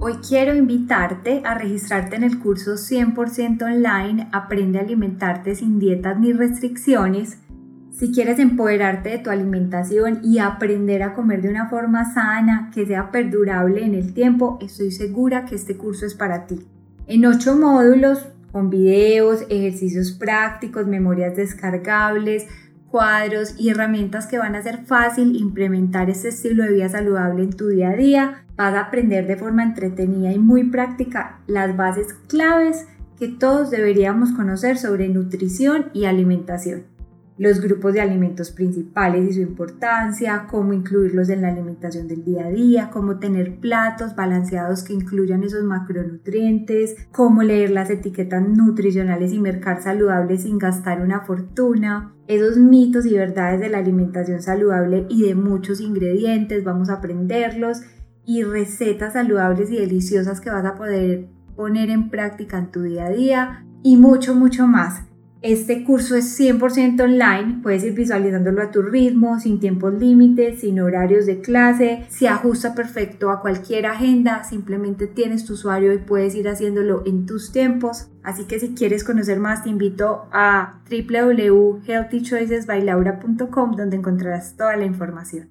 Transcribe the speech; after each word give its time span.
Hoy 0.00 0.18
quiero 0.26 0.54
invitarte 0.54 1.42
a 1.44 1.54
registrarte 1.54 2.14
en 2.14 2.22
el 2.22 2.38
curso 2.38 2.74
100% 2.74 3.62
online 3.62 4.28
Aprende 4.30 4.78
a 4.78 4.82
alimentarte 4.82 5.56
sin 5.56 5.80
dietas 5.80 6.16
ni 6.20 6.32
restricciones. 6.32 7.38
Si 7.90 8.12
quieres 8.12 8.38
empoderarte 8.38 9.08
de 9.08 9.18
tu 9.18 9.30
alimentación 9.30 10.20
y 10.22 10.38
aprender 10.38 11.02
a 11.02 11.14
comer 11.14 11.42
de 11.42 11.48
una 11.48 11.68
forma 11.68 12.14
sana, 12.14 12.70
que 12.72 12.86
sea 12.86 13.10
perdurable 13.10 13.84
en 13.84 13.96
el 13.96 14.14
tiempo, 14.14 14.56
estoy 14.62 14.92
segura 14.92 15.46
que 15.46 15.56
este 15.56 15.76
curso 15.76 16.06
es 16.06 16.14
para 16.14 16.46
ti. 16.46 16.64
En 17.08 17.26
ocho 17.26 17.56
módulos, 17.56 18.28
con 18.52 18.70
videos, 18.70 19.46
ejercicios 19.50 20.12
prácticos, 20.12 20.86
memorias 20.86 21.34
descargables, 21.34 22.46
cuadros 22.90 23.54
y 23.58 23.70
herramientas 23.70 24.26
que 24.26 24.38
van 24.38 24.54
a 24.54 24.58
hacer 24.58 24.84
fácil 24.86 25.36
implementar 25.36 26.10
este 26.10 26.28
estilo 26.28 26.64
de 26.64 26.72
vida 26.72 26.88
saludable 26.88 27.42
en 27.42 27.52
tu 27.52 27.68
día 27.68 27.90
a 27.90 27.96
día. 27.96 28.44
Vas 28.56 28.74
a 28.74 28.80
aprender 28.80 29.26
de 29.26 29.36
forma 29.36 29.62
entretenida 29.62 30.32
y 30.32 30.38
muy 30.38 30.64
práctica 30.64 31.40
las 31.46 31.76
bases 31.76 32.14
claves 32.28 32.86
que 33.18 33.28
todos 33.28 33.70
deberíamos 33.70 34.32
conocer 34.32 34.78
sobre 34.78 35.08
nutrición 35.08 35.86
y 35.92 36.04
alimentación 36.04 36.97
los 37.38 37.60
grupos 37.60 37.94
de 37.94 38.00
alimentos 38.00 38.50
principales 38.50 39.30
y 39.30 39.32
su 39.32 39.40
importancia, 39.40 40.46
cómo 40.50 40.72
incluirlos 40.72 41.28
en 41.28 41.42
la 41.42 41.48
alimentación 41.48 42.08
del 42.08 42.24
día 42.24 42.46
a 42.46 42.50
día, 42.50 42.90
cómo 42.92 43.18
tener 43.18 43.60
platos 43.60 44.14
balanceados 44.16 44.82
que 44.82 44.92
incluyan 44.92 45.44
esos 45.44 45.62
macronutrientes, 45.62 46.96
cómo 47.12 47.42
leer 47.42 47.70
las 47.70 47.90
etiquetas 47.90 48.46
nutricionales 48.46 49.32
y 49.32 49.38
mercar 49.38 49.82
saludables 49.82 50.42
sin 50.42 50.58
gastar 50.58 51.00
una 51.00 51.20
fortuna, 51.20 52.12
esos 52.26 52.58
mitos 52.58 53.06
y 53.06 53.14
verdades 53.14 53.60
de 53.60 53.70
la 53.70 53.78
alimentación 53.78 54.42
saludable 54.42 55.06
y 55.08 55.22
de 55.22 55.34
muchos 55.34 55.80
ingredientes, 55.80 56.64
vamos 56.64 56.90
a 56.90 56.94
aprenderlos. 56.94 57.82
Y 58.26 58.42
recetas 58.42 59.14
saludables 59.14 59.70
y 59.70 59.78
deliciosas 59.78 60.42
que 60.42 60.50
vas 60.50 60.66
a 60.66 60.74
poder 60.74 61.30
poner 61.56 61.88
en 61.88 62.10
práctica 62.10 62.58
en 62.58 62.70
tu 62.70 62.82
día 62.82 63.06
a 63.06 63.10
día. 63.10 63.64
Y 63.82 63.96
mucho, 63.96 64.34
mucho 64.34 64.66
más. 64.66 65.07
Este 65.40 65.84
curso 65.84 66.16
es 66.16 66.36
100% 66.40 67.00
online, 67.00 67.60
puedes 67.62 67.84
ir 67.84 67.94
visualizándolo 67.94 68.60
a 68.60 68.72
tu 68.72 68.82
ritmo, 68.82 69.38
sin 69.38 69.60
tiempos 69.60 69.94
límites, 69.94 70.62
sin 70.62 70.80
horarios 70.80 71.26
de 71.26 71.40
clase, 71.40 72.06
se 72.08 72.26
ajusta 72.26 72.74
perfecto 72.74 73.30
a 73.30 73.40
cualquier 73.40 73.86
agenda, 73.86 74.42
simplemente 74.42 75.06
tienes 75.06 75.44
tu 75.44 75.52
usuario 75.52 75.92
y 75.92 75.98
puedes 75.98 76.34
ir 76.34 76.48
haciéndolo 76.48 77.04
en 77.06 77.24
tus 77.24 77.52
tiempos. 77.52 78.10
Así 78.24 78.46
que 78.46 78.58
si 78.58 78.74
quieres 78.74 79.04
conocer 79.04 79.38
más, 79.38 79.62
te 79.62 79.70
invito 79.70 80.26
a 80.32 80.80
www.healthychoicesbylaura.com 80.90 83.76
donde 83.76 83.96
encontrarás 83.96 84.56
toda 84.56 84.76
la 84.76 84.86
información. 84.86 85.50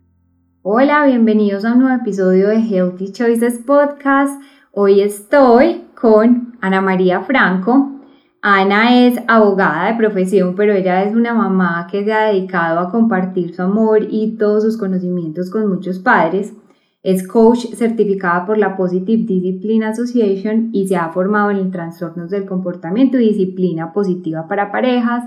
Hola, 0.64 1.06
bienvenidos 1.06 1.64
a 1.64 1.72
un 1.72 1.80
nuevo 1.80 1.96
episodio 1.96 2.50
de 2.50 2.58
Healthy 2.58 3.14
Choices 3.14 3.59
Podcast. 3.66 4.34
Hoy 4.74 5.00
estoy 5.00 5.86
con 5.96 6.58
Ana 6.59 6.81
María 6.81 7.22
Franco, 7.22 7.97
Ana 8.42 9.08
es 9.08 9.20
abogada 9.28 9.92
de 9.92 9.98
profesión, 9.98 10.56
pero 10.56 10.74
ella 10.74 11.03
es 11.03 11.16
una 11.16 11.34
mamá 11.34 11.88
que 11.92 12.03
se 12.03 12.14
ha 12.14 12.28
dedicado 12.28 12.80
a 12.80 12.92
compartir 12.92 13.56
su 13.56 13.62
amor 13.62 14.08
y 14.09 14.38
todos 14.38 14.64
sus 14.64 14.78
conocimientos 14.78 15.50
con 15.50 15.68
muchos 15.68 16.00
padres. 16.00 16.53
Es 17.02 17.28
coach 17.28 17.66
certificada 17.74 18.46
por 18.46 18.58
la 18.58 18.78
Positive 18.78 19.24
Discipline 19.24 19.84
Association 19.84 20.70
y 20.72 20.88
se 20.88 20.96
ha 20.96 21.09
formado 21.09 21.52
en 21.52 21.72
trastornos 21.72 22.30
del 22.30 22.46
comportamiento 22.46 23.20
y 23.20 23.30
disciplina 23.30 23.92
positiva 23.92 24.47
para 24.47 24.72
parejas 24.72 25.24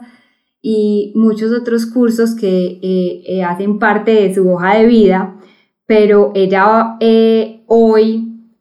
y 0.63 1.13
muchos 1.17 1.53
otros 1.53 1.87
cursos 1.87 2.35
que 2.35 2.79
eh, 2.83 3.23
eh, 3.27 3.43
hacen 3.43 3.79
parte 3.79 4.13
de 4.13 4.35
su 4.35 4.49
hoja 4.49 4.77
de 4.77 4.87
vida, 4.87 5.37
pero 5.87 6.33
ella 6.35 6.97
eh, 7.01 7.63
hoy 7.67 8.53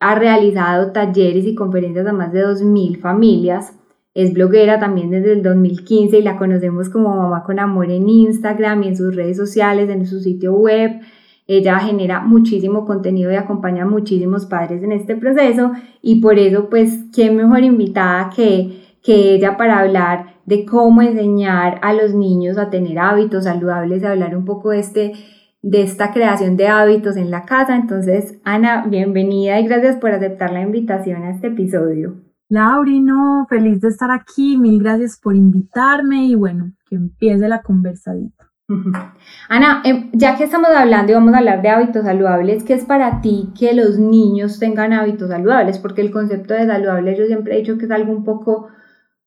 ha 0.00 0.14
realizado 0.16 0.92
talleres 0.92 1.46
y 1.46 1.54
conferencias 1.54 2.06
a 2.06 2.12
más 2.12 2.32
de 2.32 2.44
2.000 2.44 3.00
familias 3.00 3.72
es 4.14 4.32
bloguera 4.32 4.78
también 4.78 5.10
desde 5.10 5.32
el 5.32 5.42
2015 5.42 6.18
y 6.18 6.22
la 6.22 6.36
conocemos 6.36 6.88
como 6.88 7.16
Mamá 7.16 7.42
con 7.42 7.58
Amor 7.58 7.90
en 7.90 8.08
Instagram 8.08 8.84
y 8.84 8.88
en 8.88 8.96
sus 8.96 9.14
redes 9.14 9.36
sociales, 9.36 9.90
en 9.90 10.06
su 10.06 10.20
sitio 10.20 10.54
web. 10.54 11.00
Ella 11.48 11.78
genera 11.80 12.20
muchísimo 12.20 12.86
contenido 12.86 13.32
y 13.32 13.34
acompaña 13.34 13.82
a 13.82 13.86
muchísimos 13.86 14.46
padres 14.46 14.82
en 14.82 14.92
este 14.92 15.16
proceso 15.16 15.72
y 16.00 16.20
por 16.20 16.38
eso 16.38 16.70
pues 16.70 17.00
qué 17.14 17.30
mejor 17.32 17.64
invitada 17.64 18.30
que, 18.34 18.84
que 19.02 19.34
ella 19.34 19.56
para 19.56 19.80
hablar 19.80 20.36
de 20.46 20.64
cómo 20.64 21.02
enseñar 21.02 21.80
a 21.82 21.92
los 21.92 22.14
niños 22.14 22.56
a 22.56 22.70
tener 22.70 22.98
hábitos 23.00 23.44
saludables, 23.44 24.04
hablar 24.04 24.36
un 24.36 24.44
poco 24.44 24.70
de 24.70 24.78
este 24.78 25.12
de 25.60 25.80
esta 25.82 26.12
creación 26.12 26.58
de 26.58 26.68
hábitos 26.68 27.16
en 27.16 27.30
la 27.30 27.46
casa. 27.46 27.74
Entonces, 27.74 28.38
Ana, 28.44 28.84
bienvenida 28.86 29.58
y 29.58 29.66
gracias 29.66 29.96
por 29.96 30.10
aceptar 30.10 30.52
la 30.52 30.60
invitación 30.60 31.22
a 31.22 31.30
este 31.30 31.46
episodio. 31.46 32.33
Lauri, 32.48 33.00
no, 33.00 33.46
feliz 33.48 33.80
de 33.80 33.88
estar 33.88 34.10
aquí, 34.10 34.56
mil 34.56 34.78
gracias 34.78 35.18
por 35.20 35.34
invitarme 35.34 36.26
y 36.26 36.34
bueno, 36.34 36.72
que 36.86 36.96
empiece 36.96 37.48
la 37.48 37.62
conversadita. 37.62 38.50
Ana, 39.48 39.82
em, 39.84 40.10
ya 40.12 40.36
que 40.36 40.44
estamos 40.44 40.70
hablando 40.70 41.12
y 41.12 41.14
vamos 41.14 41.34
a 41.34 41.38
hablar 41.38 41.62
de 41.62 41.68
hábitos 41.68 42.04
saludables, 42.04 42.64
¿qué 42.64 42.74
es 42.74 42.84
para 42.84 43.20
ti 43.20 43.50
que 43.58 43.74
los 43.74 43.98
niños 43.98 44.58
tengan 44.58 44.92
hábitos 44.92 45.28
saludables? 45.28 45.78
Porque 45.78 46.00
el 46.00 46.10
concepto 46.10 46.54
de 46.54 46.66
saludable 46.66 47.16
yo 47.16 47.26
siempre 47.26 47.54
he 47.54 47.58
dicho 47.58 47.78
que 47.78 47.84
es 47.86 47.90
algo 47.90 48.12
un 48.12 48.24
poco 48.24 48.68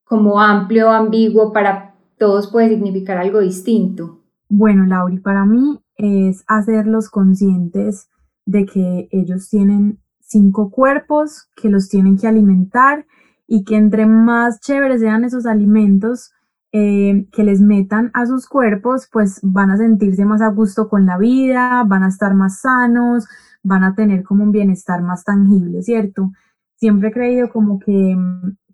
como 0.03 0.39
amplio, 0.39 0.89
ambiguo, 0.89 1.51
para 1.51 1.95
todos 2.17 2.51
puede 2.51 2.69
significar 2.69 3.17
algo 3.17 3.39
distinto. 3.39 4.23
Bueno, 4.49 4.85
Lauri, 4.85 5.19
para 5.19 5.45
mí 5.45 5.79
es 5.97 6.43
hacerlos 6.47 7.09
conscientes 7.09 8.09
de 8.45 8.65
que 8.65 9.09
ellos 9.11 9.49
tienen 9.49 9.99
cinco 10.27 10.69
cuerpos, 10.69 11.49
que 11.55 11.69
los 11.69 11.89
tienen 11.89 12.17
que 12.17 12.27
alimentar 12.27 13.05
y 13.47 13.63
que 13.63 13.75
entre 13.77 14.05
más 14.05 14.59
chéveres 14.59 15.01
sean 15.01 15.23
esos 15.23 15.45
alimentos 15.45 16.31
eh, 16.73 17.27
que 17.31 17.43
les 17.43 17.61
metan 17.61 18.11
a 18.13 18.25
sus 18.25 18.47
cuerpos, 18.47 19.07
pues 19.11 19.39
van 19.41 19.71
a 19.71 19.77
sentirse 19.77 20.25
más 20.25 20.41
a 20.41 20.49
gusto 20.49 20.89
con 20.89 21.05
la 21.05 21.17
vida, 21.17 21.83
van 21.87 22.03
a 22.03 22.09
estar 22.09 22.33
más 22.35 22.61
sanos, 22.61 23.25
van 23.63 23.83
a 23.83 23.95
tener 23.95 24.23
como 24.23 24.43
un 24.43 24.51
bienestar 24.51 25.01
más 25.01 25.23
tangible, 25.23 25.81
¿cierto? 25.81 26.31
Siempre 26.75 27.09
he 27.09 27.11
creído 27.13 27.49
como 27.49 27.79
que, 27.79 28.15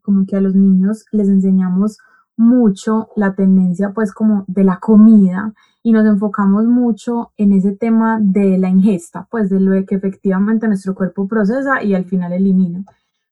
como 0.01 0.25
que 0.25 0.36
a 0.36 0.42
los 0.42 0.56
niños 0.56 1.06
les 1.12 1.30
enseñamos 1.30 2.00
mucho 2.36 3.10
la 3.16 3.36
tendencia 3.36 3.92
pues 3.94 4.12
como 4.12 4.44
de 4.48 4.63
la 4.63 4.80
comida 4.80 5.54
y 5.83 5.91
nos 5.91 6.06
enfocamos 6.06 6.65
mucho 6.65 7.33
en 7.35 7.51
ese 7.51 7.74
tema 7.75 8.18
de 8.21 8.57
la 8.57 8.69
ingesta, 8.69 9.27
pues 9.30 9.50
de 9.50 9.59
lo 9.59 9.85
que 9.85 9.95
efectivamente 9.95 10.65
nuestro 10.68 10.95
cuerpo 10.95 11.27
procesa 11.27 11.83
y 11.83 11.94
al 11.94 12.06
final 12.06 12.31
elimina. 12.31 12.85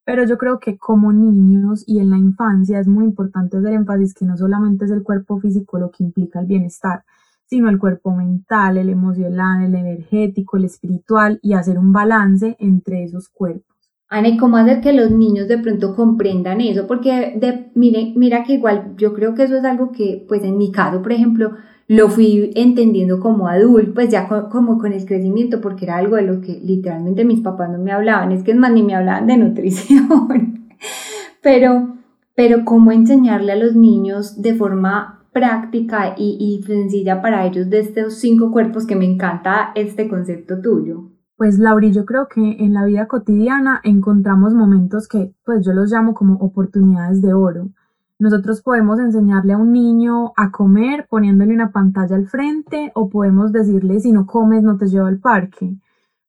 Pero 0.03 0.25
yo 0.25 0.37
creo 0.37 0.59
que 0.59 0.77
como 0.77 1.13
niños 1.13 1.85
y 1.87 1.99
en 1.99 2.09
la 2.09 2.17
infancia 2.17 2.79
es 2.79 2.87
muy 2.87 3.05
importante 3.05 3.57
hacer 3.57 3.73
énfasis 3.73 4.13
que 4.13 4.25
no 4.25 4.35
solamente 4.35 4.83
es 4.83 4.91
el 4.91 5.01
cuerpo 5.01 5.39
físico 5.39 5.79
lo 5.79 5.91
que 5.91 6.03
implica 6.03 6.41
el 6.41 6.47
bienestar, 6.47 7.03
sino 7.45 7.69
el 7.69 7.79
cuerpo 7.79 8.13
mental, 8.13 8.77
el 8.77 8.89
emocional, 8.89 9.63
el 9.63 9.75
energético, 9.75 10.57
el 10.57 10.65
espiritual 10.65 11.39
y 11.41 11.53
hacer 11.53 11.79
un 11.79 11.93
balance 11.93 12.57
entre 12.59 13.03
esos 13.03 13.29
cuerpos. 13.29 13.77
Ana, 14.09 14.27
¿y 14.27 14.35
cómo 14.35 14.57
hacer 14.57 14.81
que 14.81 14.91
los 14.91 15.09
niños 15.09 15.47
de 15.47 15.57
pronto 15.57 15.95
comprendan 15.95 16.59
eso? 16.59 16.85
Porque 16.85 17.33
de, 17.39 17.71
mire, 17.75 18.11
mira 18.17 18.43
que 18.43 18.53
igual 18.55 18.93
yo 18.97 19.13
creo 19.13 19.35
que 19.35 19.43
eso 19.43 19.55
es 19.55 19.63
algo 19.63 19.93
que, 19.93 20.25
pues 20.27 20.43
en 20.43 20.57
mi 20.57 20.69
caso, 20.69 21.01
por 21.01 21.13
ejemplo, 21.13 21.51
lo 21.91 22.07
fui 22.07 22.51
entendiendo 22.55 23.19
como 23.19 23.49
adulto, 23.49 23.93
pues 23.95 24.07
ya 24.07 24.25
como 24.49 24.77
con 24.77 24.93
el 24.93 25.05
crecimiento, 25.05 25.59
porque 25.59 25.83
era 25.83 25.97
algo 25.97 26.15
de 26.15 26.21
lo 26.21 26.39
que 26.39 26.57
literalmente 26.63 27.25
mis 27.25 27.41
papás 27.41 27.69
no 27.69 27.79
me 27.79 27.91
hablaban, 27.91 28.31
es 28.31 28.43
que 28.43 28.51
es 28.51 28.57
más, 28.57 28.71
ni 28.71 28.81
me 28.81 28.95
hablaban 28.95 29.27
de 29.27 29.35
nutrición, 29.35 30.07
pero, 31.43 31.97
pero 32.33 32.63
cómo 32.63 32.93
enseñarle 32.93 33.51
a 33.51 33.57
los 33.57 33.75
niños 33.75 34.41
de 34.41 34.55
forma 34.55 35.25
práctica 35.33 36.15
y, 36.17 36.63
sencilla 36.65 37.21
para 37.21 37.45
ellos 37.45 37.69
de 37.69 37.79
estos 37.81 38.13
cinco 38.19 38.53
cuerpos 38.53 38.87
que 38.87 38.95
me 38.95 39.03
encanta 39.03 39.73
este 39.75 40.07
concepto 40.07 40.61
tuyo? 40.61 41.09
Pues 41.35 41.59
Lauri, 41.59 41.91
yo 41.91 42.05
creo 42.05 42.29
que 42.33 42.39
en 42.39 42.73
la 42.73 42.85
vida 42.85 43.09
cotidiana 43.09 43.81
encontramos 43.83 44.53
momentos 44.53 45.09
que 45.09 45.33
pues 45.43 45.65
yo 45.65 45.73
los 45.73 45.91
llamo 45.91 46.13
como 46.13 46.35
oportunidades 46.35 47.21
de 47.21 47.33
oro. 47.33 47.71
Nosotros 48.21 48.61
podemos 48.61 48.99
enseñarle 48.99 49.53
a 49.53 49.57
un 49.57 49.73
niño 49.73 50.33
a 50.37 50.51
comer 50.51 51.07
poniéndole 51.09 51.55
una 51.55 51.71
pantalla 51.71 52.15
al 52.15 52.27
frente 52.27 52.91
o 52.93 53.09
podemos 53.09 53.51
decirle 53.51 53.99
si 53.99 54.11
no 54.11 54.27
comes 54.27 54.61
no 54.61 54.77
te 54.77 54.85
llevo 54.85 55.07
al 55.07 55.17
parque. 55.17 55.75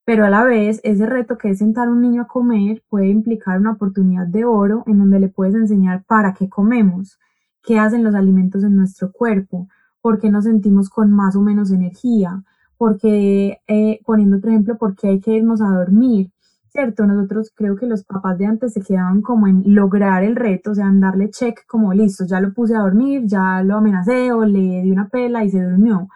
Pero 0.06 0.24
a 0.24 0.30
la 0.30 0.42
vez, 0.42 0.80
ese 0.84 1.04
reto 1.04 1.36
que 1.36 1.50
es 1.50 1.58
sentar 1.58 1.88
a 1.88 1.90
un 1.90 2.00
niño 2.00 2.22
a 2.22 2.26
comer 2.26 2.82
puede 2.88 3.08
implicar 3.08 3.60
una 3.60 3.72
oportunidad 3.72 4.26
de 4.26 4.46
oro 4.46 4.84
en 4.86 5.00
donde 5.00 5.20
le 5.20 5.28
puedes 5.28 5.54
enseñar 5.54 6.02
para 6.04 6.32
qué 6.32 6.48
comemos, 6.48 7.18
qué 7.62 7.78
hacen 7.78 8.04
los 8.04 8.14
alimentos 8.14 8.64
en 8.64 8.74
nuestro 8.74 9.12
cuerpo, 9.12 9.68
por 10.00 10.18
qué 10.18 10.30
nos 10.30 10.44
sentimos 10.44 10.88
con 10.88 11.12
más 11.12 11.36
o 11.36 11.42
menos 11.42 11.70
energía, 11.72 12.42
porque, 12.78 13.60
eh, 13.66 14.00
poniendo 14.06 14.38
otro 14.38 14.48
ejemplo, 14.48 14.78
por 14.78 14.96
qué 14.96 15.08
hay 15.08 15.20
que 15.20 15.34
irnos 15.34 15.60
a 15.60 15.68
dormir, 15.68 16.30
¿cierto? 16.72 17.06
Nosotros 17.06 17.52
creo 17.54 17.76
que 17.76 17.86
los 17.86 18.02
papás 18.04 18.38
de 18.38 18.46
antes 18.46 18.72
se 18.72 18.80
quedaban 18.80 19.20
como 19.20 19.46
en 19.46 19.62
lograr 19.74 20.24
el 20.24 20.36
reto, 20.36 20.70
o 20.70 20.74
sea, 20.74 20.88
en 20.88 21.00
darle 21.00 21.30
check 21.30 21.66
como 21.66 21.92
listo, 21.92 22.24
ya 22.24 22.40
lo 22.40 22.54
puse 22.54 22.74
a 22.74 22.80
dormir, 22.80 23.26
ya 23.26 23.62
lo 23.62 23.76
amenacé 23.76 24.32
o 24.32 24.44
le 24.44 24.82
di 24.82 24.90
una 24.90 25.08
pela 25.08 25.44
y 25.44 25.50
se 25.50 25.62
durmió. 25.62 26.08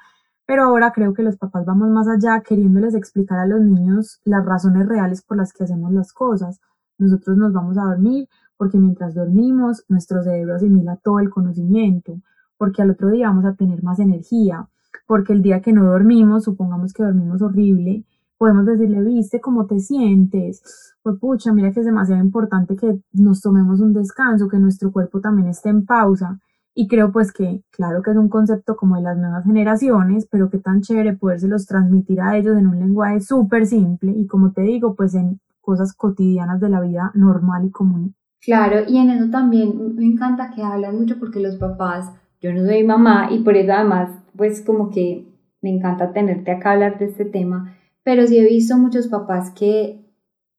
Pero 0.46 0.64
ahora 0.64 0.92
creo 0.92 1.12
que 1.12 1.22
los 1.22 1.36
papás 1.36 1.66
vamos 1.66 1.90
más 1.90 2.08
allá 2.08 2.40
queriéndoles 2.40 2.94
explicar 2.94 3.38
a 3.38 3.46
los 3.46 3.60
niños 3.60 4.20
las 4.24 4.44
razones 4.46 4.88
reales 4.88 5.22
por 5.22 5.36
las 5.36 5.52
que 5.52 5.64
hacemos 5.64 5.92
las 5.92 6.12
cosas. 6.12 6.60
Nosotros 6.98 7.36
nos 7.36 7.52
vamos 7.52 7.76
a 7.76 7.84
dormir 7.84 8.28
porque 8.56 8.78
mientras 8.78 9.14
dormimos 9.14 9.84
nuestro 9.88 10.22
cerebro 10.22 10.54
asimila 10.54 10.96
todo 10.96 11.20
el 11.20 11.28
conocimiento, 11.28 12.20
porque 12.56 12.80
al 12.80 12.90
otro 12.90 13.10
día 13.10 13.28
vamos 13.28 13.44
a 13.44 13.54
tener 13.54 13.82
más 13.82 13.98
energía, 13.98 14.68
porque 15.06 15.34
el 15.34 15.42
día 15.42 15.60
que 15.60 15.74
no 15.74 15.84
dormimos, 15.84 16.44
supongamos 16.44 16.94
que 16.94 17.02
dormimos 17.02 17.42
horrible, 17.42 18.04
podemos 18.38 18.66
decirle, 18.66 19.02
viste 19.02 19.40
cómo 19.40 19.66
te 19.66 19.80
sientes, 19.80 20.94
pues 21.02 21.18
pucha, 21.18 21.52
mira 21.52 21.72
que 21.72 21.80
es 21.80 21.86
demasiado 21.86 22.22
importante 22.22 22.76
que 22.76 23.00
nos 23.12 23.40
tomemos 23.40 23.80
un 23.80 23.92
descanso, 23.92 24.48
que 24.48 24.58
nuestro 24.58 24.92
cuerpo 24.92 25.20
también 25.20 25.48
esté 25.48 25.68
en 25.68 25.84
pausa. 25.84 26.38
Y 26.74 26.88
creo 26.88 27.10
pues 27.10 27.32
que, 27.32 27.62
claro 27.70 28.02
que 28.02 28.10
es 28.10 28.16
un 28.18 28.28
concepto 28.28 28.76
como 28.76 28.96
de 28.96 29.02
las 29.02 29.16
nuevas 29.16 29.44
generaciones, 29.44 30.28
pero 30.30 30.50
que 30.50 30.58
tan 30.58 30.82
chévere 30.82 31.16
podérselos 31.16 31.64
transmitir 31.64 32.20
a 32.20 32.36
ellos 32.36 32.58
en 32.58 32.66
un 32.66 32.78
lenguaje 32.78 33.20
súper 33.20 33.64
simple 33.64 34.12
y 34.12 34.26
como 34.26 34.52
te 34.52 34.60
digo, 34.60 34.94
pues 34.94 35.14
en 35.14 35.40
cosas 35.62 35.94
cotidianas 35.94 36.60
de 36.60 36.68
la 36.68 36.82
vida 36.82 37.10
normal 37.14 37.64
y 37.64 37.70
común. 37.70 38.14
Claro, 38.42 38.80
y 38.86 38.98
en 38.98 39.10
eso 39.10 39.30
también 39.30 39.94
me 39.96 40.04
encanta 40.04 40.50
que 40.54 40.62
hablan 40.62 40.96
mucho 40.96 41.18
porque 41.18 41.40
los 41.40 41.56
papás, 41.56 42.12
yo 42.40 42.52
no 42.52 42.64
soy 42.66 42.84
mamá 42.84 43.28
y 43.32 43.42
por 43.42 43.56
eso 43.56 43.72
además 43.72 44.10
pues 44.36 44.60
como 44.60 44.90
que 44.90 45.26
me 45.62 45.70
encanta 45.70 46.12
tenerte 46.12 46.52
acá 46.52 46.70
a 46.70 46.72
hablar 46.74 46.98
de 46.98 47.06
este 47.06 47.24
tema, 47.24 47.74
pero 48.06 48.24
sí 48.24 48.38
he 48.38 48.44
visto 48.44 48.78
muchos 48.78 49.08
papás 49.08 49.50
que, 49.50 50.00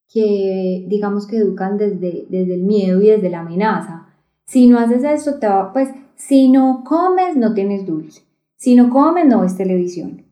que 0.10 0.86
digamos 0.90 1.26
que 1.26 1.38
educan 1.38 1.78
desde, 1.78 2.26
desde 2.30 2.56
el 2.56 2.64
miedo 2.64 3.02
y 3.02 3.08
desde 3.08 3.30
la 3.30 3.40
amenaza. 3.40 4.10
Si 4.46 4.68
no 4.68 4.78
haces 4.78 5.06
esto, 5.06 5.40
te 5.40 5.48
va, 5.48 5.72
pues 5.72 5.88
si 6.16 6.52
no 6.52 6.84
comes, 6.86 7.38
no 7.38 7.54
tienes 7.54 7.86
dulce. 7.86 8.24
Si 8.58 8.76
no 8.76 8.90
comes, 8.90 9.28
no 9.28 9.44
ves 9.44 9.56
televisión. 9.56 10.24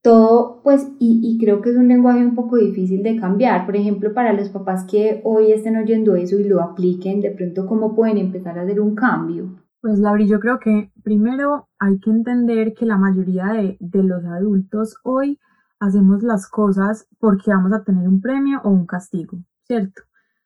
Todo, 0.00 0.62
pues, 0.62 0.88
y, 0.98 1.20
y, 1.22 1.36
creo 1.38 1.60
que 1.60 1.68
es 1.68 1.76
un 1.76 1.88
lenguaje 1.88 2.24
un 2.24 2.34
poco 2.34 2.56
difícil 2.56 3.02
de 3.02 3.20
cambiar. 3.20 3.66
Por 3.66 3.76
ejemplo, 3.76 4.14
para 4.14 4.32
los 4.32 4.48
papás 4.48 4.84
que 4.84 5.20
hoy 5.24 5.52
estén 5.52 5.76
oyendo 5.76 6.16
eso 6.16 6.38
y 6.38 6.44
lo 6.44 6.62
apliquen, 6.62 7.20
de 7.20 7.32
pronto, 7.32 7.66
¿cómo 7.66 7.94
pueden 7.94 8.16
empezar 8.16 8.58
a 8.58 8.62
hacer 8.62 8.80
un 8.80 8.94
cambio? 8.94 9.58
Pues 9.82 9.98
Lauri, 9.98 10.26
yo 10.26 10.40
creo 10.40 10.58
que 10.58 10.90
primero 11.02 11.68
hay 11.78 11.98
que 12.00 12.10
entender 12.10 12.72
que 12.72 12.86
la 12.86 12.96
mayoría 12.96 13.48
de, 13.48 13.76
de 13.78 14.02
los 14.02 14.24
adultos 14.24 14.96
hoy 15.04 15.38
hacemos 15.82 16.22
las 16.22 16.48
cosas 16.48 17.08
porque 17.18 17.50
vamos 17.50 17.72
a 17.72 17.82
tener 17.82 18.08
un 18.08 18.20
premio 18.20 18.60
o 18.62 18.70
un 18.70 18.86
castigo, 18.86 19.38
¿cierto? 19.64 20.02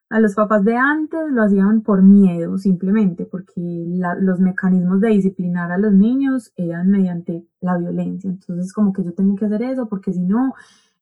A 0.08 0.18
los 0.20 0.34
papás 0.34 0.64
de 0.64 0.76
antes 0.76 1.20
lo 1.30 1.42
hacían 1.42 1.82
por 1.82 2.02
miedo, 2.02 2.56
simplemente, 2.58 3.26
porque 3.26 3.60
los 4.20 4.40
mecanismos 4.40 5.00
de 5.00 5.08
disciplinar 5.08 5.72
a 5.72 5.78
los 5.78 5.92
niños 5.92 6.52
eran 6.56 6.90
mediante 6.90 7.44
la 7.60 7.76
violencia. 7.76 8.30
Entonces, 8.30 8.72
como 8.72 8.92
que 8.92 9.04
yo 9.04 9.12
tengo 9.12 9.34
que 9.36 9.46
hacer 9.46 9.62
eso 9.62 9.88
porque 9.88 10.12
si 10.12 10.20
no, 10.20 10.54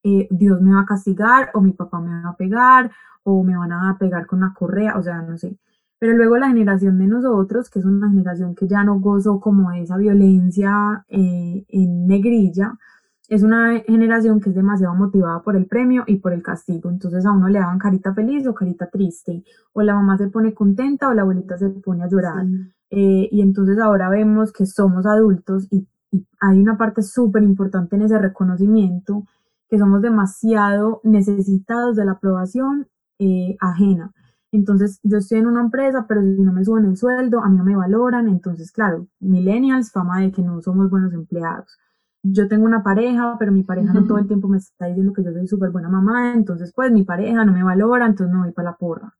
eh, 0.02 0.26
Dios 0.30 0.60
me 0.60 0.74
va 0.74 0.80
a 0.80 0.86
castigar 0.86 1.50
o 1.54 1.60
mi 1.60 1.72
papá 1.72 2.00
me 2.00 2.22
va 2.22 2.30
a 2.30 2.36
pegar 2.36 2.90
o 3.22 3.44
me 3.44 3.56
van 3.56 3.72
a 3.72 3.96
pegar 3.98 4.26
con 4.26 4.38
una 4.38 4.54
correa, 4.54 4.96
o 4.98 5.02
sea, 5.02 5.22
no 5.22 5.36
sé. 5.38 5.58
Pero 5.98 6.16
luego 6.16 6.36
la 6.38 6.48
generación 6.48 6.98
de 6.98 7.06
nosotros, 7.06 7.70
que 7.70 7.78
es 7.78 7.84
una 7.84 8.10
generación 8.10 8.54
que 8.54 8.66
ya 8.66 8.84
no 8.84 8.98
gozó 9.00 9.38
como 9.40 9.70
esa 9.72 9.96
violencia 9.96 11.04
eh, 11.08 11.64
en 11.68 12.06
negrilla, 12.06 12.78
es 13.28 13.42
una 13.42 13.80
generación 13.80 14.40
que 14.40 14.50
es 14.50 14.54
demasiado 14.54 14.94
motivada 14.94 15.42
por 15.42 15.56
el 15.56 15.66
premio 15.66 16.04
y 16.06 16.16
por 16.16 16.32
el 16.32 16.42
castigo. 16.42 16.90
Entonces 16.90 17.24
a 17.24 17.32
uno 17.32 17.48
le 17.48 17.58
dan 17.58 17.78
carita 17.78 18.12
feliz 18.14 18.46
o 18.46 18.54
carita 18.54 18.88
triste, 18.88 19.44
o 19.72 19.82
la 19.82 19.94
mamá 19.94 20.18
se 20.18 20.28
pone 20.28 20.52
contenta 20.52 21.08
o 21.08 21.14
la 21.14 21.22
abuelita 21.22 21.56
se 21.56 21.70
pone 21.70 22.04
a 22.04 22.08
llorar. 22.08 22.44
Eh, 22.90 23.28
y 23.30 23.40
entonces 23.40 23.78
ahora 23.78 24.08
vemos 24.08 24.52
que 24.52 24.66
somos 24.66 25.06
adultos 25.06 25.66
y, 25.70 25.86
hay 26.40 26.60
una 26.60 26.78
parte 26.78 27.02
súper 27.02 27.42
importante 27.42 27.96
en 27.96 28.02
ese 28.02 28.16
reconocimiento, 28.18 29.24
que 29.68 29.78
somos 29.78 30.00
demasiado 30.00 31.00
necesitados 31.02 31.96
de 31.96 32.04
la 32.04 32.12
aprobación 32.12 32.86
eh, 33.18 33.56
ajena. 33.58 34.12
Entonces, 34.52 35.00
yo 35.02 35.18
estoy 35.18 35.38
en 35.38 35.48
una 35.48 35.62
empresa, 35.62 36.06
pero 36.06 36.22
si 36.22 36.40
no 36.40 36.52
me 36.52 36.64
suben 36.64 36.84
el 36.84 36.96
sueldo, 36.96 37.40
a 37.40 37.48
mí 37.48 37.56
no 37.56 37.64
me 37.64 37.74
valoran. 37.74 38.28
Entonces, 38.28 38.70
claro, 38.70 39.08
millennials, 39.18 39.90
fama 39.90 40.20
de 40.20 40.30
que 40.30 40.42
no 40.42 40.62
somos 40.62 40.88
buenos 40.88 41.12
empleados. 41.12 41.76
Yo 42.26 42.48
tengo 42.48 42.64
una 42.64 42.82
pareja, 42.82 43.36
pero 43.38 43.52
mi 43.52 43.62
pareja 43.62 43.92
no 43.92 44.06
todo 44.06 44.16
el 44.16 44.26
tiempo 44.26 44.48
me 44.48 44.56
está 44.56 44.86
diciendo 44.86 45.12
que 45.12 45.22
yo 45.22 45.30
soy 45.30 45.46
súper 45.46 45.70
buena 45.70 45.90
mamá. 45.90 46.32
Entonces, 46.32 46.72
pues 46.74 46.90
mi 46.90 47.04
pareja 47.04 47.44
no 47.44 47.52
me 47.52 47.62
valora, 47.62 48.06
entonces 48.06 48.34
me 48.34 48.42
voy 48.42 48.52
para 48.52 48.70
la 48.70 48.76
porra. 48.76 49.14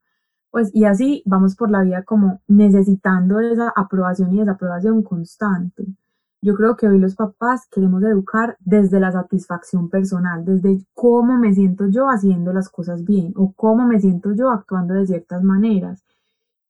Pues, 0.49 0.73
y 0.73 0.85
así 0.85 1.21
vamos 1.25 1.55
por 1.55 1.69
la 1.69 1.83
vida 1.83 2.03
como 2.03 2.41
necesitando 2.47 3.39
esa 3.39 3.71
aprobación 3.75 4.33
y 4.33 4.39
desaprobación 4.39 5.03
constante. 5.03 5.85
Yo 6.41 6.55
creo 6.55 6.75
que 6.75 6.87
hoy 6.87 6.99
los 6.99 7.15
papás 7.15 7.67
queremos 7.69 8.01
educar 8.03 8.57
desde 8.59 8.99
la 8.99 9.11
satisfacción 9.11 9.89
personal, 9.89 10.45
desde 10.45 10.85
cómo 10.93 11.37
me 11.37 11.53
siento 11.53 11.87
yo 11.89 12.09
haciendo 12.09 12.53
las 12.53 12.69
cosas 12.69 13.03
bien 13.03 13.33
o 13.35 13.53
cómo 13.53 13.87
me 13.87 13.99
siento 13.99 14.33
yo 14.33 14.49
actuando 14.49 14.95
de 14.95 15.05
ciertas 15.05 15.43
maneras. 15.43 16.03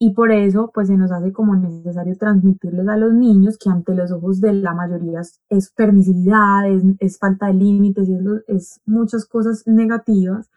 Y 0.06 0.14
por 0.14 0.32
eso, 0.32 0.70
pues 0.72 0.88
se 0.88 0.98
nos 0.98 1.12
hace 1.12 1.34
como 1.34 1.56
necesario 1.56 2.16
transmitirles 2.16 2.88
a 2.88 2.96
los 2.96 3.12
niños 3.12 3.58
que 3.58 3.72
ante 3.72 3.96
los 3.96 4.12
ojos 4.12 4.40
de 4.40 4.54
la 4.54 4.76
mayoría 4.76 5.22
es, 5.50 5.72
permisividad, 5.72 6.64
es, 7.00 7.18
falta 7.18 7.48
de 7.48 7.56
límites, 7.56 8.08
es, 8.48 8.82
muchas 8.86 9.26
cosas 9.26 9.66
negativas, 9.66 10.52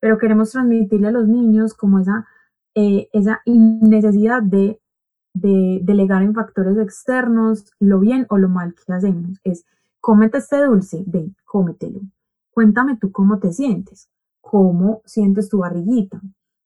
pero 0.00 0.16
queremos 0.16 0.52
transmitirle 0.52 1.08
a 1.08 1.10
los 1.10 1.28
niños 1.28 1.74
como 1.74 1.98
esa, 1.98 2.26
eh, 2.74 3.08
esa 3.12 3.42
necesidad 3.44 4.42
de 4.42 4.80
de 5.36 5.80
delegar 5.82 6.22
en 6.22 6.32
factores 6.32 6.78
externos 6.78 7.66
lo 7.78 8.00
bien 8.00 8.26
o 8.30 8.38
lo 8.38 8.48
mal 8.48 8.74
que 8.74 8.90
hacemos. 8.90 9.38
Es, 9.44 9.66
cómete 10.00 10.38
este 10.38 10.64
dulce, 10.64 11.04
ven, 11.06 11.36
cómetelo. 11.44 12.00
Cuéntame 12.52 12.96
tú 12.96 13.12
cómo 13.12 13.38
te 13.38 13.52
sientes, 13.52 14.08
cómo 14.40 15.02
sientes 15.04 15.50
tu 15.50 15.58
barriguita. 15.58 16.22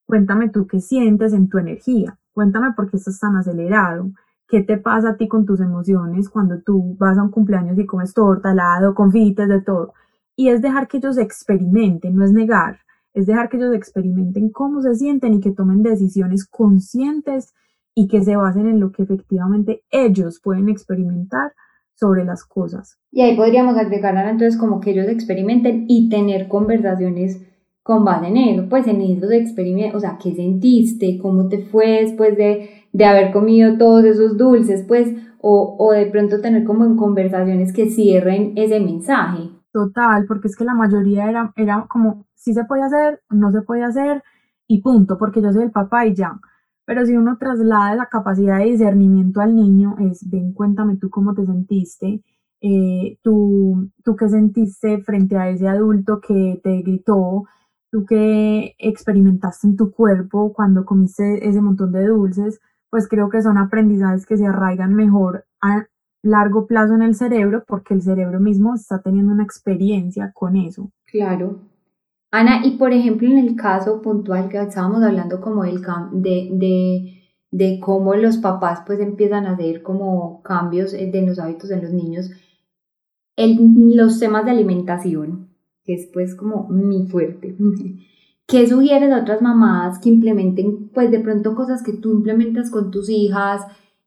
Cuéntame 0.06 0.50
tú 0.50 0.68
qué 0.68 0.80
sientes 0.80 1.32
en 1.32 1.48
tu 1.48 1.58
energía. 1.58 2.16
Cuéntame 2.32 2.72
por 2.74 2.90
qué 2.90 2.96
estás 2.96 3.18
tan 3.18 3.36
acelerado. 3.36 4.10
¿Qué 4.48 4.62
te 4.62 4.78
pasa 4.78 5.10
a 5.10 5.16
ti 5.16 5.28
con 5.28 5.46
tus 5.46 5.60
emociones 5.60 6.28
cuando 6.28 6.60
tú 6.60 6.96
vas 6.98 7.16
a 7.16 7.22
un 7.22 7.30
cumpleaños 7.30 7.78
y 7.78 7.86
comes 7.86 8.12
torta, 8.12 8.52
helado, 8.52 8.94
confites, 8.94 9.48
de 9.48 9.60
todo? 9.60 9.94
Y 10.36 10.48
es 10.48 10.60
dejar 10.60 10.88
que 10.88 10.96
ellos 10.96 11.18
experimenten, 11.18 12.16
no 12.16 12.24
es 12.24 12.32
negar, 12.32 12.80
es 13.14 13.26
dejar 13.26 13.48
que 13.48 13.58
ellos 13.58 13.74
experimenten 13.74 14.50
cómo 14.50 14.80
se 14.82 14.94
sienten 14.94 15.34
y 15.34 15.40
que 15.40 15.52
tomen 15.52 15.82
decisiones 15.82 16.46
conscientes 16.46 17.54
y 17.94 18.08
que 18.08 18.22
se 18.22 18.36
basen 18.36 18.66
en 18.66 18.80
lo 18.80 18.92
que 18.92 19.02
efectivamente 19.02 19.82
ellos 19.90 20.40
pueden 20.42 20.68
experimentar 20.68 21.52
sobre 21.94 22.24
las 22.24 22.44
cosas. 22.44 22.98
Y 23.12 23.20
ahí 23.20 23.36
podríamos 23.36 23.76
agregar 23.76 24.16
entonces 24.26 24.58
como 24.58 24.80
que 24.80 24.92
ellos 24.92 25.06
experimenten 25.06 25.84
y 25.86 26.08
tener 26.08 26.48
conversaciones 26.48 27.42
con 27.82 28.04
base 28.04 28.28
en 28.28 28.36
eso, 28.36 28.68
pues 28.68 28.86
en 28.86 29.00
esos 29.00 29.32
experimentos, 29.32 29.96
o 29.96 30.00
sea, 30.00 30.18
¿qué 30.22 30.34
sentiste? 30.34 31.18
¿Cómo 31.18 31.48
te 31.48 31.64
fue 31.64 32.02
después 32.02 32.36
de, 32.36 32.70
de 32.92 33.04
haber 33.04 33.32
comido 33.32 33.78
todos 33.78 34.04
esos 34.04 34.36
dulces? 34.36 34.84
Pues, 34.86 35.08
o, 35.40 35.76
o 35.78 35.92
de 35.92 36.06
pronto 36.06 36.40
tener 36.40 36.64
como 36.64 36.84
en 36.84 36.96
conversaciones 36.96 37.72
que 37.72 37.90
cierren 37.90 38.52
ese 38.56 38.78
mensaje. 38.80 39.48
Total, 39.72 40.26
porque 40.26 40.48
es 40.48 40.56
que 40.56 40.64
la 40.64 40.74
mayoría 40.74 41.28
era, 41.30 41.52
era 41.56 41.86
como, 41.88 42.26
si 42.34 42.52
se 42.52 42.64
puede 42.64 42.82
hacer, 42.82 43.22
no 43.30 43.50
se 43.50 43.62
puede 43.62 43.84
hacer, 43.84 44.22
y 44.66 44.82
punto, 44.82 45.16
porque 45.18 45.40
yo 45.40 45.52
soy 45.52 45.64
el 45.64 45.70
papá 45.70 46.06
y 46.06 46.14
ya. 46.14 46.38
Pero 46.84 47.06
si 47.06 47.16
uno 47.16 47.38
traslada 47.38 47.94
la 47.94 48.06
capacidad 48.06 48.58
de 48.58 48.66
discernimiento 48.66 49.40
al 49.40 49.54
niño, 49.54 49.96
es, 50.00 50.28
ven, 50.28 50.52
cuéntame 50.52 50.96
tú 50.96 51.08
cómo 51.08 51.34
te 51.34 51.46
sentiste, 51.46 52.22
eh, 52.60 53.18
tú, 53.22 53.90
tú 54.04 54.16
qué 54.16 54.28
sentiste 54.28 54.98
frente 55.02 55.36
a 55.36 55.48
ese 55.48 55.68
adulto 55.68 56.20
que 56.20 56.60
te 56.62 56.82
gritó, 56.82 57.44
tú 57.90 58.04
qué 58.06 58.74
experimentaste 58.78 59.66
en 59.66 59.76
tu 59.76 59.92
cuerpo 59.92 60.52
cuando 60.52 60.84
comiste 60.84 61.48
ese 61.48 61.60
montón 61.60 61.92
de 61.92 62.06
dulces, 62.06 62.60
pues 62.90 63.08
creo 63.08 63.28
que 63.30 63.42
son 63.42 63.58
aprendizajes 63.58 64.26
que 64.26 64.36
se 64.36 64.46
arraigan 64.46 64.94
mejor 64.94 65.46
largo 66.22 66.66
plazo 66.66 66.94
en 66.94 67.02
el 67.02 67.14
cerebro 67.14 67.64
porque 67.66 67.94
el 67.94 68.02
cerebro 68.02 68.40
mismo 68.40 68.74
está 68.74 69.00
teniendo 69.00 69.32
una 69.32 69.44
experiencia 69.44 70.32
con 70.34 70.56
eso. 70.56 70.90
Claro. 71.06 71.60
Ana, 72.30 72.64
y 72.64 72.76
por 72.76 72.92
ejemplo 72.92 73.28
en 73.28 73.38
el 73.38 73.56
caso 73.56 74.00
puntual 74.02 74.48
que 74.48 74.60
estábamos 74.60 75.02
hablando 75.02 75.40
como 75.40 75.64
del 75.64 75.82
de, 76.12 76.48
de, 76.52 77.22
de 77.50 77.80
cómo 77.80 78.14
los 78.14 78.38
papás 78.38 78.82
pues 78.86 79.00
empiezan 79.00 79.46
a 79.46 79.52
hacer 79.52 79.82
como 79.82 80.42
cambios 80.42 80.92
de 80.92 81.24
los 81.26 81.38
hábitos 81.38 81.70
de 81.70 81.82
los 81.82 81.92
niños, 81.92 82.30
el, 83.36 83.58
los 83.96 84.20
temas 84.20 84.44
de 84.44 84.52
alimentación, 84.52 85.49
que 85.90 85.94
es 85.94 86.06
pues 86.12 86.36
como 86.36 86.68
mi 86.68 87.08
fuerte. 87.08 87.56
¿Qué 88.46 88.68
sugieres 88.68 89.10
a 89.12 89.22
otras 89.22 89.42
mamás 89.42 89.98
que 89.98 90.08
implementen 90.08 90.88
pues 90.94 91.10
de 91.10 91.18
pronto 91.18 91.56
cosas 91.56 91.82
que 91.82 91.92
tú 91.92 92.12
implementas 92.12 92.70
con 92.70 92.92
tus 92.92 93.08
hijas 93.08 93.62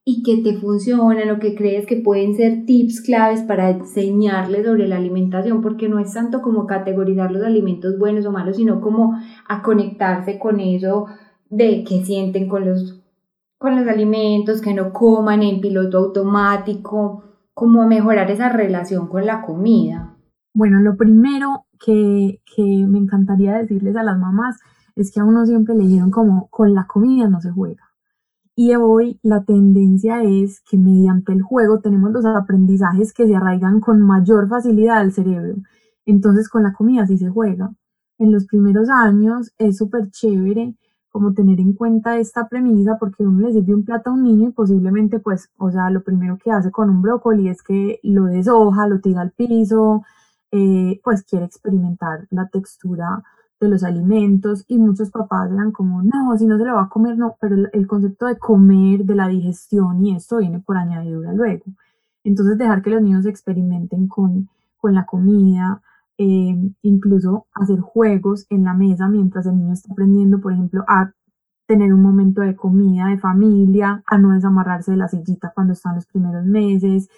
y 0.06 0.24
que 0.24 0.38
te 0.38 0.58
funcionan 0.60 1.30
o 1.30 1.40
que 1.40 1.56
crees 1.56 1.86
que 1.86 1.98
pueden 1.98 2.36
ser 2.36 2.66
tips 2.66 3.02
claves 3.02 3.42
para 3.42 3.70
enseñarles 3.70 4.66
sobre 4.66 4.88
la 4.88 4.98
alimentación? 4.98 5.62
Porque 5.62 5.90
no 5.90 6.00
es 6.00 6.14
tanto 6.14 6.42
como 6.42 6.68
categorizar 6.68 7.32
los 7.32 7.44
alimentos 7.44 7.98
buenos 8.00 8.26
o 8.26 8.32
malos, 8.32 8.58
sino 8.58 8.80
como 8.80 9.18
a 9.48 9.62
conectarse 9.62 10.40
con 10.40 10.62
eso 10.62 11.08
de 11.50 11.84
que 11.84 12.04
sienten 12.06 12.48
con 12.48 12.66
los, 12.66 13.02
con 13.58 13.76
los 13.76 13.88
alimentos, 13.88 14.62
que 14.62 14.74
no 14.74 14.94
coman 14.94 15.44
en 15.44 15.60
piloto 15.60 15.98
automático, 15.98 17.24
como 17.54 17.86
mejorar 17.88 18.32
esa 18.32 18.50
relación 18.50 19.08
con 19.08 19.26
la 19.26 19.42
comida. 19.42 20.13
Bueno, 20.54 20.80
lo 20.82 20.96
primero 20.96 21.66
que, 21.84 22.40
me 22.58 23.00
encantaría 23.00 23.58
decirles 23.58 23.96
a 23.96 24.04
las 24.04 24.20
mamás 24.20 24.60
es 24.96 25.12
que 25.12 25.20
a 25.20 25.26
uno 25.26 25.46
siempre 25.46 25.76
le 25.76 26.12
como 26.12 26.48
con 26.50 26.76
la 26.76 26.86
comida 26.86 27.28
no 27.28 27.42
se 27.42 27.52
juega. 27.52 27.84
Y 28.56 28.76
hoy 28.76 29.20
la 29.24 29.44
tendencia 29.44 30.22
es 30.24 30.62
que 30.62 30.78
mediante 30.78 31.34
el 31.34 31.42
juego 31.42 31.80
tenemos 31.80 32.12
los 32.12 32.26
aprendizajes 32.26 33.14
que 33.14 33.28
se 33.28 33.36
arraigan 33.36 33.80
con 33.80 34.02
mayor 34.02 34.48
facilidad 34.48 35.00
al 35.00 35.12
cerebro. 35.12 35.56
Entonces 36.06 36.50
con 36.50 36.62
la 36.64 36.74
comida 36.74 37.08
sí 37.08 37.18
se 37.18 37.30
juega. 37.30 37.74
En 38.20 38.32
los 38.32 38.46
primeros 38.46 38.90
años 38.90 39.52
es 39.58 39.78
súper 39.78 40.12
chévere 40.12 40.76
como 41.10 41.34
tener 41.34 41.60
en 41.60 41.74
cuenta 41.74 42.18
esta 42.18 42.48
premisa 42.48 42.98
porque 43.00 43.24
uno 43.24 43.48
le 43.48 43.54
sirve 43.54 43.74
un 43.74 43.86
plato 43.86 44.12
a 44.12 44.14
un 44.14 44.24
niño 44.24 44.50
y 44.50 44.52
posiblemente 44.52 45.20
pues, 45.20 45.50
o 45.58 45.72
sea, 45.72 45.90
lo 45.90 46.04
primero 46.04 46.38
que 46.38 46.52
hace 46.52 46.70
con 46.72 46.90
un 46.92 47.02
brócoli 47.02 47.50
es 47.50 47.64
que 47.64 48.00
lo 48.04 48.26
deshoja, 48.26 48.88
lo 48.88 49.00
tira 49.00 49.22
al 49.22 49.32
piso, 49.32 50.04
eh, 50.56 51.02
pues 51.04 51.24
quiere 51.24 51.46
experimentar 51.46 52.28
la 52.30 52.48
textura 52.48 53.24
de 53.60 53.70
los 53.70 53.84
alimentos 53.84 54.66
y 54.68 54.78
muchos 54.78 55.10
papás 55.10 55.52
eran 55.52 55.72
como, 55.72 56.04
no, 56.04 56.38
si 56.38 56.46
no 56.46 56.60
se 56.60 56.66
lo 56.66 56.76
va 56.76 56.84
a 56.84 56.90
comer, 56.90 57.18
no, 57.18 57.36
pero 57.42 57.56
el, 57.74 57.88
concepto 57.88 58.28
de 58.28 58.38
comer, 58.38 59.04
de 59.04 59.16
la 59.16 59.28
digestión 59.28 60.06
y 60.06 60.16
esto 60.16 60.38
viene 60.38 60.60
por 60.60 60.78
añadidura 60.78 61.34
luego. 61.34 61.64
Entonces 62.24 62.60
dejar 62.60 62.84
que 62.84 62.92
los 62.92 63.02
niños 63.02 63.26
experimenten 63.26 64.08
con, 64.08 64.48
con 64.78 64.94
la 64.94 65.08
comida, 65.08 65.82
eh, 66.20 66.56
incluso 66.84 67.48
hacer 67.56 67.80
juegos 67.80 68.46
en 68.52 68.64
la 68.64 68.76
mesa 68.76 69.08
mientras 69.08 69.48
el 69.48 69.58
niño 69.58 69.74
está 69.74 69.92
aprendiendo, 69.92 70.40
por 70.40 70.54
ejemplo, 70.54 70.86
a 70.88 71.14
tener 71.66 71.92
un 71.96 72.04
momento 72.04 72.42
de 72.42 72.56
comida, 72.56 73.08
de 73.08 73.18
familia, 73.18 74.04
a 74.06 74.20
no 74.20 74.30
desamarrarse 74.32 74.92
de 74.92 74.98
la 74.98 75.08
sillita 75.08 75.52
cuando 75.56 75.74
están 75.74 75.96
los 75.96 76.06
primeros 76.06 76.46
meses, 76.46 77.10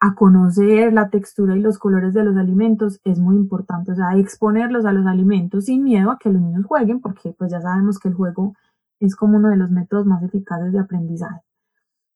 a 0.00 0.14
conocer 0.14 0.92
la 0.92 1.08
textura 1.08 1.56
y 1.56 1.60
los 1.60 1.78
colores 1.78 2.12
de 2.14 2.24
los 2.24 2.36
alimentos 2.36 3.00
es 3.04 3.18
muy 3.18 3.36
importante, 3.36 3.92
o 3.92 3.94
sea, 3.94 4.16
exponerlos 4.16 4.84
a 4.84 4.92
los 4.92 5.06
alimentos 5.06 5.66
sin 5.66 5.82
miedo 5.82 6.10
a 6.10 6.18
que 6.18 6.30
los 6.30 6.42
niños 6.42 6.66
jueguen, 6.66 7.00
porque 7.00 7.34
pues 7.38 7.52
ya 7.52 7.60
sabemos 7.60 7.98
que 7.98 8.08
el 8.08 8.14
juego 8.14 8.54
es 9.00 9.16
como 9.16 9.36
uno 9.38 9.48
de 9.48 9.56
los 9.56 9.70
métodos 9.70 10.06
más 10.06 10.22
eficaces 10.22 10.72
de 10.72 10.80
aprendizaje. 10.80 11.40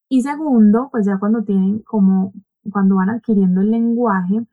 Y 0.09 0.23
segundo, 0.23 0.89
pues 0.91 1.07
ya 1.07 1.19
cuando 1.19 1.45
tienen 1.45 1.81
como, 1.81 2.33
cuando 2.71 2.97
van 2.97 3.11
adquiriendo 3.11 3.61
el 3.61 3.71
lenguaje, 3.71 4.47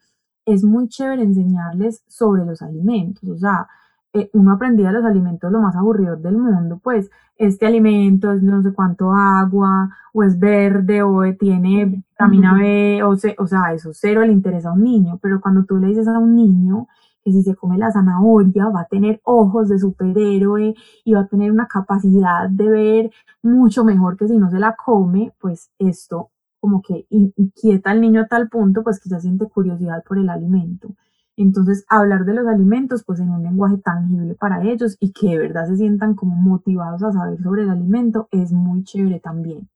es 0.46 0.63
muy 0.63 0.88
chévere 0.88 1.24
enseñarles 1.24 2.03
sobre 2.08 2.46
los 2.46 2.62
alimentos, 2.62 3.27
o 3.29 3.38
sea, 3.38 3.67
eh, 4.15 4.29
uno 4.31 4.53
aprendía 4.53 4.93
los 4.93 5.03
alimentos 5.03 5.51
lo 5.51 5.60
más 5.60 5.75
aburrido 5.75 6.15
del 6.15 6.38
mundo, 6.38 6.79
pues 6.81 7.12
este 7.38 7.65
alimento 7.65 8.31
es 8.31 8.41
no 8.41 8.62
sé 8.63 8.72
cuánto 8.74 9.12
agua, 9.12 9.89
o 10.13 10.24
es 10.24 10.39
verde, 10.39 11.03
o 11.03 11.22
tiene 11.38 11.86
vitamina 11.86 12.53
B, 12.53 13.03
o, 13.03 13.10
o 13.10 13.48
sea, 13.48 13.74
eso 13.74 13.91
cero 13.93 14.22
le 14.22 14.31
interesa 14.31 14.69
a 14.69 14.74
un 14.74 14.84
niño, 14.84 15.19
pero 15.22 15.41
cuando 15.41 15.65
tú 15.65 15.77
le 15.77 15.88
dices 15.88 16.07
a 16.07 16.17
un 16.17 16.34
niño 16.34 16.88
que 17.22 17.31
si 17.34 17.43
se 17.43 17.55
come 17.55 17.77
la 17.77 17.91
zanahoria 17.91 18.69
va 18.69 18.81
a 18.81 18.86
tener 18.86 19.19
ojos 19.24 19.67
de 19.67 19.79
superhéroe 19.79 20.75
y 21.03 21.13
va 21.13 21.22
a 21.22 21.27
tener 21.27 21.51
una 21.51 21.67
capacidad 21.67 22.50
de 22.50 22.69
ver 22.69 23.12
mucho 23.43 23.84
mejor 23.84 24.15
que 24.15 24.29
si 24.29 24.38
no 24.38 24.50
se 24.50 24.60
la 24.60 24.75
come, 24.77 25.34
pues 25.41 25.72
esto 25.77 26.29
como 26.62 26.81
que 26.81 27.05
inquieta 27.10 27.91
al 27.91 28.00
niño 28.01 28.22
a 28.22 28.27
tal 28.27 28.48
punto, 28.48 28.81
pues 28.81 29.00
que 29.00 29.10
ya 29.10 29.19
siente 29.19 29.45
curiosidad 29.48 30.03
por 30.07 30.17
el 30.17 30.29
alimento. 30.29 30.95
Entonces, 31.37 31.85
hablar 31.89 32.25
de 32.25 32.33
los 32.33 32.47
alimentos, 32.47 33.03
pues 33.03 33.19
en 33.19 33.29
un 33.29 33.43
lenguaje 33.43 33.77
tangible 33.77 34.35
para 34.35 34.63
ellos 34.63 34.97
y 34.99 35.11
que 35.11 35.27
de 35.27 35.37
verdad 35.37 35.67
se 35.67 35.77
sientan 35.77 36.15
como 36.15 36.35
motivados 36.35 37.03
a 37.03 37.11
saber 37.11 37.41
sobre 37.41 37.63
el 37.63 37.69
alimento 37.69 38.29
es 38.31 38.53
muy 38.53 38.83
chévere 38.83 39.19
también. 39.19 39.69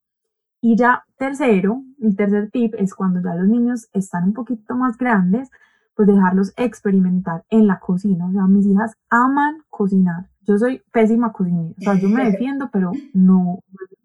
Y 0.62 0.76
ya 0.76 1.04
tercero, 1.16 1.82
el 2.00 2.16
tercer 2.16 2.50
tip 2.50 2.74
es 2.78 2.94
cuando 2.94 3.20
ya 3.22 3.34
los 3.34 3.48
niños 3.48 3.88
están 3.92 4.24
un 4.24 4.32
poquito 4.34 4.74
más 4.74 4.96
grandes, 4.96 5.50
pues 5.94 6.08
dejarlos 6.08 6.52
experimentar 6.56 7.44
en 7.50 7.66
la 7.66 7.78
cocina. 7.78 8.26
O 8.26 8.32
sea, 8.32 8.46
mis 8.46 8.66
hijas 8.66 8.94
aman 9.10 9.62
cocinar. 9.68 10.30
Yo 10.42 10.56
soy 10.58 10.82
pésima 10.92 11.32
cocinera. 11.32 11.74
O 11.78 11.80
sea, 11.80 11.94
yo 11.94 12.08
me 12.08 12.24
defiendo, 12.30 12.70
pero 12.72 12.92
no 13.12 13.58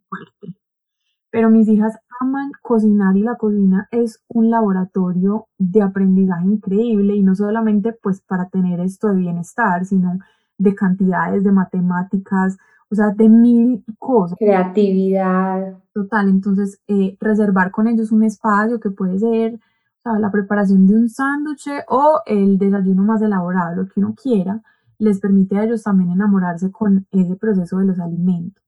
fuerte 0.09 0.64
pero 1.35 1.49
mis 1.49 1.67
hijas 1.67 1.99
aman 2.21 2.53
cocinar 2.61 3.17
y 3.17 3.21
la 3.21 3.35
cocina 3.35 3.89
es 3.91 4.23
un 4.29 4.49
laboratorio 4.49 5.47
de 5.57 5.81
aprendizaje 5.81 6.45
increíble 6.45 7.13
y 7.13 7.23
no 7.23 7.35
solamente 7.35 7.91
pues 7.91 8.21
para 8.21 8.47
tener 8.47 8.79
esto 8.79 9.09
de 9.09 9.17
bienestar, 9.17 9.83
sino 9.83 10.17
de 10.57 10.73
cantidades 10.73 11.43
de 11.43 11.51
matemáticas, 11.51 12.55
o 12.89 12.95
sea, 12.95 13.09
de 13.09 13.27
mil 13.27 13.83
cosas. 13.99 14.37
Creatividad. 14.39 15.77
Total, 15.93 16.29
entonces 16.29 16.79
eh, 16.87 17.17
reservar 17.19 17.69
con 17.69 17.89
ellos 17.89 18.13
un 18.13 18.23
espacio 18.23 18.79
que 18.79 18.91
puede 18.91 19.19
ser 19.19 19.59
la 20.05 20.31
preparación 20.31 20.87
de 20.87 20.93
un 20.93 21.09
sándwich 21.09 21.69
o 21.89 22.21
el 22.27 22.57
desayuno 22.57 23.03
más 23.03 23.21
elaborado, 23.21 23.75
lo 23.75 23.89
que 23.89 23.99
uno 23.99 24.15
quiera, 24.15 24.61
les 24.99 25.19
permite 25.19 25.57
a 25.57 25.65
ellos 25.65 25.83
también 25.83 26.11
enamorarse 26.11 26.71
con 26.71 27.05
ese 27.11 27.35
proceso 27.35 27.79
de 27.79 27.87
los 27.87 27.99
alimentos. 27.99 28.64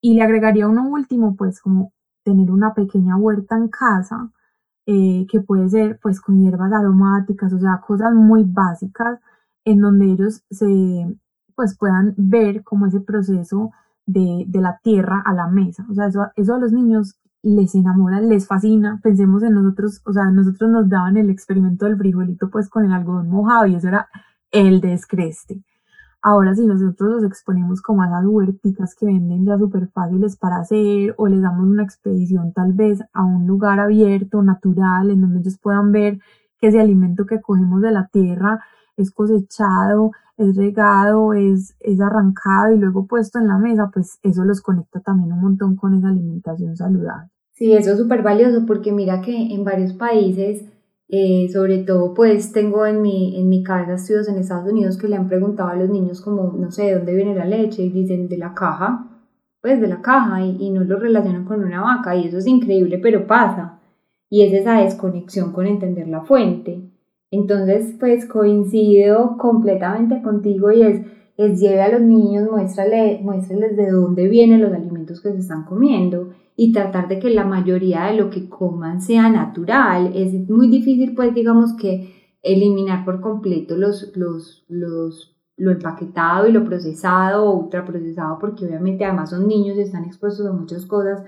Y 0.00 0.14
le 0.14 0.22
agregaría 0.22 0.68
uno 0.68 0.88
último, 0.88 1.36
pues 1.36 1.60
como 1.60 1.92
tener 2.24 2.50
una 2.50 2.74
pequeña 2.74 3.16
huerta 3.16 3.56
en 3.56 3.68
casa, 3.68 4.30
eh, 4.86 5.26
que 5.30 5.40
puede 5.40 5.68
ser 5.68 5.98
pues 6.02 6.20
con 6.20 6.40
hierbas 6.40 6.72
aromáticas, 6.72 7.52
o 7.52 7.58
sea, 7.58 7.80
cosas 7.86 8.14
muy 8.14 8.44
básicas 8.44 9.20
en 9.64 9.80
donde 9.80 10.06
ellos 10.06 10.44
se 10.50 11.18
pues 11.54 11.76
puedan 11.76 12.14
ver 12.16 12.62
como 12.62 12.86
ese 12.86 13.00
proceso 13.00 13.72
de, 14.06 14.44
de 14.46 14.60
la 14.60 14.78
tierra 14.82 15.22
a 15.26 15.34
la 15.34 15.48
mesa. 15.48 15.84
O 15.90 15.94
sea, 15.94 16.06
eso, 16.06 16.28
eso 16.36 16.54
a 16.54 16.58
los 16.58 16.72
niños 16.72 17.18
les 17.42 17.74
enamora, 17.74 18.20
les 18.20 18.46
fascina. 18.46 19.00
Pensemos 19.02 19.42
en 19.42 19.54
nosotros, 19.54 20.00
o 20.06 20.12
sea, 20.12 20.30
nosotros 20.30 20.70
nos 20.70 20.88
daban 20.88 21.16
el 21.16 21.30
experimento 21.30 21.84
del 21.84 21.98
frijolito 21.98 22.48
pues 22.50 22.68
con 22.68 22.84
el 22.84 22.92
algodón 22.92 23.28
mojado 23.28 23.66
y 23.66 23.74
eso 23.74 23.88
era 23.88 24.08
el 24.50 24.80
descreste. 24.80 25.62
Ahora 26.28 26.54
si 26.54 26.66
nosotros 26.66 27.22
los 27.22 27.24
exponemos 27.24 27.80
como 27.80 28.02
a 28.02 28.06
esas 28.08 28.26
huerticas 28.26 28.94
que 28.94 29.06
venden 29.06 29.46
ya 29.46 29.56
súper 29.56 29.88
fáciles 29.88 30.36
para 30.36 30.58
hacer 30.58 31.14
o 31.16 31.26
les 31.26 31.40
damos 31.40 31.66
una 31.66 31.82
expedición 31.82 32.52
tal 32.52 32.74
vez 32.74 33.00
a 33.14 33.24
un 33.24 33.46
lugar 33.46 33.80
abierto, 33.80 34.42
natural, 34.42 35.08
en 35.08 35.22
donde 35.22 35.40
ellos 35.40 35.56
puedan 35.58 35.90
ver 35.90 36.18
que 36.60 36.66
ese 36.66 36.80
alimento 36.80 37.24
que 37.24 37.40
cogemos 37.40 37.80
de 37.80 37.92
la 37.92 38.08
tierra 38.12 38.62
es 38.98 39.10
cosechado, 39.10 40.10
es 40.36 40.54
regado, 40.54 41.32
es, 41.32 41.74
es 41.80 41.98
arrancado 41.98 42.74
y 42.74 42.78
luego 42.78 43.06
puesto 43.06 43.38
en 43.38 43.48
la 43.48 43.56
mesa, 43.56 43.90
pues 43.90 44.18
eso 44.22 44.44
los 44.44 44.60
conecta 44.60 45.00
también 45.00 45.32
un 45.32 45.40
montón 45.40 45.76
con 45.76 45.94
esa 45.94 46.08
alimentación 46.08 46.76
saludable. 46.76 47.30
Sí, 47.52 47.72
eso 47.72 47.92
es 47.92 47.98
súper 47.98 48.22
valioso 48.22 48.66
porque 48.66 48.92
mira 48.92 49.22
que 49.22 49.34
en 49.54 49.64
varios 49.64 49.94
países 49.94 50.66
eh, 51.08 51.48
sobre 51.52 51.78
todo, 51.78 52.12
pues 52.14 52.52
tengo 52.52 52.86
en 52.86 53.00
mi, 53.02 53.38
en 53.38 53.48
mi 53.48 53.62
casa 53.62 53.94
estudios 53.94 54.28
en 54.28 54.36
Estados 54.36 54.70
Unidos 54.70 54.98
que 54.98 55.08
le 55.08 55.16
han 55.16 55.28
preguntado 55.28 55.70
a 55.70 55.76
los 55.76 55.88
niños 55.88 56.20
como, 56.20 56.52
no 56.52 56.70
sé, 56.70 56.84
¿de 56.84 56.94
dónde 56.96 57.14
viene 57.14 57.34
la 57.34 57.46
leche? 57.46 57.82
Y 57.82 57.90
dicen, 57.90 58.28
de 58.28 58.36
la 58.36 58.54
caja, 58.54 59.08
pues 59.62 59.80
de 59.80 59.88
la 59.88 60.02
caja, 60.02 60.44
y, 60.44 60.56
y 60.60 60.70
no 60.70 60.84
lo 60.84 60.98
relacionan 60.98 61.44
con 61.44 61.64
una 61.64 61.80
vaca, 61.80 62.14
y 62.14 62.26
eso 62.26 62.38
es 62.38 62.46
increíble, 62.46 62.98
pero 62.98 63.26
pasa. 63.26 63.80
Y 64.30 64.42
es 64.42 64.52
esa 64.52 64.80
desconexión 64.82 65.52
con 65.52 65.66
entender 65.66 66.08
la 66.08 66.20
fuente. 66.22 66.82
Entonces, 67.30 67.94
pues 67.98 68.26
coincido 68.26 69.36
completamente 69.38 70.22
contigo 70.22 70.70
y 70.72 70.82
es, 70.82 71.06
es 71.38 71.60
lleve 71.60 71.80
a 71.80 71.88
los 71.88 72.00
niños, 72.00 72.50
muéstrale, 72.50 73.20
muéstrales 73.22 73.76
de 73.76 73.92
dónde 73.92 74.26
vienen 74.28 74.60
los 74.60 74.72
alimentos 74.72 75.22
que 75.22 75.30
se 75.30 75.38
están 75.38 75.64
comiendo 75.64 76.30
y 76.56 76.72
tratar 76.72 77.06
de 77.06 77.20
que 77.20 77.30
la 77.30 77.44
mayoría 77.44 78.06
de 78.06 78.16
lo 78.16 78.28
que 78.28 78.48
coman 78.48 79.00
sea 79.00 79.30
natural. 79.30 80.10
Es 80.16 80.32
muy 80.50 80.68
difícil, 80.68 81.14
pues, 81.14 81.32
digamos 81.32 81.74
que 81.74 82.12
eliminar 82.42 83.04
por 83.04 83.20
completo 83.20 83.76
los, 83.76 84.10
los, 84.16 84.64
los, 84.68 85.36
lo 85.56 85.70
empaquetado 85.70 86.48
y 86.48 86.52
lo 86.52 86.64
procesado 86.64 87.44
o 87.44 87.56
ultraprocesado, 87.56 88.40
porque 88.40 88.66
obviamente 88.66 89.04
además 89.04 89.30
son 89.30 89.46
niños 89.46 89.76
y 89.76 89.82
están 89.82 90.06
expuestos 90.06 90.44
a 90.44 90.52
muchas 90.52 90.86
cosas, 90.86 91.22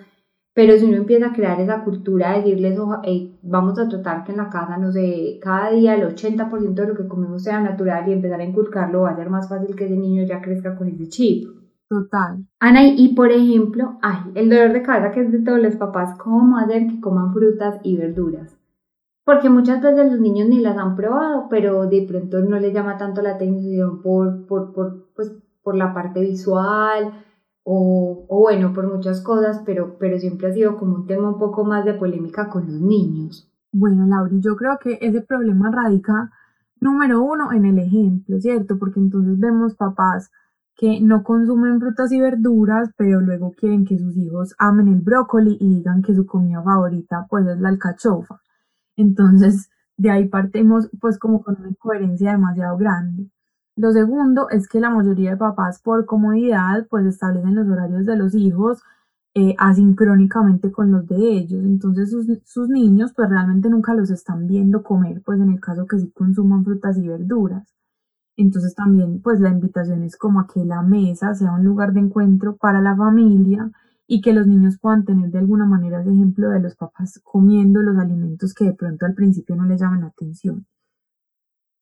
Pero 0.61 0.76
si 0.76 0.85
uno 0.85 0.99
empieza 0.99 1.29
a 1.29 1.33
crear 1.33 1.59
esa 1.59 1.83
cultura, 1.83 2.33
de 2.33 2.43
decirles, 2.43 2.79
vamos 3.40 3.79
a 3.79 3.88
tratar 3.88 4.25
que 4.25 4.33
en 4.33 4.37
la 4.37 4.50
casa, 4.50 4.76
no 4.76 4.93
sé, 4.93 5.38
cada 5.40 5.71
día 5.71 5.95
el 5.95 6.02
80% 6.02 6.83
de 6.83 6.87
lo 6.87 6.95
que 6.95 7.09
comemos 7.09 7.43
sea 7.43 7.62
natural 7.62 8.07
y 8.07 8.12
empezar 8.12 8.40
a 8.40 8.45
inculcarlo, 8.45 9.00
va 9.00 9.12
a 9.12 9.17
ser 9.17 9.31
más 9.31 9.49
fácil 9.49 9.75
que 9.75 9.87
ese 9.87 9.97
niño 9.97 10.23
ya 10.25 10.43
crezca 10.43 10.76
con 10.76 10.88
ese 10.88 11.09
chip. 11.09 11.49
Total. 11.88 12.45
Ana, 12.59 12.87
y 12.87 13.14
por 13.14 13.33
ejemplo, 13.33 13.97
ay, 14.02 14.19
el 14.35 14.50
dolor 14.50 14.75
de 14.75 14.83
cabeza 14.83 15.12
que 15.12 15.23
es 15.23 15.33
de 15.33 15.38
todos 15.38 15.61
los 15.61 15.76
papás, 15.76 16.19
¿cómo 16.19 16.59
hacer 16.59 16.88
que 16.88 17.00
coman 17.00 17.33
frutas 17.33 17.81
y 17.83 17.97
verduras? 17.97 18.55
Porque 19.25 19.49
muchas 19.49 19.81
veces 19.81 20.12
los 20.12 20.21
niños 20.21 20.47
ni 20.50 20.61
las 20.61 20.76
han 20.76 20.95
probado, 20.95 21.47
pero 21.49 21.87
de 21.87 22.02
pronto 22.07 22.38
no 22.40 22.61
les 22.61 22.75
llama 22.75 22.99
tanto 22.99 23.23
la 23.23 23.31
atención 23.31 24.02
por, 24.02 24.45
por, 24.45 24.75
por, 24.75 25.07
pues, 25.17 25.33
por 25.62 25.75
la 25.75 25.95
parte 25.95 26.21
visual, 26.21 27.14
o, 27.73 28.27
bueno, 28.29 28.73
por 28.73 28.93
muchas 28.93 29.21
cosas, 29.21 29.62
pero, 29.65 29.97
pero 29.99 30.19
siempre 30.19 30.49
ha 30.49 30.53
sido 30.53 30.77
como 30.77 30.97
un 30.97 31.07
tema 31.07 31.29
un 31.29 31.39
poco 31.39 31.65
más 31.65 31.85
de 31.85 31.95
polémica 31.95 32.49
con 32.49 32.67
los 32.67 32.81
niños. 32.81 33.49
Bueno, 33.73 34.07
Lauri, 34.07 34.41
yo 34.41 34.57
creo 34.57 34.77
que 34.83 34.99
ese 35.00 35.21
problema 35.21 35.71
radica, 35.71 36.33
número 36.81 37.23
uno, 37.23 37.53
en 37.53 37.67
el 37.67 37.79
ejemplo, 37.79 38.41
¿cierto? 38.41 38.77
Porque 38.77 38.99
entonces 38.99 39.39
vemos 39.39 39.77
papás 39.77 40.33
que 40.75 41.00
no 41.00 41.23
consumen 41.23 41.79
frutas 41.79 42.11
y 42.11 42.21
verduras, 42.21 42.91
pero 42.97 43.21
luego 43.21 43.53
quieren 43.53 43.85
que 43.85 43.99
sus 43.99 44.17
hijos 44.17 44.53
amen 44.59 44.89
el 44.89 45.00
brócoli 45.00 45.57
y 45.61 45.77
digan 45.77 46.03
que 46.03 46.15
su 46.15 46.27
comida 46.27 46.62
favorita 46.62 47.27
pues 47.31 47.47
es 47.47 47.61
la 47.61 47.69
alcachofa. 47.69 48.41
Entonces, 48.97 49.71
de 49.97 50.11
ahí 50.11 50.29
partimos 50.29 50.91
pues 51.00 51.19
como 51.21 51.41
con 51.45 51.57
una 51.61 51.69
incoherencia 51.69 52.33
demasiado 52.33 52.77
grande. 52.77 53.31
Lo 53.81 53.93
segundo 53.93 54.51
es 54.51 54.69
que 54.69 54.79
la 54.79 54.91
mayoría 54.91 55.31
de 55.31 55.37
papás 55.39 55.81
por 55.81 56.05
comodidad 56.05 56.87
pues 56.91 57.07
establecen 57.07 57.55
los 57.55 57.67
horarios 57.67 58.05
de 58.05 58.15
los 58.15 58.35
hijos 58.35 58.83
eh, 59.35 59.55
asincrónicamente 59.57 60.71
con 60.71 60.93
los 60.93 61.07
de 61.07 61.17
ellos. 61.17 61.65
Entonces 61.65 62.11
sus, 62.45 62.69
niños 62.69 63.15
pues 63.17 63.31
realmente 63.31 63.71
nunca 63.71 63.95
los 63.95 64.11
están 64.11 64.47
viendo 64.47 64.83
comer, 64.83 65.23
pues 65.25 65.41
en 65.41 65.49
el 65.49 65.61
caso 65.61 65.87
que 65.87 65.99
sí 65.99 66.11
consuman 66.11 66.63
frutas 66.63 66.99
y 66.99 67.09
verduras. 67.09 67.75
Entonces 68.37 68.75
también 68.75 69.23
pues 69.23 69.41
la 69.41 69.49
invitación 69.49 70.03
es 70.03 70.19
como 70.19 70.41
a 70.41 70.47
que 70.47 70.63
la 70.63 70.83
mesa 70.83 71.35
sea 71.35 71.53
un 71.53 71.65
lugar 71.65 71.95
de 71.95 72.01
encuentro 72.01 72.57
para 72.59 72.83
la 72.83 72.95
familia 72.95 73.71
y 74.07 74.21
que 74.21 74.35
los 74.35 74.47
niños 74.47 74.79
puedan 74.79 75.07
tener 75.07 75.31
de 75.31 75.39
alguna 75.39 75.65
manera 75.65 76.03
ese 76.03 76.13
ejemplo 76.13 76.51
de 76.51 76.61
los 76.61 76.77
papás 76.77 77.19
comiendo 77.25 77.81
los 77.81 77.97
alimentos 77.97 78.53
que 78.53 78.67
de 78.67 78.75
pronto 78.75 79.07
al 79.07 79.15
principio 79.15 79.57
no 79.57 79.65
les 79.65 79.81
llaman 79.81 80.03
la 80.03 80.09
atención. 80.09 80.67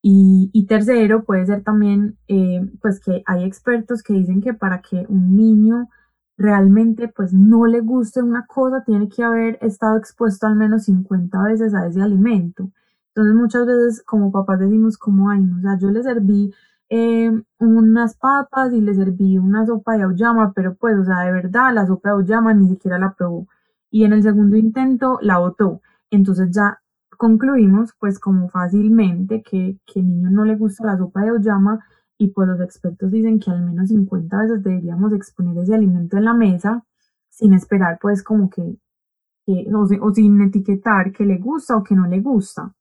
Y, 0.02 0.66
tercero, 0.68 1.24
puede 1.24 1.46
ser 1.46 1.62
también, 1.64 2.18
eh, 2.28 2.60
pues 2.80 3.00
que 3.00 3.22
hay 3.26 3.44
expertos 3.44 4.02
que 4.02 4.14
dicen 4.14 4.40
que 4.40 4.54
para 4.54 4.80
que 4.80 5.04
un 5.08 5.36
niño 5.36 5.88
realmente 6.36 7.08
pues 7.08 7.32
no 7.32 7.66
le 7.66 7.80
guste 7.80 8.22
una 8.22 8.46
cosa, 8.46 8.84
tiene 8.84 9.08
que 9.08 9.24
haber 9.24 9.58
estado 9.60 9.98
expuesto 9.98 10.46
al 10.46 10.56
menos 10.56 10.84
50 10.84 11.42
veces 11.44 11.74
a 11.74 11.86
ese 11.86 12.00
alimento. 12.00 12.70
Entonces 13.08 13.34
muchas 13.34 13.66
veces 13.66 14.02
como 14.04 14.30
papás 14.32 14.60
decimos 14.60 14.96
como, 14.98 15.30
ay, 15.30 15.40
o 15.58 15.60
sea, 15.60 15.76
yo 15.78 15.90
le 15.90 16.02
serví 16.02 16.54
eh, 16.90 17.30
unas 17.58 18.16
papas 18.16 18.72
y 18.72 18.80
le 18.80 18.94
serví 18.94 19.36
una 19.38 19.66
sopa 19.66 19.96
de 19.96 20.04
auyama, 20.04 20.52
pero 20.54 20.74
pues, 20.76 20.96
o 20.96 21.04
sea, 21.04 21.20
de 21.20 21.32
verdad, 21.32 21.74
la 21.74 21.86
sopa 21.86 22.10
de 22.10 22.14
auyama 22.14 22.54
ni 22.54 22.68
siquiera 22.68 22.98
la 22.98 23.14
probó. 23.14 23.48
Y 23.90 24.04
en 24.04 24.12
el 24.12 24.22
segundo 24.22 24.56
intento 24.56 25.18
la 25.22 25.38
botó. 25.38 25.82
Entonces 26.10 26.50
ya 26.52 26.80
concluimos 27.18 27.92
pues 27.98 28.18
como 28.18 28.48
fácilmente 28.48 29.42
que, 29.42 29.78
que 29.84 30.00
el 30.00 30.08
niño 30.08 30.30
no 30.30 30.44
le 30.44 30.56
gusta 30.56 30.86
la 30.86 30.96
sopa 30.96 31.22
de 31.24 31.32
oyama 31.32 31.84
y 32.16 32.28
pues 32.28 32.48
los 32.48 32.60
expertos 32.60 33.10
dicen 33.10 33.40
que 33.40 33.50
al 33.50 33.64
menos 33.64 33.88
50 33.88 34.38
veces 34.38 34.62
deberíamos 34.62 35.12
exponer 35.12 35.58
ese 35.58 35.74
alimento 35.74 36.16
en 36.16 36.24
la 36.24 36.34
mesa 36.34 36.84
sin 37.28 37.52
esperar 37.54 37.98
pues 38.00 38.22
como 38.22 38.48
que, 38.48 38.78
o, 39.72 40.14
sin 40.14 40.40
etiquetar 40.42 41.12
que 41.12 41.26
le 41.26 41.38
gusta 41.38 41.76
o 41.76 41.84
que 41.84 41.94
no 41.94 42.06
le 42.06 42.20
gusta. 42.20 42.72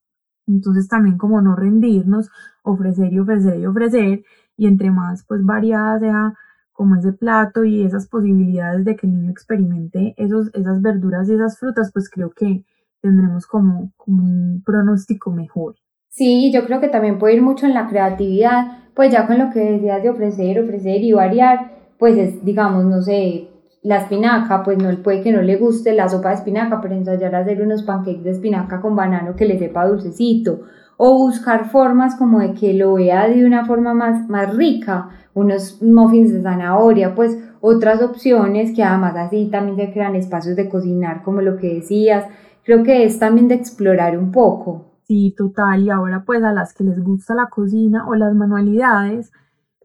Entonces 0.48 0.88
también 0.88 1.18
como 1.18 1.42
no 1.42 1.56
rendirnos, 1.56 2.30
ofrecer 2.64 3.12
y 3.12 3.20
ofrecer 3.20 3.60
y 3.60 3.66
ofrecer 3.66 4.24
y 4.56 4.68
entre 4.68 4.92
más 4.92 5.26
pues 5.26 5.44
variada 5.44 6.00
sea 6.00 6.34
como 6.74 6.96
ese 6.96 7.14
plato 7.14 7.64
y 7.64 7.84
esas 7.84 8.08
posibilidades 8.08 8.86
de 8.86 8.96
que 8.96 9.08
el 9.08 9.14
niño 9.14 9.32
experimente 9.32 10.14
esos, 10.18 10.52
esas 10.54 10.82
verduras 10.82 11.28
y 11.28 11.34
esas 11.34 11.60
frutas, 11.60 11.92
pues 11.92 12.10
creo 12.10 12.30
que 12.32 12.64
tendremos 13.02 13.48
como, 13.48 13.92
un 14.06 14.62
pronóstico 14.66 15.32
mejor. 15.32 15.76
Sí, 16.10 16.52
yo 16.52 16.66
creo 16.66 16.80
que 16.80 16.88
también 16.88 17.20
puede 17.20 17.36
ir 17.36 17.42
mucho 17.42 17.66
en 17.66 17.74
la 17.74 17.88
creatividad, 17.88 18.90
pues 18.96 19.12
ya 19.12 19.28
con 19.28 19.38
lo 19.38 19.52
que 19.52 19.60
decías 19.60 20.02
de 20.02 20.10
ofrecer, 20.10 20.60
ofrecer 20.60 21.04
y 21.04 21.12
variar, 21.12 21.72
pues 22.00 22.18
es, 22.18 22.44
digamos, 22.44 22.86
no 22.86 23.02
sé, 23.02 23.50
la 23.84 23.98
espinaca, 23.98 24.64
pues 24.64 24.78
no 24.78 24.90
puede 25.04 25.22
que 25.22 25.32
no 25.32 25.42
le 25.42 25.58
guste 25.58 25.94
la 25.94 26.10
sopa 26.10 26.30
de 26.30 26.36
espinaca, 26.36 26.82
pero 26.82 26.96
ensayar 26.96 27.36
a 27.36 27.40
hacer 27.40 27.62
unos 27.62 27.84
pancakes 27.84 28.24
de 28.24 28.32
espinaca 28.32 28.82
con 28.82 28.96
banano 28.96 29.36
que 29.36 29.46
le 29.46 29.60
sepa 29.60 29.88
dulcecito, 29.88 30.62
o 30.98 31.18
buscar 31.18 31.70
formas 31.70 32.16
como 32.16 32.40
de 32.40 32.54
que 32.54 32.74
lo 32.74 32.96
vea 32.96 33.28
de 33.28 33.46
una 33.46 33.66
forma 33.66 33.94
más, 33.94 34.28
más 34.28 34.56
rica, 34.56 35.10
unos 35.36 35.82
muffins 35.82 36.34
de 36.34 36.42
zanahoria, 36.42 37.14
pues 37.14 37.38
otras 37.62 38.02
opciones 38.02 38.76
que 38.76 38.84
además 38.84 39.16
así 39.16 39.50
también 39.52 39.78
se 39.78 39.94
crean 39.94 40.16
espacios 40.16 40.56
de 40.56 40.68
cocinar, 40.68 41.24
como 41.24 41.42
lo 41.42 41.58
que 41.58 41.76
decías, 41.76 42.26
creo 42.68 42.84
que 42.84 43.06
es 43.06 43.18
también 43.18 43.48
de 43.48 43.56
explorar 43.56 44.20
un 44.20 44.30
poco. 44.30 45.00
Sí, 45.06 45.34
total. 45.38 45.84
Y 45.84 45.90
ahora 45.90 46.26
pues 46.26 46.44
a 46.44 46.52
las 46.52 46.74
que 46.74 46.84
les 46.84 47.02
gusta 47.02 47.34
la 47.34 47.48
cocina 47.48 48.06
o 48.10 48.16
las 48.16 48.36
manualidades, 48.36 49.32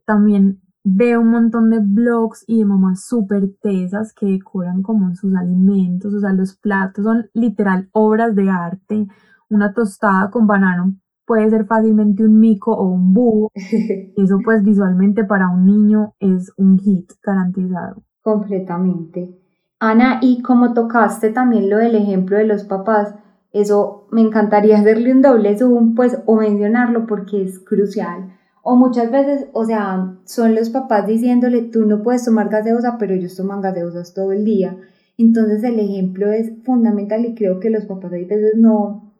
también 0.05 0.61
veo 0.83 1.21
un 1.21 1.29
montón 1.31 1.71
de 1.71 1.79
blogs 1.79 2.45
y 2.49 2.59
de 2.59 2.65
mamás 2.65 3.07
súper 3.07 3.51
tesas 3.63 4.13
que 4.13 4.27
decoran 4.27 4.83
como 4.83 5.15
sus 5.15 5.33
alimentos, 5.37 6.13
o 6.13 6.19
sea, 6.19 6.33
los 6.33 6.57
platos 6.57 7.05
son 7.05 7.31
literal 7.35 7.89
obras 7.93 8.35
de 8.35 8.51
arte. 8.51 9.07
Una 9.49 9.73
tostada 9.73 10.29
con 10.33 10.49
banano 10.49 10.97
puede 11.25 11.49
ser 11.51 11.67
fácilmente 11.67 12.25
un 12.25 12.41
mico 12.41 12.73
o 12.75 12.89
un 12.89 13.15
búho. 13.15 13.53
Eso 14.17 14.39
pues 14.45 14.65
visualmente 14.65 15.23
para 15.23 15.51
un 15.51 15.67
niño 15.67 16.15
es 16.19 16.53
un 16.57 16.81
hit 16.81 17.13
garantizado. 17.23 18.03
Completamente. 18.23 19.42
Ana, 19.85 20.21
y 20.23 20.43
como 20.43 20.75
tocaste 20.75 21.31
también 21.31 21.69
lo 21.69 21.79
del 21.79 21.97
ejemplo 21.97 22.37
de 22.39 22.45
los 22.45 22.63
papás, 22.63 23.17
eso 23.53 24.07
me 24.13 24.21
encantaría 24.21 24.79
hacerle 24.79 25.11
un 25.11 25.23
doble 25.23 25.59
zoom, 25.59 25.97
pues, 25.97 26.19
o 26.25 26.37
mencionarlo 26.37 27.05
porque 27.09 27.43
es 27.43 27.59
crucial. 27.59 28.33
O 28.63 28.77
muchas 28.77 29.11
veces, 29.11 29.49
o 29.53 29.65
sea, 29.65 30.15
son 30.25 30.55
los 30.55 30.71
papás 30.71 31.09
diciéndole, 31.09 31.63
tú 31.63 31.85
no 31.85 32.01
puedes 32.01 32.25
tomar 32.25 32.49
gaseosa, 32.49 32.97
pero 32.97 33.13
ellos 33.15 33.35
toman 33.35 33.61
gaseosas 33.61 34.15
todo 34.15 34.31
el 34.31 34.45
día. 34.45 34.77
Entonces 35.19 35.65
el 35.65 35.81
ejemplo 35.81 36.31
es 36.31 36.53
fundamental 36.63 37.25
y 37.25 37.35
creo 37.35 37.59
que 37.59 37.69
los 37.69 37.85
papás 37.85 38.13
a 38.13 38.17
veces 38.17 38.55
no, 38.57 39.13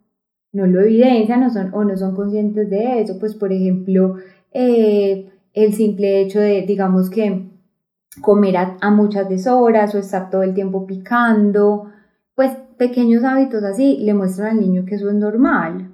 no 0.53 0.67
lo 0.69 0.81
evidencian 0.81 1.43
o, 1.43 1.51
son, 1.51 1.75
o 1.75 1.83
no 1.83 1.97
son 1.97 2.15
conscientes 2.15 2.71
de 2.71 3.01
eso. 3.01 3.19
Pues, 3.19 3.35
por 3.35 3.53
ejemplo, 3.53 4.15
eh, 4.53 5.29
el 5.55 5.75
simple 5.75 6.21
hecho 6.21 6.39
de, 6.39 6.63
digamos 6.63 7.11
que 7.11 7.51
comer 8.21 8.57
a, 8.57 8.91
muchas 8.91 9.29
deshoras 9.29 9.95
o 9.95 9.99
estar 9.99 10.31
todo 10.31 10.43
el 10.43 10.55
tiempo 10.55 10.87
picando, 10.87 11.91
pues 12.35 12.57
pequeños 12.77 13.25
hábitos 13.25 13.63
así 13.63 13.99
le 13.99 14.15
muestran 14.15 14.51
al 14.51 14.61
niño 14.61 14.85
que 14.85 14.97
eso 14.97 15.09
es 15.09 15.15
normal. 15.15 15.89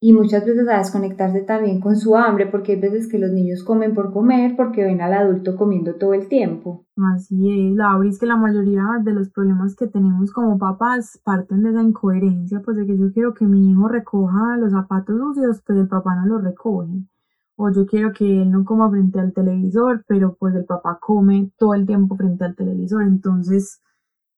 Y 0.00 0.12
muchas 0.12 0.46
veces 0.46 0.68
a 0.68 0.78
desconectarse 0.78 1.40
también 1.40 1.80
con 1.80 1.96
su 1.96 2.16
hambre, 2.16 2.46
porque 2.46 2.72
hay 2.72 2.80
veces 2.80 3.08
que 3.08 3.18
los 3.18 3.32
niños 3.32 3.64
comen 3.64 3.94
por 3.94 4.12
comer 4.12 4.54
porque 4.56 4.84
ven 4.84 5.00
al 5.00 5.12
adulto 5.12 5.56
comiendo 5.56 5.96
todo 5.96 6.14
el 6.14 6.28
tiempo. 6.28 6.84
Así 7.16 7.68
es, 7.68 7.74
Laura, 7.74 8.08
es 8.08 8.16
que 8.16 8.26
la 8.26 8.36
mayoría 8.36 8.84
de 9.02 9.12
los 9.12 9.28
problemas 9.30 9.74
que 9.74 9.88
tenemos 9.88 10.30
como 10.32 10.56
papás 10.56 11.20
parten 11.24 11.64
de 11.64 11.70
esa 11.70 11.82
incoherencia, 11.82 12.62
pues 12.64 12.76
de 12.76 12.86
que 12.86 12.96
yo 12.96 13.12
quiero 13.12 13.34
que 13.34 13.44
mi 13.44 13.72
hijo 13.72 13.88
recoja 13.88 14.56
los 14.56 14.70
zapatos 14.70 15.18
sucios, 15.18 15.62
pero 15.66 15.80
el 15.80 15.88
papá 15.88 16.14
no 16.14 16.26
los 16.26 16.44
recoge 16.44 17.02
o 17.60 17.72
yo 17.72 17.86
quiero 17.86 18.12
que 18.12 18.24
él 18.24 18.50
no 18.52 18.64
coma 18.64 18.88
frente 18.88 19.18
al 19.18 19.32
televisor, 19.32 20.04
pero 20.06 20.36
pues 20.38 20.54
el 20.54 20.64
papá 20.64 20.98
come 21.00 21.50
todo 21.58 21.74
el 21.74 21.86
tiempo 21.86 22.16
frente 22.16 22.44
al 22.44 22.54
televisor, 22.54 23.02
entonces 23.02 23.82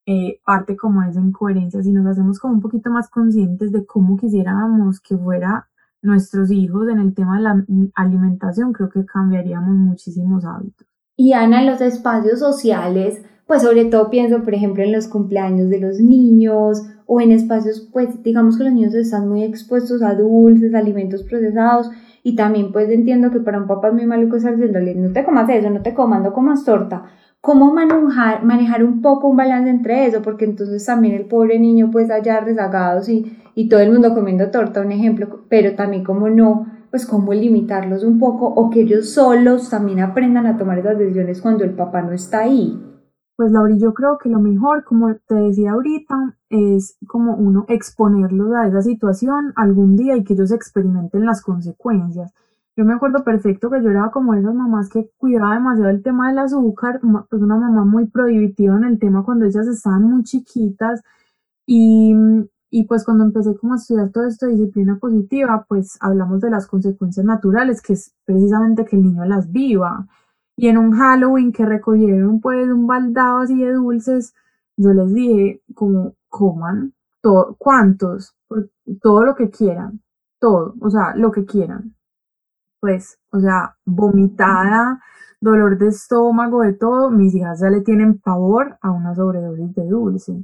eh, 0.07 0.39
parte 0.43 0.75
como 0.75 1.03
esa 1.03 1.21
incoherencia, 1.21 1.83
si 1.83 1.91
nos 1.91 2.07
hacemos 2.07 2.39
como 2.39 2.55
un 2.55 2.61
poquito 2.61 2.89
más 2.89 3.09
conscientes 3.09 3.71
de 3.71 3.85
cómo 3.85 4.17
quisiéramos 4.17 4.99
que 4.99 5.15
fuera 5.15 5.69
nuestros 6.01 6.49
hijos 6.49 6.89
en 6.89 6.97
el 6.97 7.13
tema 7.13 7.37
de 7.37 7.43
la 7.43 7.65
alimentación, 7.93 8.73
creo 8.73 8.89
que 8.89 9.05
cambiaríamos 9.05 9.75
muchísimos 9.75 10.43
hábitos. 10.43 10.87
Y 11.15 11.33
Ana, 11.33 11.61
en 11.61 11.67
los 11.67 11.81
espacios 11.81 12.39
sociales, 12.39 13.21
pues 13.45 13.61
sobre 13.61 13.85
todo 13.85 14.09
pienso, 14.09 14.43
por 14.43 14.55
ejemplo, 14.55 14.81
en 14.81 14.93
los 14.93 15.07
cumpleaños 15.07 15.69
de 15.69 15.79
los 15.79 15.99
niños 15.99 16.81
o 17.05 17.21
en 17.21 17.31
espacios, 17.31 17.87
pues 17.93 18.23
digamos 18.23 18.57
que 18.57 18.63
los 18.63 18.73
niños 18.73 18.95
están 18.95 19.29
muy 19.29 19.43
expuestos 19.43 20.01
a 20.01 20.15
dulces, 20.15 20.73
alimentos 20.73 21.21
procesados, 21.21 21.91
y 22.23 22.35
también 22.35 22.71
pues 22.71 22.89
entiendo 22.89 23.31
que 23.31 23.39
para 23.39 23.59
un 23.59 23.67
papá 23.67 23.89
es 23.89 23.93
muy 23.93 24.05
maluco 24.05 24.35
estar 24.35 24.55
diciéndole, 24.55 24.95
no 24.95 25.11
te 25.11 25.23
comas 25.23 25.49
eso, 25.49 25.69
no 25.69 25.81
te 25.81 25.93
comas, 25.93 26.21
no 26.21 26.33
comas 26.33 26.63
torta. 26.63 27.03
¿Cómo 27.41 27.73
manejar, 27.73 28.43
manejar 28.43 28.83
un 28.83 29.01
poco 29.01 29.27
un 29.27 29.37
balance 29.37 29.69
entre 29.69 30.05
eso? 30.05 30.21
Porque 30.21 30.45
entonces 30.45 30.85
también 30.85 31.15
el 31.15 31.25
pobre 31.25 31.57
niño 31.57 31.89
pues 31.91 32.11
allá 32.11 32.39
rezagados 32.39 33.09
y, 33.09 33.35
y 33.55 33.67
todo 33.67 33.79
el 33.79 33.91
mundo 33.91 34.13
comiendo 34.13 34.51
torta, 34.51 34.81
un 34.81 34.91
ejemplo, 34.91 35.45
pero 35.49 35.73
también 35.73 36.03
como 36.03 36.29
no, 36.29 36.67
pues 36.91 37.07
cómo 37.07 37.33
limitarlos 37.33 38.03
un 38.03 38.19
poco 38.19 38.45
o 38.45 38.69
que 38.69 38.81
ellos 38.81 39.09
solos 39.09 39.69
también 39.69 40.01
aprendan 40.01 40.45
a 40.45 40.57
tomar 40.57 40.77
esas 40.77 40.99
decisiones 40.99 41.41
cuando 41.41 41.63
el 41.63 41.71
papá 41.71 42.03
no 42.03 42.11
está 42.11 42.41
ahí. 42.41 42.79
Pues 43.41 43.53
Laura, 43.53 43.75
yo 43.75 43.95
creo 43.95 44.19
que 44.19 44.29
lo 44.29 44.39
mejor, 44.39 44.83
como 44.83 45.15
te 45.15 45.33
decía 45.33 45.71
ahorita, 45.71 46.37
es 46.49 46.95
como 47.07 47.33
uno 47.33 47.65
exponerlos 47.69 48.53
a 48.53 48.67
esa 48.67 48.83
situación 48.83 49.51
algún 49.55 49.95
día 49.95 50.15
y 50.15 50.23
que 50.23 50.33
ellos 50.33 50.51
experimenten 50.51 51.25
las 51.25 51.41
consecuencias. 51.41 52.31
Yo 52.75 52.85
me 52.85 52.93
acuerdo 52.93 53.23
perfecto 53.23 53.71
que 53.71 53.81
yo 53.81 53.89
era 53.89 54.11
como 54.11 54.35
esas 54.35 54.53
mamás 54.53 54.89
que 54.89 55.09
cuidaba 55.17 55.55
demasiado 55.55 55.89
el 55.89 56.03
tema 56.03 56.29
del 56.29 56.37
azúcar, 56.37 57.01
pues 57.01 57.41
una 57.41 57.55
mamá 57.55 57.83
muy 57.83 58.05
prohibitiva 58.05 58.77
en 58.77 58.83
el 58.83 58.99
tema 58.99 59.25
cuando 59.25 59.45
ellas 59.45 59.65
estaban 59.65 60.03
muy 60.03 60.21
chiquitas 60.21 61.01
y, 61.65 62.13
y 62.69 62.83
pues 62.83 63.03
cuando 63.03 63.23
empecé 63.23 63.57
como 63.57 63.73
a 63.73 63.77
estudiar 63.77 64.11
todo 64.11 64.27
esto 64.27 64.45
de 64.45 64.51
disciplina 64.51 64.99
positiva, 64.99 65.65
pues 65.67 65.97
hablamos 65.99 66.41
de 66.41 66.51
las 66.51 66.67
consecuencias 66.67 67.25
naturales, 67.25 67.81
que 67.81 67.93
es 67.93 68.13
precisamente 68.23 68.85
que 68.85 68.97
el 68.97 69.01
niño 69.01 69.25
las 69.25 69.51
viva. 69.51 70.07
Y 70.61 70.67
en 70.67 70.77
un 70.77 70.91
Halloween 70.91 71.51
que 71.51 71.65
recogieron 71.65 72.39
pues 72.39 72.67
un 72.69 72.85
baldado 72.85 73.39
así 73.39 73.57
de 73.57 73.73
dulces, 73.73 74.35
yo 74.77 74.93
les 74.93 75.11
dije 75.11 75.63
como 75.73 76.13
coman 76.29 76.93
todo, 77.19 77.55
cuántos, 77.57 78.35
todo 79.01 79.23
lo 79.25 79.33
que 79.35 79.49
quieran, 79.49 80.01
todo, 80.39 80.75
o 80.79 80.89
sea, 80.91 81.15
lo 81.15 81.31
que 81.31 81.45
quieran 81.45 81.95
pues, 82.79 83.19
o 83.31 83.39
sea, 83.39 83.75
vomitada, 83.85 85.01
dolor 85.39 85.77
de 85.79 85.87
estómago, 85.87 86.61
de 86.61 86.73
todo, 86.73 87.09
mis 87.09 87.33
hijas 87.33 87.61
ya 87.61 87.69
le 87.69 87.81
tienen 87.81 88.19
pavor 88.19 88.77
a 88.81 88.91
una 88.91 89.15
sobredosis 89.15 89.73
de 89.73 89.87
dulce. 89.87 90.43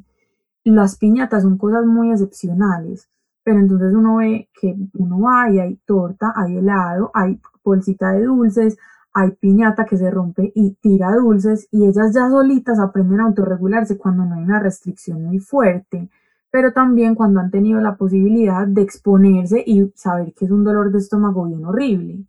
Las 0.64 0.98
piñatas 0.98 1.44
son 1.44 1.58
cosas 1.60 1.86
muy 1.86 2.12
excepcionales, 2.12 3.10
pero 3.44 3.60
entonces 3.60 3.94
uno 3.94 4.18
ve 4.18 4.50
que 4.60 4.76
uno 4.94 5.20
va 5.22 5.50
y 5.52 5.60
hay 5.60 5.76
torta, 5.86 6.34
hay 6.36 6.58
helado, 6.58 7.12
hay 7.14 7.40
bolsita 7.64 8.14
de 8.14 8.24
dulces, 8.24 8.78
hay 9.14 9.32
piñata 9.32 9.86
que 9.86 9.98
se 9.98 10.12
rompe 10.12 10.52
y 10.56 10.76
tira 10.82 11.16
dulces 11.16 11.68
y 11.72 11.86
ellas 11.86 12.14
ya 12.14 12.30
solitas 12.30 12.80
aprenden 12.80 13.22
a 13.22 13.26
autorregularse 13.26 13.98
cuando 13.98 14.26
no 14.26 14.36
hay 14.36 14.44
una 14.44 14.60
restricción 14.60 15.24
muy 15.24 15.40
fuerte 15.40 16.10
pero 16.52 16.74
también 16.74 17.16
cuando 17.16 17.40
han 17.40 17.52
tenido 17.52 17.80
la 17.82 17.98
posibilidad 17.98 18.66
de 18.68 18.82
exponerse 18.82 19.64
y 19.66 19.92
saber 19.96 20.34
que 20.34 20.46
es 20.46 20.52
un 20.52 20.64
dolor 20.64 20.92
de 20.92 21.00
estómago 21.00 21.46
bien 21.46 21.66
horrible. 21.66 22.26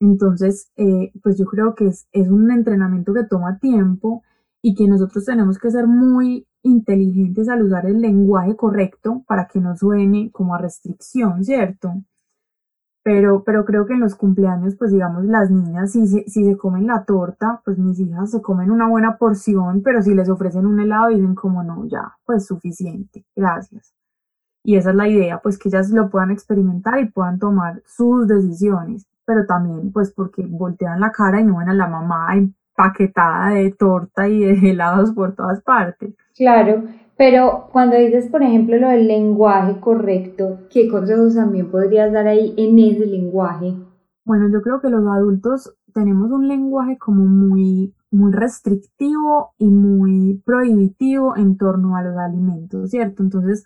Entonces, 0.00 0.70
eh, 0.76 1.12
pues 1.22 1.38
yo 1.38 1.46
creo 1.46 1.74
que 1.74 1.86
es, 1.88 2.06
es 2.12 2.28
un 2.28 2.50
entrenamiento 2.50 3.14
que 3.14 3.24
toma 3.24 3.58
tiempo 3.58 4.22
y 4.62 4.74
que 4.74 4.86
nosotros 4.86 5.24
tenemos 5.24 5.58
que 5.58 5.70
ser 5.70 5.86
muy 5.86 6.46
inteligentes 6.62 7.48
al 7.48 7.62
usar 7.62 7.86
el 7.86 8.00
lenguaje 8.00 8.56
correcto 8.56 9.24
para 9.26 9.46
que 9.48 9.60
no 9.60 9.76
suene 9.76 10.30
como 10.32 10.54
a 10.54 10.58
restricción, 10.58 11.44
¿cierto? 11.44 11.94
Pero, 13.08 13.42
pero 13.42 13.64
creo 13.64 13.86
que 13.86 13.94
en 13.94 14.00
los 14.00 14.14
cumpleaños, 14.14 14.76
pues 14.76 14.92
digamos, 14.92 15.24
las 15.24 15.50
niñas, 15.50 15.92
si 15.92 16.06
se, 16.06 16.24
si 16.28 16.44
se 16.44 16.58
comen 16.58 16.86
la 16.86 17.06
torta, 17.06 17.62
pues 17.64 17.78
mis 17.78 17.98
hijas 17.98 18.30
se 18.30 18.42
comen 18.42 18.70
una 18.70 18.86
buena 18.86 19.16
porción, 19.16 19.80
pero 19.82 20.02
si 20.02 20.14
les 20.14 20.28
ofrecen 20.28 20.66
un 20.66 20.78
helado, 20.78 21.08
dicen 21.08 21.34
como 21.34 21.62
no, 21.62 21.86
ya, 21.86 22.18
pues 22.26 22.44
suficiente, 22.44 23.24
gracias. 23.34 23.94
Y 24.62 24.76
esa 24.76 24.90
es 24.90 24.96
la 24.96 25.08
idea, 25.08 25.40
pues 25.42 25.58
que 25.58 25.70
ellas 25.70 25.88
lo 25.88 26.10
puedan 26.10 26.30
experimentar 26.30 27.00
y 27.00 27.08
puedan 27.08 27.38
tomar 27.38 27.82
sus 27.86 28.28
decisiones, 28.28 29.06
pero 29.24 29.46
también 29.46 29.90
pues 29.90 30.12
porque 30.12 30.44
voltean 30.46 31.00
la 31.00 31.10
cara 31.10 31.40
y 31.40 31.44
no 31.44 31.56
ven 31.56 31.70
a 31.70 31.74
la 31.74 31.86
mamá 31.86 32.34
empaquetada 32.34 33.54
de 33.54 33.70
torta 33.70 34.28
y 34.28 34.40
de 34.40 34.52
helados 34.70 35.12
por 35.12 35.34
todas 35.34 35.62
partes. 35.62 36.14
Claro, 36.36 36.84
pero 37.18 37.68
cuando 37.72 37.96
dices, 37.96 38.30
por 38.30 38.44
ejemplo, 38.44 38.78
lo 38.78 38.90
del 38.90 39.08
lenguaje 39.08 39.80
correcto, 39.80 40.60
¿qué 40.70 40.88
consejos 40.88 41.34
también 41.34 41.68
podrías 41.68 42.12
dar 42.12 42.28
ahí 42.28 42.54
en 42.56 42.78
ese 42.78 43.06
lenguaje? 43.06 43.74
Bueno, 44.24 44.48
yo 44.52 44.62
creo 44.62 44.80
que 44.80 44.88
los 44.88 45.04
adultos 45.04 45.74
tenemos 45.92 46.30
un 46.30 46.46
lenguaje 46.46 46.96
como 46.96 47.24
muy, 47.24 47.92
muy 48.12 48.30
restrictivo 48.30 49.50
y 49.58 49.68
muy 49.68 50.40
prohibitivo 50.46 51.36
en 51.36 51.56
torno 51.56 51.96
a 51.96 52.02
los 52.02 52.16
alimentos, 52.16 52.90
¿cierto? 52.90 53.24
Entonces 53.24 53.64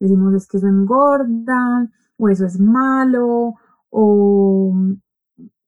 decimos 0.00 0.32
es 0.32 0.48
que 0.48 0.56
eso 0.56 0.66
engorda, 0.66 1.90
o 2.16 2.28
eso 2.30 2.46
es 2.46 2.58
malo, 2.58 3.54
o 3.90 4.72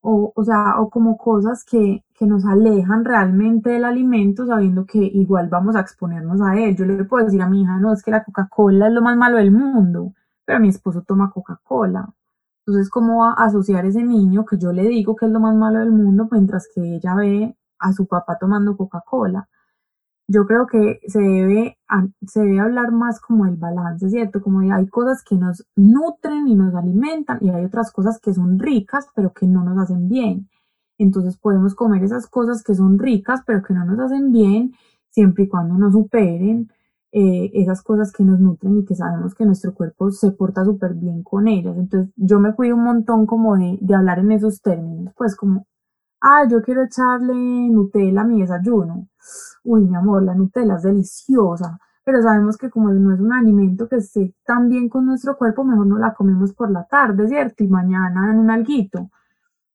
o, 0.08 0.32
o 0.36 0.44
sea, 0.44 0.80
o 0.80 0.88
como 0.88 1.18
cosas 1.18 1.64
que, 1.64 2.04
que 2.14 2.26
nos 2.26 2.44
alejan 2.44 3.04
realmente 3.04 3.70
del 3.70 3.84
alimento 3.84 4.46
sabiendo 4.46 4.86
que 4.86 4.98
igual 4.98 5.48
vamos 5.48 5.74
a 5.74 5.80
exponernos 5.80 6.40
a 6.40 6.56
él. 6.60 6.76
Yo 6.76 6.84
le 6.86 7.04
puedo 7.04 7.24
decir 7.24 7.42
a 7.42 7.48
mi 7.48 7.62
hija, 7.62 7.78
no, 7.80 7.92
es 7.92 8.04
que 8.04 8.12
la 8.12 8.22
Coca-Cola 8.22 8.86
es 8.86 8.92
lo 8.92 9.02
más 9.02 9.16
malo 9.16 9.38
del 9.38 9.50
mundo, 9.50 10.12
pero 10.44 10.60
mi 10.60 10.68
esposo 10.68 11.02
toma 11.02 11.32
Coca-Cola. 11.32 12.08
Entonces, 12.64 12.88
¿cómo 12.88 13.18
va 13.22 13.30
a 13.32 13.46
asociar 13.46 13.84
ese 13.84 14.04
niño 14.04 14.44
que 14.44 14.58
yo 14.58 14.72
le 14.72 14.84
digo 14.84 15.16
que 15.16 15.26
es 15.26 15.32
lo 15.32 15.40
más 15.40 15.56
malo 15.56 15.80
del 15.80 15.90
mundo 15.90 16.28
mientras 16.30 16.68
que 16.72 16.96
ella 16.96 17.16
ve 17.16 17.56
a 17.80 17.92
su 17.92 18.06
papá 18.06 18.38
tomando 18.38 18.76
Coca-Cola? 18.76 19.48
Yo 20.28 20.46
creo 20.46 20.66
que 20.66 21.00
se 21.06 21.20
debe, 21.20 21.78
se 22.26 22.40
debe 22.40 22.60
hablar 22.60 22.92
más 22.92 23.20
como 23.20 23.44
del 23.44 23.56
balance, 23.56 24.10
¿cierto? 24.10 24.42
Como 24.42 24.60
hay 24.60 24.88
cosas 24.88 25.22
que 25.22 25.36
nos 25.36 25.64
nutren 25.76 26.48
y 26.48 26.56
nos 26.56 26.74
alimentan 26.74 27.38
y 27.40 27.50
hay 27.50 27.64
otras 27.64 27.92
cosas 27.92 28.18
que 28.20 28.34
son 28.34 28.58
ricas 28.58 29.06
pero 29.14 29.32
que 29.32 29.46
no 29.46 29.64
nos 29.64 29.78
hacen 29.78 30.08
bien. 30.08 30.48
Entonces 30.98 31.36
podemos 31.38 31.74
comer 31.74 32.02
esas 32.02 32.26
cosas 32.26 32.62
que 32.64 32.74
son 32.74 32.98
ricas 32.98 33.42
pero 33.46 33.62
que 33.62 33.74
no 33.74 33.84
nos 33.84 33.98
hacen 34.00 34.32
bien 34.32 34.72
siempre 35.10 35.44
y 35.44 35.48
cuando 35.48 35.74
no 35.78 35.92
superen 35.92 36.70
eh, 37.12 37.50
esas 37.54 37.82
cosas 37.82 38.12
que 38.12 38.24
nos 38.24 38.40
nutren 38.40 38.78
y 38.78 38.84
que 38.84 38.94
sabemos 38.96 39.34
que 39.34 39.46
nuestro 39.46 39.74
cuerpo 39.74 40.10
se 40.10 40.32
porta 40.32 40.64
súper 40.64 40.94
bien 40.94 41.22
con 41.22 41.46
ellas. 41.46 41.76
Entonces 41.78 42.12
yo 42.16 42.40
me 42.40 42.54
cuido 42.54 42.76
un 42.76 42.84
montón 42.84 43.26
como 43.26 43.56
de, 43.56 43.78
de 43.80 43.94
hablar 43.94 44.18
en 44.18 44.32
esos 44.32 44.60
términos, 44.60 45.14
pues 45.16 45.36
como 45.36 45.66
ah, 46.20 46.46
yo 46.48 46.62
quiero 46.62 46.84
echarle 46.84 47.34
Nutella 47.34 48.22
a 48.22 48.24
mi 48.24 48.40
desayuno. 48.40 49.08
Uy, 49.64 49.84
mi 49.84 49.96
amor, 49.96 50.22
la 50.22 50.34
Nutella 50.34 50.76
es 50.76 50.82
deliciosa, 50.82 51.78
pero 52.04 52.22
sabemos 52.22 52.56
que 52.56 52.70
como 52.70 52.90
no 52.90 53.14
es 53.14 53.20
un 53.20 53.32
alimento 53.32 53.88
que 53.88 53.96
esté 53.96 54.34
tan 54.44 54.68
bien 54.68 54.88
con 54.88 55.06
nuestro 55.06 55.36
cuerpo, 55.36 55.64
mejor 55.64 55.86
no 55.86 55.98
la 55.98 56.14
comemos 56.14 56.52
por 56.54 56.70
la 56.70 56.84
tarde, 56.84 57.28
¿cierto? 57.28 57.64
Y 57.64 57.68
mañana 57.68 58.30
en 58.32 58.38
un 58.38 58.50
alguito. 58.50 59.10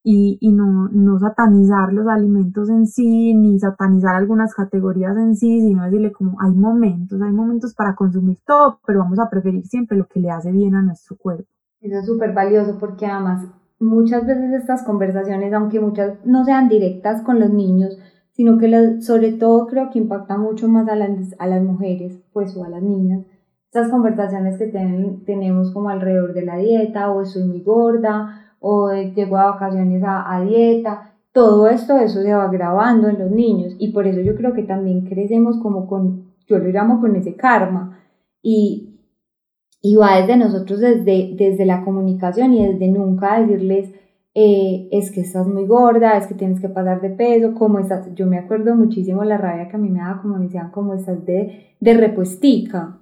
Y, 0.04 0.38
y 0.40 0.52
no, 0.52 0.88
no 0.88 1.18
satanizar 1.20 1.92
los 1.92 2.08
alimentos 2.08 2.68
en 2.68 2.86
sí, 2.86 3.34
ni 3.34 3.58
satanizar 3.60 4.16
algunas 4.16 4.52
categorías 4.54 5.16
en 5.16 5.36
sí, 5.36 5.60
sino 5.60 5.84
decirle 5.84 6.10
como 6.10 6.40
hay 6.40 6.50
momentos, 6.52 7.22
hay 7.22 7.30
momentos 7.32 7.74
para 7.74 7.94
consumir 7.94 8.38
todo, 8.44 8.80
pero 8.84 9.00
vamos 9.00 9.20
a 9.20 9.30
preferir 9.30 9.64
siempre 9.66 9.96
lo 9.96 10.06
que 10.08 10.18
le 10.18 10.30
hace 10.30 10.50
bien 10.50 10.74
a 10.74 10.82
nuestro 10.82 11.16
cuerpo. 11.16 11.48
Eso 11.80 11.98
es 11.98 12.06
súper 12.06 12.32
valioso 12.32 12.78
porque 12.80 13.06
además 13.06 13.46
muchas 13.82 14.26
veces 14.26 14.52
estas 14.52 14.84
conversaciones, 14.84 15.52
aunque 15.52 15.80
muchas 15.80 16.24
no 16.24 16.44
sean 16.44 16.68
directas 16.68 17.22
con 17.22 17.40
los 17.40 17.50
niños, 17.50 17.98
sino 18.32 18.58
que 18.58 19.00
sobre 19.00 19.32
todo 19.32 19.66
creo 19.66 19.90
que 19.90 19.98
impacta 19.98 20.38
mucho 20.38 20.68
más 20.68 20.88
a 20.88 20.96
las, 20.96 21.10
a 21.38 21.46
las 21.46 21.62
mujeres, 21.62 22.22
pues 22.32 22.56
o 22.56 22.64
a 22.64 22.68
las 22.68 22.82
niñas, 22.82 23.26
estas 23.66 23.90
conversaciones 23.90 24.58
que 24.58 24.66
tenemos 25.24 25.70
como 25.72 25.88
alrededor 25.88 26.34
de 26.34 26.44
la 26.44 26.56
dieta, 26.58 27.10
o 27.10 27.22
estoy 27.22 27.44
muy 27.44 27.60
gorda, 27.60 28.54
o 28.60 28.92
llego 28.92 29.36
a 29.36 29.52
vacaciones 29.52 30.02
a, 30.02 30.34
a 30.34 30.42
dieta, 30.42 31.14
todo 31.32 31.66
esto, 31.68 31.96
eso 31.96 32.22
se 32.22 32.34
va 32.34 32.48
grabando 32.48 33.08
en 33.08 33.18
los 33.18 33.30
niños, 33.30 33.74
y 33.78 33.92
por 33.92 34.06
eso 34.06 34.20
yo 34.20 34.36
creo 34.36 34.52
que 34.52 34.62
también 34.62 35.06
crecemos 35.06 35.58
como 35.58 35.86
con, 35.86 36.34
yo 36.46 36.58
lo 36.58 36.68
llamo 36.68 37.00
con 37.00 37.16
ese 37.16 37.34
karma, 37.34 37.98
y, 38.42 38.91
y 39.82 39.96
va 39.96 40.20
desde 40.20 40.36
nosotros, 40.36 40.80
desde, 40.80 41.34
desde 41.36 41.66
la 41.66 41.84
comunicación 41.84 42.54
y 42.54 42.66
desde 42.66 42.88
nunca 42.88 43.40
decirles, 43.40 43.90
eh, 44.34 44.88
es 44.92 45.10
que 45.10 45.20
estás 45.20 45.46
muy 45.46 45.66
gorda, 45.66 46.16
es 46.16 46.26
que 46.28 46.34
tienes 46.34 46.60
que 46.60 46.68
pasar 46.68 47.00
de 47.00 47.10
peso, 47.10 47.52
cómo 47.54 47.80
estás. 47.80 48.14
Yo 48.14 48.26
me 48.26 48.38
acuerdo 48.38 48.76
muchísimo 48.76 49.24
la 49.24 49.36
rabia 49.36 49.68
que 49.68 49.76
a 49.76 49.80
mí 49.80 49.90
me 49.90 49.98
daba, 49.98 50.22
como 50.22 50.38
decían, 50.38 50.70
como 50.70 50.94
estás 50.94 51.26
de, 51.26 51.74
de 51.80 51.94
repuestica. 51.94 53.00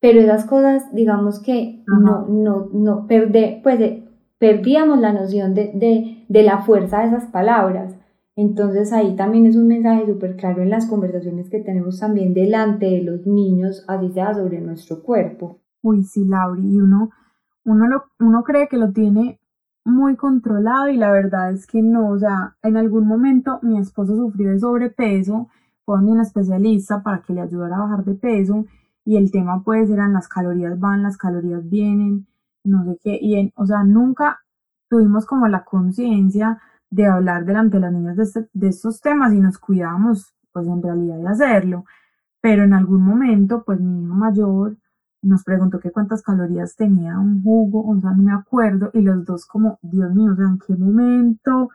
Pero 0.00 0.20
esas 0.20 0.46
cosas, 0.46 0.92
digamos 0.92 1.40
que 1.40 1.84
no, 1.86 2.26
no, 2.26 2.68
no, 2.72 3.06
perde, 3.06 3.60
pues 3.62 3.78
eh, 3.80 4.02
perdíamos 4.38 4.98
la 5.00 5.12
noción 5.12 5.54
de, 5.54 5.70
de, 5.74 6.24
de 6.28 6.42
la 6.42 6.62
fuerza 6.62 7.00
de 7.00 7.08
esas 7.08 7.26
palabras. 7.26 7.94
Entonces 8.34 8.92
ahí 8.92 9.14
también 9.16 9.46
es 9.46 9.56
un 9.56 9.68
mensaje 9.68 10.06
súper 10.06 10.36
claro 10.36 10.62
en 10.62 10.70
las 10.70 10.86
conversaciones 10.86 11.50
que 11.50 11.60
tenemos 11.60 12.00
también 12.00 12.34
delante 12.34 12.86
de 12.86 13.02
los 13.02 13.26
niños, 13.26 13.84
así 13.86 14.10
sea 14.12 14.34
sobre 14.34 14.60
nuestro 14.60 15.02
cuerpo. 15.02 15.61
Uy, 15.82 16.04
sí, 16.04 16.24
Lauri, 16.24 16.62
y 16.76 16.80
uno, 16.80 17.10
uno, 17.64 17.86
lo, 17.88 18.04
uno 18.20 18.42
cree 18.44 18.68
que 18.68 18.76
lo 18.78 18.92
tiene 18.92 19.40
muy 19.84 20.16
controlado 20.16 20.88
y 20.88 20.96
la 20.96 21.10
verdad 21.10 21.52
es 21.52 21.66
que 21.66 21.82
no, 21.82 22.10
o 22.10 22.18
sea, 22.18 22.56
en 22.62 22.76
algún 22.76 23.06
momento 23.06 23.58
mi 23.62 23.78
esposo 23.78 24.14
sufrió 24.16 24.50
de 24.50 24.60
sobrepeso, 24.60 25.48
fue 25.84 25.98
un 25.98 26.20
especialista 26.20 27.02
para 27.02 27.22
que 27.22 27.32
le 27.32 27.40
ayudara 27.40 27.76
a 27.76 27.80
bajar 27.80 28.04
de 28.04 28.14
peso 28.14 28.64
y 29.04 29.16
el 29.16 29.32
tema 29.32 29.62
pues 29.64 29.90
eran 29.90 30.12
las 30.12 30.28
calorías 30.28 30.78
van, 30.78 31.02
las 31.02 31.16
calorías 31.16 31.68
vienen, 31.68 32.26
no 32.64 32.84
sé 32.84 32.98
qué, 33.02 33.18
y 33.20 33.34
en, 33.34 33.52
o 33.56 33.66
sea, 33.66 33.82
nunca 33.82 34.38
tuvimos 34.88 35.26
como 35.26 35.48
la 35.48 35.64
conciencia 35.64 36.60
de 36.90 37.06
hablar 37.06 37.44
delante 37.44 37.78
de 37.78 37.80
las 37.80 37.92
niñas 37.92 38.16
de, 38.16 38.22
este, 38.22 38.48
de 38.52 38.68
estos 38.68 39.00
temas 39.00 39.32
y 39.32 39.40
nos 39.40 39.58
cuidábamos 39.58 40.32
pues 40.52 40.66
en 40.68 40.82
realidad 40.82 41.16
de 41.18 41.28
hacerlo, 41.28 41.84
pero 42.40 42.64
en 42.64 42.74
algún 42.74 43.02
momento 43.02 43.64
pues 43.64 43.80
mi 43.80 44.04
hija 44.04 44.14
mayor 44.14 44.76
nos 45.22 45.44
preguntó 45.44 45.80
que 45.80 45.90
cuántas 45.92 46.22
calorías 46.22 46.76
tenía 46.76 47.18
un 47.18 47.42
jugo, 47.42 47.88
o 47.88 48.00
sea, 48.00 48.10
no 48.12 48.22
me 48.22 48.32
acuerdo, 48.32 48.90
y 48.92 49.02
los 49.02 49.24
dos 49.24 49.46
como, 49.46 49.78
Dios 49.82 50.12
mío, 50.14 50.32
o 50.32 50.36
sea, 50.36 50.46
¿en 50.46 50.58
qué 50.58 50.74
momento 50.76 51.70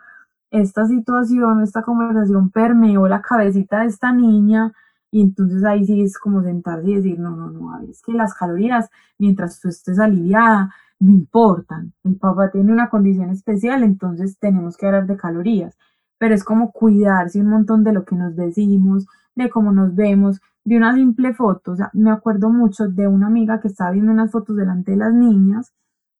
esta 0.51 0.85
situación, 0.87 1.61
esta 1.61 1.81
conversación 1.83 2.49
permeó 2.51 3.07
la 3.07 3.21
cabecita 3.21 3.81
de 3.81 3.87
esta 3.87 4.11
niña 4.13 4.73
Y 5.11 5.21
entonces 5.21 5.63
ahí 5.63 5.85
sí 5.85 6.01
es 6.01 6.17
como 6.17 6.43
sentarse 6.43 6.89
y 6.89 6.95
decir, 6.95 7.19
no, 7.19 7.35
no, 7.35 7.49
no, 7.51 7.79
es 7.89 8.01
que 8.01 8.13
las 8.13 8.33
calorías, 8.33 8.89
mientras 9.17 9.59
tú 9.61 9.69
estés 9.69 9.99
aliviada, 9.99 10.73
no 10.99 11.11
importan. 11.11 11.93
El 12.03 12.17
papá 12.17 12.51
tiene 12.51 12.73
una 12.73 12.89
condición 12.89 13.29
especial, 13.29 13.83
entonces 13.83 14.37
tenemos 14.39 14.77
que 14.77 14.87
hablar 14.87 15.07
de 15.07 15.17
calorías. 15.17 15.77
Pero 16.19 16.35
es 16.35 16.43
como 16.43 16.71
cuidarse 16.71 17.39
un 17.41 17.49
montón 17.49 17.83
de 17.83 17.93
lo 17.93 18.03
que 18.05 18.15
nos 18.15 18.35
decimos, 18.35 19.05
de 19.35 19.49
cómo 19.49 19.71
nos 19.71 19.95
vemos, 19.95 20.41
de 20.67 20.75
una 20.75 20.93
simple 20.93 21.33
foto. 21.33 21.71
O 21.71 21.75
sea, 21.77 21.89
me 21.93 22.11
acuerdo 22.11 22.49
mucho 22.49 22.89
de 22.89 23.07
una 23.07 23.27
amiga 23.27 23.61
que 23.61 23.69
estaba 23.69 23.91
viendo 23.91 24.11
unas 24.11 24.31
fotos 24.31 24.57
delante 24.57 24.91
de 24.91 24.97
las 24.97 25.13
niñas 25.13 25.73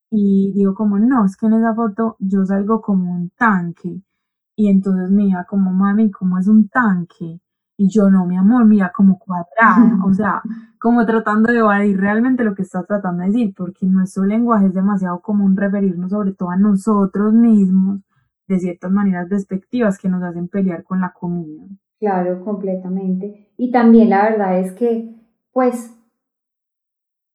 y 0.10 0.54
digo 0.54 0.74
como, 0.74 0.98
no, 1.00 1.26
es 1.26 1.36
que 1.36 1.48
en 1.48 1.54
esa 1.54 1.76
foto 1.76 2.16
yo 2.20 2.46
salgo 2.46 2.82
como 2.82 3.12
un 3.12 3.30
tanque. 3.32 4.02
Y 4.56 4.70
entonces 4.70 5.12
me 5.12 5.28
iba 5.28 5.44
como, 5.44 5.74
mami, 5.74 6.10
¿cómo 6.12 6.38
es 6.40 6.48
un 6.48 6.70
tanque? 6.70 7.42
Y 7.78 7.90
yo, 7.90 8.10
no, 8.10 8.26
mi 8.26 8.38
amor, 8.38 8.66
mira, 8.66 8.92
como 8.96 9.20
cuadrada, 9.20 10.00
o 10.06 10.14
sea, 10.14 10.42
como 10.80 11.06
tratando 11.06 11.52
de 11.52 11.60
evadir 11.60 12.00
realmente 12.00 12.46
lo 12.46 12.56
que 12.56 12.62
está 12.62 12.84
tratando 12.86 13.24
de 13.24 13.28
decir, 13.28 13.54
porque 13.56 13.86
nuestro 13.86 14.24
lenguaje 14.24 14.68
es 14.68 14.74
demasiado 14.74 15.20
común 15.20 15.58
referirnos 15.58 16.12
sobre 16.12 16.34
todo 16.34 16.52
a 16.52 16.58
nosotros 16.58 17.34
mismos 17.34 18.00
de 18.48 18.60
ciertas 18.60 18.92
maneras 18.92 19.28
despectivas 19.28 19.98
que 19.98 20.08
nos 20.08 20.24
hacen 20.24 20.48
pelear 20.48 20.86
con 20.86 21.02
la 21.02 21.12
comida. 21.12 21.68
Claro, 22.00 22.44
completamente. 22.44 23.50
Y 23.58 23.72
también 23.72 24.10
la 24.12 24.24
verdad 24.24 24.60
es 24.60 24.72
que, 24.74 25.16
pues, 25.52 25.94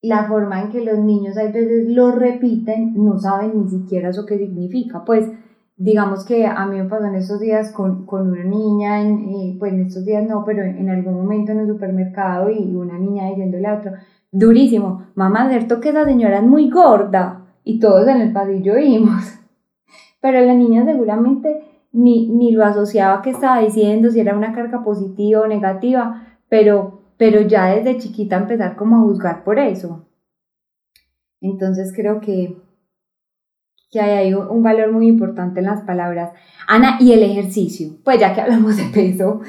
la 0.02 0.24
forma 0.26 0.62
en 0.62 0.70
que 0.70 0.84
los 0.84 0.98
niños 0.98 1.36
a 1.38 1.44
veces 1.44 1.88
lo 1.88 2.12
repiten, 2.12 2.94
no 2.94 3.18
saben 3.18 3.62
ni 3.62 3.68
siquiera 3.68 4.10
eso 4.10 4.26
qué 4.26 4.36
significa. 4.36 5.04
Pues 5.04 5.30
digamos 5.76 6.24
que 6.24 6.46
a 6.46 6.66
mí 6.66 6.78
me 6.78 6.88
pasó 6.88 7.06
en 7.06 7.14
estos 7.14 7.40
días 7.40 7.72
con, 7.72 8.04
con 8.04 8.30
una 8.30 8.44
niña, 8.44 9.00
en, 9.02 9.58
pues 9.58 9.72
en 9.72 9.82
estos 9.82 10.04
días 10.04 10.28
no, 10.28 10.44
pero 10.44 10.62
en 10.62 10.90
algún 10.90 11.14
momento 11.14 11.52
en 11.52 11.60
el 11.60 11.68
supermercado 11.68 12.50
y 12.50 12.74
una 12.74 12.98
niña 12.98 13.28
diciéndole 13.28 13.66
a 13.66 13.78
otro, 13.78 13.92
durísimo, 14.32 15.06
mamá, 15.14 15.48
cierto 15.48 15.80
que 15.80 15.90
esa 15.90 16.04
señora 16.04 16.38
es 16.38 16.44
muy 16.44 16.68
gorda. 16.68 17.38
Y 17.64 17.78
todos 17.78 18.08
en 18.08 18.20
el 18.20 18.32
pasillo 18.32 18.74
oímos. 18.74 19.38
Pero 20.20 20.40
la 20.40 20.54
niña 20.54 20.84
seguramente 20.84 21.62
ni, 21.92 22.28
ni 22.28 22.52
lo 22.52 22.64
asociaba 22.64 23.22
que 23.22 23.30
estaba 23.30 23.60
diciendo, 23.60 24.10
si 24.10 24.20
era 24.20 24.36
una 24.36 24.52
carga 24.52 24.82
positiva 24.82 25.42
o 25.42 25.46
negativa, 25.46 26.38
pero 26.48 27.02
pero 27.22 27.40
ya 27.42 27.66
desde 27.66 27.98
chiquita 27.98 28.36
empezar 28.36 28.74
como 28.74 28.96
a 28.96 29.00
juzgar 29.02 29.44
por 29.44 29.60
eso. 29.60 30.08
Entonces 31.40 31.92
creo 31.94 32.20
que, 32.20 32.56
que 33.92 34.00
hay 34.00 34.34
un 34.34 34.60
valor 34.60 34.90
muy 34.90 35.06
importante 35.06 35.60
en 35.60 35.66
las 35.66 35.82
palabras. 35.82 36.32
Ana, 36.66 36.96
y 36.98 37.12
el 37.12 37.22
ejercicio, 37.22 37.90
pues 38.02 38.18
ya 38.18 38.34
que 38.34 38.40
hablamos 38.40 38.76
de 38.76 38.86
peso, 38.92 39.40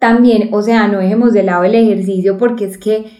también, 0.00 0.52
o 0.52 0.60
sea, 0.60 0.88
no 0.88 0.98
dejemos 0.98 1.32
de 1.32 1.44
lado 1.44 1.62
el 1.62 1.76
ejercicio 1.76 2.36
porque 2.36 2.64
es 2.64 2.78
que 2.78 3.12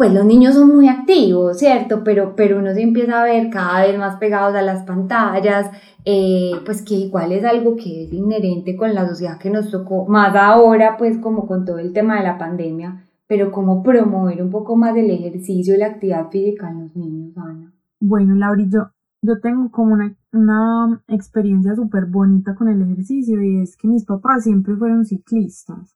pues 0.00 0.14
los 0.14 0.24
niños 0.24 0.54
son 0.54 0.74
muy 0.74 0.88
activos, 0.88 1.58
¿cierto? 1.58 2.02
Pero, 2.02 2.32
pero 2.34 2.58
uno 2.58 2.72
se 2.72 2.80
empieza 2.80 3.20
a 3.20 3.24
ver 3.26 3.50
cada 3.50 3.82
vez 3.82 3.98
más 3.98 4.16
pegados 4.16 4.54
a 4.54 4.62
las 4.62 4.82
pantallas, 4.84 5.70
eh, 6.06 6.52
pues 6.64 6.80
que 6.80 6.94
igual 6.94 7.32
es 7.32 7.44
algo 7.44 7.76
que 7.76 8.04
es 8.04 8.12
inherente 8.14 8.78
con 8.78 8.94
la 8.94 9.06
sociedad 9.06 9.36
que 9.36 9.50
nos 9.50 9.70
tocó, 9.70 10.06
más 10.06 10.34
ahora, 10.34 10.96
pues 10.96 11.18
como 11.18 11.46
con 11.46 11.66
todo 11.66 11.78
el 11.78 11.92
tema 11.92 12.16
de 12.16 12.22
la 12.22 12.38
pandemia, 12.38 13.04
pero 13.26 13.52
como 13.52 13.82
promover 13.82 14.42
un 14.42 14.48
poco 14.48 14.74
más 14.74 14.96
el 14.96 15.10
ejercicio 15.10 15.74
y 15.74 15.78
la 15.80 15.88
actividad 15.88 16.30
física 16.30 16.70
en 16.70 16.80
los 16.80 16.96
niños, 16.96 17.36
Ana. 17.36 17.70
Bueno, 18.00 18.34
Lauri, 18.36 18.70
yo, 18.70 18.92
yo 19.20 19.38
tengo 19.42 19.70
como 19.70 19.92
una, 19.92 20.16
una 20.32 21.02
experiencia 21.08 21.74
súper 21.74 22.06
bonita 22.06 22.54
con 22.54 22.68
el 22.68 22.80
ejercicio 22.80 23.42
y 23.42 23.60
es 23.60 23.76
que 23.76 23.86
mis 23.86 24.06
papás 24.06 24.44
siempre 24.44 24.74
fueron 24.76 25.04
ciclistas. 25.04 25.94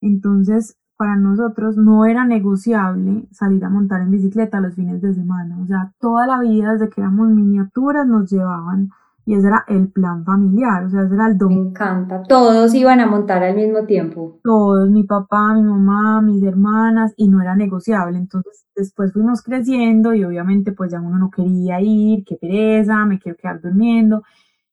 Entonces, 0.00 0.76
para 1.02 1.16
nosotros 1.16 1.76
no 1.76 2.06
era 2.06 2.24
negociable 2.24 3.26
salir 3.32 3.64
a 3.64 3.68
montar 3.68 4.02
en 4.02 4.12
bicicleta 4.12 4.60
los 4.60 4.76
fines 4.76 5.02
de 5.02 5.12
semana. 5.12 5.58
O 5.60 5.66
sea, 5.66 5.92
toda 5.98 6.28
la 6.28 6.38
vida, 6.38 6.74
desde 6.74 6.90
que 6.90 7.00
éramos 7.00 7.28
miniaturas, 7.28 8.06
nos 8.06 8.30
llevaban 8.30 8.90
y 9.26 9.34
ese 9.34 9.48
era 9.48 9.64
el 9.66 9.88
plan 9.88 10.24
familiar, 10.24 10.84
o 10.84 10.90
sea, 10.90 11.02
ese 11.02 11.14
era 11.14 11.26
el 11.26 11.36
domingo. 11.36 11.64
Me 11.64 11.70
encanta, 11.70 12.22
todos 12.22 12.72
iban 12.74 13.00
a 13.00 13.08
montar 13.08 13.42
al 13.42 13.56
mismo 13.56 13.84
tiempo. 13.84 14.38
Todos, 14.44 14.90
mi 14.90 15.02
papá, 15.02 15.54
mi 15.54 15.62
mamá, 15.62 16.22
mis 16.22 16.40
hermanas, 16.44 17.14
y 17.16 17.28
no 17.28 17.42
era 17.42 17.56
negociable. 17.56 18.16
Entonces, 18.16 18.64
después 18.76 19.12
fuimos 19.12 19.42
creciendo 19.42 20.14
y 20.14 20.22
obviamente 20.22 20.70
pues 20.70 20.92
ya 20.92 21.00
uno 21.00 21.18
no 21.18 21.30
quería 21.30 21.80
ir, 21.80 22.22
qué 22.24 22.36
pereza, 22.36 23.04
me 23.06 23.18
quiero 23.18 23.36
quedar 23.36 23.60
durmiendo. 23.60 24.22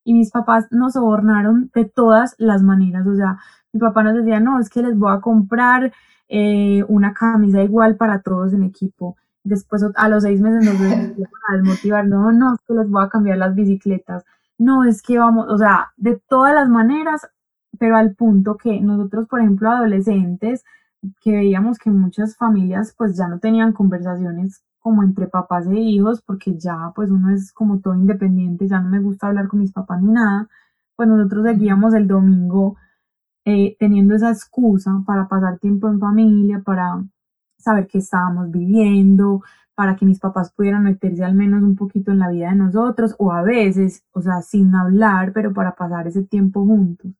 Y 0.03 0.13
mis 0.13 0.29
papás 0.29 0.67
nos 0.69 0.93
sobornaron 0.93 1.71
de 1.73 1.85
todas 1.85 2.35
las 2.37 2.61
maneras, 2.61 3.07
o 3.07 3.15
sea, 3.15 3.39
mi 3.73 3.79
papá 3.79 4.03
nos 4.03 4.13
decía, 4.13 4.39
no, 4.39 4.59
es 4.59 4.69
que 4.69 4.83
les 4.83 4.95
voy 4.95 5.11
a 5.11 5.21
comprar 5.21 5.91
eh, 6.29 6.83
una 6.87 7.13
camisa 7.13 7.63
igual 7.63 7.97
para 7.97 8.21
todos 8.21 8.53
en 8.53 8.63
equipo. 8.63 9.17
Después 9.43 9.83
a 9.95 10.09
los 10.09 10.23
seis 10.23 10.39
meses 10.39 10.63
nos 10.63 10.75
a 11.49 11.55
desmotivar, 11.55 12.07
no, 12.07 12.31
no, 12.31 12.53
es 12.53 12.59
que 12.67 12.73
les 12.73 12.89
voy 12.89 13.03
a 13.03 13.09
cambiar 13.09 13.37
las 13.37 13.55
bicicletas, 13.55 14.23
no, 14.59 14.83
es 14.83 15.01
que 15.01 15.17
vamos, 15.17 15.47
o 15.49 15.57
sea, 15.57 15.91
de 15.97 16.21
todas 16.27 16.53
las 16.53 16.69
maneras, 16.69 17.27
pero 17.79 17.97
al 17.97 18.13
punto 18.15 18.57
que 18.57 18.79
nosotros, 18.81 19.27
por 19.27 19.39
ejemplo, 19.39 19.71
adolescentes, 19.71 20.63
que 21.21 21.31
veíamos 21.31 21.79
que 21.79 21.89
muchas 21.89 22.35
familias 22.35 22.93
pues 22.97 23.17
ya 23.17 23.27
no 23.27 23.39
tenían 23.39 23.71
conversaciones 23.71 24.61
como 24.79 25.01
entre 25.03 25.27
papás 25.27 25.65
e 25.67 25.75
hijos, 25.79 26.21
porque 26.21 26.57
ya 26.57 26.91
pues 26.95 27.09
uno 27.09 27.31
es 27.33 27.51
como 27.53 27.79
todo 27.79 27.95
independiente, 27.95 28.67
ya 28.67 28.81
no 28.81 28.89
me 28.89 28.99
gusta 28.99 29.27
hablar 29.27 29.47
con 29.47 29.61
mis 29.61 29.71
papás 29.71 30.01
ni 30.01 30.11
nada, 30.11 30.47
pues 30.95 31.07
nosotros 31.07 31.45
seguíamos 31.45 31.93
el 31.93 32.07
domingo 32.07 32.75
eh, 33.45 33.75
teniendo 33.79 34.15
esa 34.15 34.31
excusa 34.31 35.03
para 35.05 35.27
pasar 35.27 35.59
tiempo 35.59 35.89
en 35.89 35.99
familia, 35.99 36.61
para 36.65 37.03
saber 37.57 37.87
qué 37.87 37.99
estábamos 37.99 38.51
viviendo, 38.51 39.41
para 39.75 39.95
que 39.95 40.05
mis 40.05 40.19
papás 40.19 40.51
pudieran 40.51 40.83
meterse 40.83 41.23
al 41.23 41.35
menos 41.35 41.63
un 41.63 41.75
poquito 41.75 42.11
en 42.11 42.19
la 42.19 42.29
vida 42.29 42.49
de 42.49 42.55
nosotros, 42.55 43.15
o 43.17 43.31
a 43.31 43.43
veces, 43.43 44.03
o 44.11 44.21
sea, 44.21 44.41
sin 44.41 44.75
hablar, 44.75 45.31
pero 45.33 45.53
para 45.53 45.75
pasar 45.75 46.07
ese 46.07 46.23
tiempo 46.23 46.65
juntos. 46.65 47.11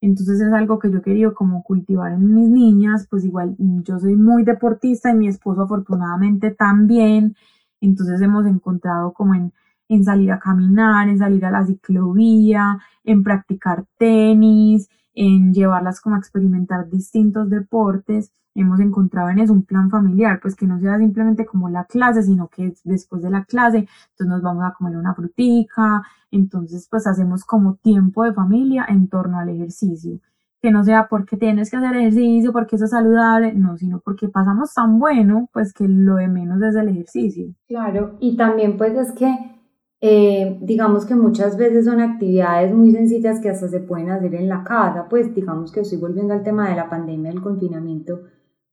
Entonces 0.00 0.40
es 0.40 0.52
algo 0.52 0.78
que 0.78 0.90
yo 0.90 1.02
quería 1.02 1.30
como 1.32 1.62
cultivar 1.62 2.12
en 2.12 2.34
mis 2.34 2.48
niñas, 2.48 3.06
pues 3.08 3.24
igual 3.24 3.54
yo 3.58 3.98
soy 3.98 4.16
muy 4.16 4.44
deportista 4.44 5.10
y 5.10 5.14
mi 5.14 5.28
esposo 5.28 5.62
afortunadamente 5.62 6.50
también, 6.50 7.36
entonces 7.80 8.20
hemos 8.20 8.46
encontrado 8.46 9.12
como 9.12 9.34
en, 9.34 9.52
en 9.88 10.04
salir 10.04 10.32
a 10.32 10.38
caminar, 10.38 11.08
en 11.08 11.18
salir 11.18 11.44
a 11.44 11.50
la 11.50 11.66
ciclovía, 11.66 12.78
en 13.04 13.22
practicar 13.22 13.84
tenis, 13.98 14.88
en 15.20 15.52
llevarlas 15.52 16.00
como 16.00 16.14
a 16.16 16.18
experimentar 16.18 16.88
distintos 16.88 17.50
deportes, 17.50 18.32
hemos 18.54 18.80
encontrado 18.80 19.28
en 19.28 19.38
eso 19.38 19.52
un 19.52 19.64
plan 19.66 19.90
familiar, 19.90 20.40
pues 20.40 20.56
que 20.56 20.66
no 20.66 20.80
sea 20.80 20.96
simplemente 20.96 21.44
como 21.44 21.68
la 21.68 21.84
clase, 21.84 22.22
sino 22.22 22.48
que 22.48 22.72
después 22.84 23.20
de 23.22 23.28
la 23.28 23.44
clase, 23.44 23.86
entonces 24.12 24.26
nos 24.26 24.40
vamos 24.40 24.64
a 24.64 24.72
comer 24.72 24.96
una 24.96 25.14
frutica, 25.14 26.02
entonces 26.30 26.88
pues 26.90 27.06
hacemos 27.06 27.44
como 27.44 27.74
tiempo 27.74 28.24
de 28.24 28.32
familia 28.32 28.86
en 28.88 29.08
torno 29.08 29.38
al 29.38 29.50
ejercicio, 29.50 30.20
que 30.62 30.70
no 30.70 30.84
sea 30.84 31.06
porque 31.06 31.36
tienes 31.36 31.70
que 31.70 31.76
hacer 31.76 31.94
ejercicio, 31.96 32.50
porque 32.50 32.76
eso 32.76 32.86
es 32.86 32.92
saludable, 32.92 33.52
no, 33.52 33.76
sino 33.76 34.00
porque 34.00 34.28
pasamos 34.28 34.72
tan 34.72 34.98
bueno, 34.98 35.50
pues 35.52 35.74
que 35.74 35.86
lo 35.86 36.14
de 36.14 36.28
menos 36.28 36.62
es 36.62 36.74
el 36.76 36.88
ejercicio. 36.88 37.52
Claro, 37.68 38.16
y 38.20 38.38
también 38.38 38.78
pues 38.78 38.96
es 38.96 39.12
que 39.12 39.59
eh, 40.02 40.56
digamos 40.62 41.04
que 41.04 41.14
muchas 41.14 41.58
veces 41.58 41.84
son 41.84 42.00
actividades 42.00 42.72
muy 42.72 42.90
sencillas 42.92 43.40
que 43.40 43.50
hasta 43.50 43.68
se 43.68 43.80
pueden 43.80 44.10
hacer 44.10 44.34
en 44.34 44.48
la 44.48 44.64
casa, 44.64 45.06
pues 45.10 45.34
digamos 45.34 45.72
que 45.72 45.80
estoy 45.80 45.98
volviendo 45.98 46.32
al 46.32 46.42
tema 46.42 46.70
de 46.70 46.76
la 46.76 46.88
pandemia, 46.88 47.30
del 47.30 47.42
confinamiento, 47.42 48.22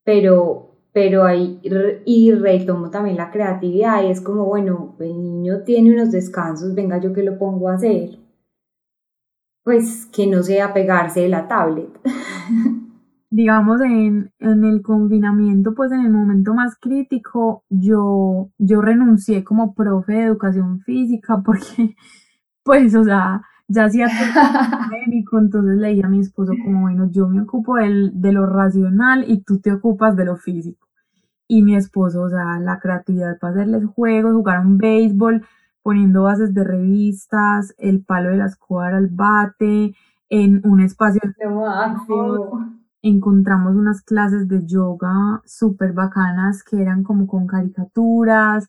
pero, 0.05 0.77
pero 0.93 1.25
ahí 1.25 1.59
y 2.05 2.31
retomo 2.31 2.89
también 2.89 3.17
la 3.17 3.29
creatividad 3.29 4.03
y 4.03 4.07
es 4.07 4.21
como, 4.21 4.45
bueno, 4.45 4.95
el 4.99 5.21
niño 5.21 5.63
tiene 5.63 5.91
unos 5.91 6.11
descansos, 6.11 6.73
venga 6.73 6.99
yo 6.99 7.11
que 7.11 7.23
lo 7.23 7.37
pongo 7.37 7.69
a 7.69 7.75
hacer, 7.75 8.19
pues 9.63 10.05
que 10.05 10.27
no 10.27 10.43
sea 10.43 10.73
pegarse 10.73 11.21
de 11.21 11.29
la 11.29 11.47
tablet. 11.49 11.89
digamos, 13.29 13.81
en, 13.81 14.31
en, 14.39 14.63
el 14.63 14.81
confinamiento, 14.81 15.73
pues 15.73 15.91
en 15.91 16.01
el 16.01 16.11
momento 16.11 16.53
más 16.53 16.75
crítico, 16.79 17.63
yo, 17.69 18.49
yo 18.57 18.81
renuncié 18.81 19.43
como 19.43 19.73
profe 19.73 20.13
de 20.13 20.23
educación 20.23 20.79
física 20.81 21.41
porque, 21.45 21.95
pues, 22.63 22.95
o 22.95 23.03
sea, 23.03 23.41
ya 23.67 23.85
hacía 23.85 24.07
todo 24.07 24.79
médico, 24.91 25.39
entonces 25.39 25.77
le 25.77 25.89
dije 25.89 26.05
a 26.05 26.09
mi 26.09 26.19
esposo 26.19 26.53
como, 26.63 26.81
bueno, 26.81 27.09
yo 27.11 27.27
me 27.27 27.41
ocupo 27.41 27.75
del, 27.75 28.11
de 28.19 28.31
lo 28.31 28.45
racional 28.45 29.25
y 29.27 29.41
tú 29.43 29.59
te 29.59 29.73
ocupas 29.73 30.15
de 30.15 30.25
lo 30.25 30.37
físico. 30.37 30.87
Y 31.49 31.63
mi 31.63 31.75
esposo, 31.75 32.23
o 32.23 32.29
sea, 32.29 32.59
la 32.59 32.79
creatividad 32.79 33.39
para 33.39 33.53
hacerles 33.53 33.85
juegos, 33.85 34.33
jugar 34.33 34.65
un 34.65 34.77
béisbol, 34.77 35.45
poniendo 35.81 36.23
bases 36.23 36.53
de 36.53 36.63
revistas, 36.63 37.73
el 37.77 38.03
palo 38.03 38.29
de 38.29 38.37
la 38.37 38.47
escuadra 38.47 38.97
al 38.97 39.07
bate, 39.07 39.95
en 40.29 40.61
un 40.65 40.81
espacio 40.81 41.21
encontramos 43.07 43.75
unas 43.75 44.01
clases 44.01 44.47
de 44.47 44.65
yoga 44.65 45.41
súper 45.45 45.93
bacanas 45.93 46.63
que 46.63 46.81
eran 46.81 47.03
como 47.03 47.27
con 47.27 47.47
caricaturas, 47.47 48.67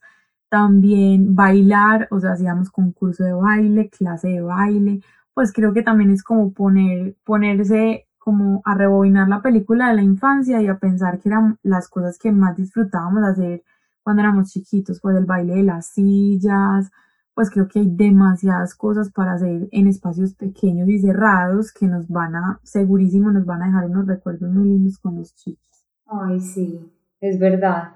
también 0.49 1.35
bailar, 1.35 2.07
o 2.11 2.19
sea, 2.19 2.33
hacíamos 2.33 2.71
concurso 2.71 3.23
de 3.23 3.33
baile, 3.33 3.89
clase 3.89 4.29
de 4.29 4.41
baile, 4.41 5.01
pues 5.33 5.53
creo 5.53 5.73
que 5.73 5.83
también 5.83 6.11
es 6.11 6.23
como 6.23 6.51
poner, 6.53 7.15
ponerse 7.23 8.07
como 8.17 8.61
a 8.65 8.75
rebobinar 8.75 9.27
la 9.29 9.41
película 9.41 9.89
de 9.89 9.95
la 9.95 10.03
infancia 10.03 10.61
y 10.61 10.67
a 10.67 10.77
pensar 10.79 11.19
que 11.19 11.29
eran 11.29 11.57
las 11.63 11.87
cosas 11.87 12.17
que 12.19 12.31
más 12.31 12.55
disfrutábamos 12.57 13.23
hacer 13.23 13.63
cuando 14.03 14.21
éramos 14.21 14.49
chiquitos, 14.51 14.99
pues 15.01 15.15
el 15.17 15.25
baile 15.25 15.55
de 15.55 15.63
las 15.63 15.87
sillas, 15.87 16.91
pues 17.39 17.51
creo 17.51 17.69
que 17.69 17.79
hay 17.79 17.87
demasiadas 17.89 18.75
cosas 18.75 19.13
para 19.13 19.35
hacer 19.35 19.69
en 19.71 19.87
espacios 19.87 20.33
pequeños 20.33 20.89
y 20.89 20.99
cerrados 20.99 21.71
que 21.71 21.87
nos 21.87 22.05
van 22.09 22.35
a, 22.35 22.59
segurísimo, 22.63 23.31
nos 23.31 23.45
van 23.45 23.61
a 23.61 23.67
dejar 23.67 23.85
unos 23.85 24.07
recuerdos 24.07 24.51
muy 24.51 24.67
lindos 24.67 24.99
con 24.99 25.15
los 25.15 25.33
chicos. 25.35 25.85
Ay, 26.05 26.41
sí, 26.41 26.91
es 27.21 27.39
verdad. 27.39 27.91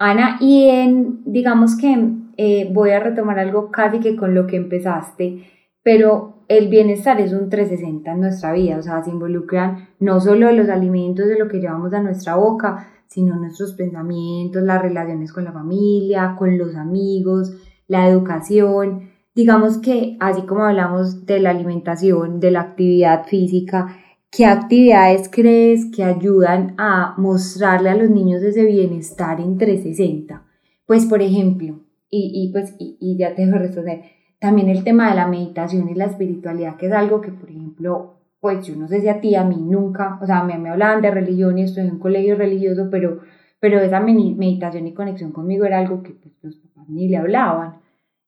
Ana, 0.00 0.36
y 0.40 0.64
en, 0.64 1.22
digamos 1.26 1.76
que 1.76 1.96
eh, 2.36 2.72
voy 2.72 2.90
a 2.90 2.98
retomar 2.98 3.38
algo 3.38 3.70
casi 3.70 4.00
que 4.00 4.16
con 4.16 4.34
lo 4.34 4.48
que 4.48 4.56
empezaste, 4.56 5.44
pero 5.84 6.38
el 6.48 6.66
bienestar 6.66 7.20
es 7.20 7.32
un 7.32 7.50
360 7.50 8.10
en 8.10 8.20
nuestra 8.20 8.52
vida, 8.52 8.78
o 8.78 8.82
sea, 8.82 9.00
se 9.04 9.10
involucran 9.10 9.90
no 10.00 10.18
solo 10.18 10.50
los 10.50 10.68
alimentos 10.68 11.28
de 11.28 11.38
lo 11.38 11.46
que 11.46 11.60
llevamos 11.60 11.92
a 11.92 12.02
nuestra 12.02 12.34
boca, 12.34 12.88
sino 13.06 13.36
nuestros 13.36 13.74
pensamientos, 13.74 14.60
las 14.64 14.82
relaciones 14.82 15.32
con 15.32 15.44
la 15.44 15.52
familia, 15.52 16.34
con 16.36 16.58
los 16.58 16.74
amigos, 16.74 17.54
la 17.92 18.08
educación. 18.08 19.10
Digamos 19.34 19.78
que 19.78 20.16
así 20.18 20.42
como 20.42 20.64
hablamos 20.64 21.26
de 21.26 21.40
la 21.40 21.50
alimentación, 21.50 22.40
de 22.40 22.50
la 22.50 22.62
actividad 22.62 23.26
física, 23.26 23.98
¿qué 24.30 24.46
actividades 24.46 25.28
crees 25.30 25.90
que 25.94 26.02
ayudan 26.02 26.74
a 26.78 27.14
mostrarle 27.18 27.90
a 27.90 27.94
los 27.94 28.08
niños 28.08 28.42
ese 28.42 28.64
bienestar 28.64 29.40
en 29.40 29.58
360? 29.58 30.42
Pues 30.86 31.04
por 31.04 31.20
ejemplo, 31.20 31.80
y, 32.10 32.30
y 32.34 32.52
pues 32.52 32.74
y, 32.78 33.16
ya 33.18 33.34
te 33.34 33.44
a 33.44 33.58
responder, 33.58 34.04
también 34.38 34.70
el 34.70 34.84
tema 34.84 35.10
de 35.10 35.16
la 35.16 35.26
meditación 35.26 35.88
y 35.90 35.94
la 35.94 36.06
espiritualidad, 36.06 36.76
que 36.76 36.86
es 36.86 36.92
algo 36.92 37.20
que, 37.20 37.30
por 37.30 37.50
ejemplo, 37.50 38.14
pues 38.40 38.66
yo 38.66 38.74
no 38.74 38.88
sé 38.88 39.02
si 39.02 39.08
a 39.08 39.20
ti, 39.20 39.34
a 39.34 39.44
mí 39.44 39.56
nunca, 39.56 40.18
o 40.22 40.26
sea, 40.26 40.42
me, 40.44 40.58
me 40.58 40.70
hablaban 40.70 41.02
de 41.02 41.10
religión 41.10 41.58
y 41.58 41.62
estoy 41.62 41.84
en 41.84 41.92
un 41.92 41.98
colegio 41.98 42.36
religioso, 42.36 42.88
pero, 42.90 43.20
pero 43.60 43.80
esa 43.80 44.00
meditación 44.00 44.86
y 44.86 44.94
conexión 44.94 45.30
conmigo 45.30 45.66
era 45.66 45.78
algo 45.78 46.02
que 46.02 46.12
pues, 46.14 46.34
los 46.42 46.56
papás 46.56 46.88
ni 46.88 47.08
le 47.08 47.18
hablaban. 47.18 47.81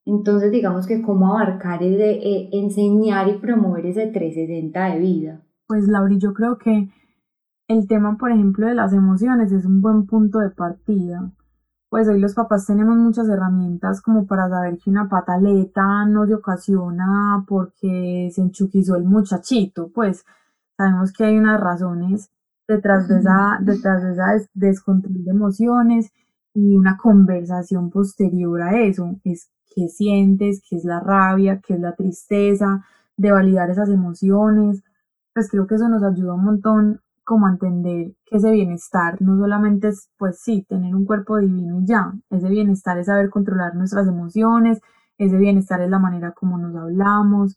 Entonces, 0.07 0.53
digamos 0.53 0.87
que 0.87 1.03
cómo 1.03 1.33
abarcar 1.33 1.83
es 1.83 1.97
de 1.97 2.13
eh, 2.13 2.51
enseñar 2.53 3.29
y 3.29 3.39
promover 3.39 3.87
ese 3.87 4.07
360 4.07 4.85
de 4.95 4.99
vida. 4.99 5.43
Pues, 5.67 5.89
Lauri, 5.89 6.19
yo 6.19 6.35
creo 6.35 6.59
que 6.59 6.91
el 7.69 7.89
tema, 7.89 8.19
por 8.19 8.31
ejemplo, 8.31 8.67
de 8.67 8.75
las 8.75 8.93
emociones 8.93 9.51
es 9.53 9.65
un 9.65 9.81
buen 9.81 10.07
punto 10.07 10.39
de 10.41 10.51
partida. 10.51 11.33
Pues 11.89 12.09
hoy 12.09 12.19
los 12.19 12.35
papás 12.35 12.67
tenemos 12.67 12.97
muchas 12.97 13.29
herramientas 13.29 14.03
como 14.03 14.27
para 14.27 14.49
saber 14.49 14.79
que 14.79 14.91
una 14.91 15.09
pataleta 15.09 16.05
no 16.07 16.27
se 16.27 16.35
ocasiona 16.35 17.45
porque 17.47 18.31
se 18.35 18.43
enchuquizó 18.43 18.97
el 18.97 19.05
muchachito, 19.05 19.93
pues 19.95 20.25
sabemos 20.77 21.13
que 21.13 21.25
hay 21.25 21.39
unas 21.39 21.61
razones 21.61 22.31
detrás 22.67 23.07
de 23.07 23.21
esa, 23.21 23.59
detrás 23.61 24.03
de 24.03 24.13
esa 24.13 24.51
descontrol 24.55 25.23
de 25.25 25.31
emociones 25.31 26.11
y 26.53 26.75
una 26.75 26.97
conversación 26.97 27.91
posterior 27.91 28.63
a 28.63 28.81
eso, 28.81 29.21
es 29.23 29.53
qué 29.75 29.89
sientes, 29.89 30.63
qué 30.69 30.77
es 30.77 30.85
la 30.85 31.01
rabia, 31.01 31.61
qué 31.67 31.75
es 31.75 31.81
la 31.81 31.95
tristeza, 31.95 32.85
de 33.17 33.33
validar 33.33 33.71
esas 33.71 33.89
emociones, 33.89 34.83
pues 35.33 35.51
creo 35.51 35.67
que 35.67 35.77
eso 35.77 35.89
nos 35.89 36.03
ayuda 36.03 36.35
un 36.35 36.45
montón 36.45 37.01
como 37.25 37.49
entender 37.49 38.13
que 38.27 38.37
ese 38.37 38.51
bienestar 38.51 39.21
no 39.21 39.37
solamente 39.39 39.89
es, 39.89 40.11
pues 40.19 40.41
sí, 40.41 40.65
tener 40.69 40.95
un 40.95 41.05
cuerpo 41.07 41.39
divino 41.39 41.81
y 41.81 41.87
ya, 41.87 42.13
ese 42.31 42.49
bienestar 42.49 42.99
es 42.99 43.07
saber 43.07 43.31
controlar 43.31 43.75
nuestras 43.75 44.07
emociones, 44.07 44.81
ese 45.19 45.37
bienestar 45.39 45.81
es 45.81 45.91
la 45.91 45.99
manera 45.99 46.33
como 46.33 46.59
nos 46.59 46.75
hablamos. 46.77 47.57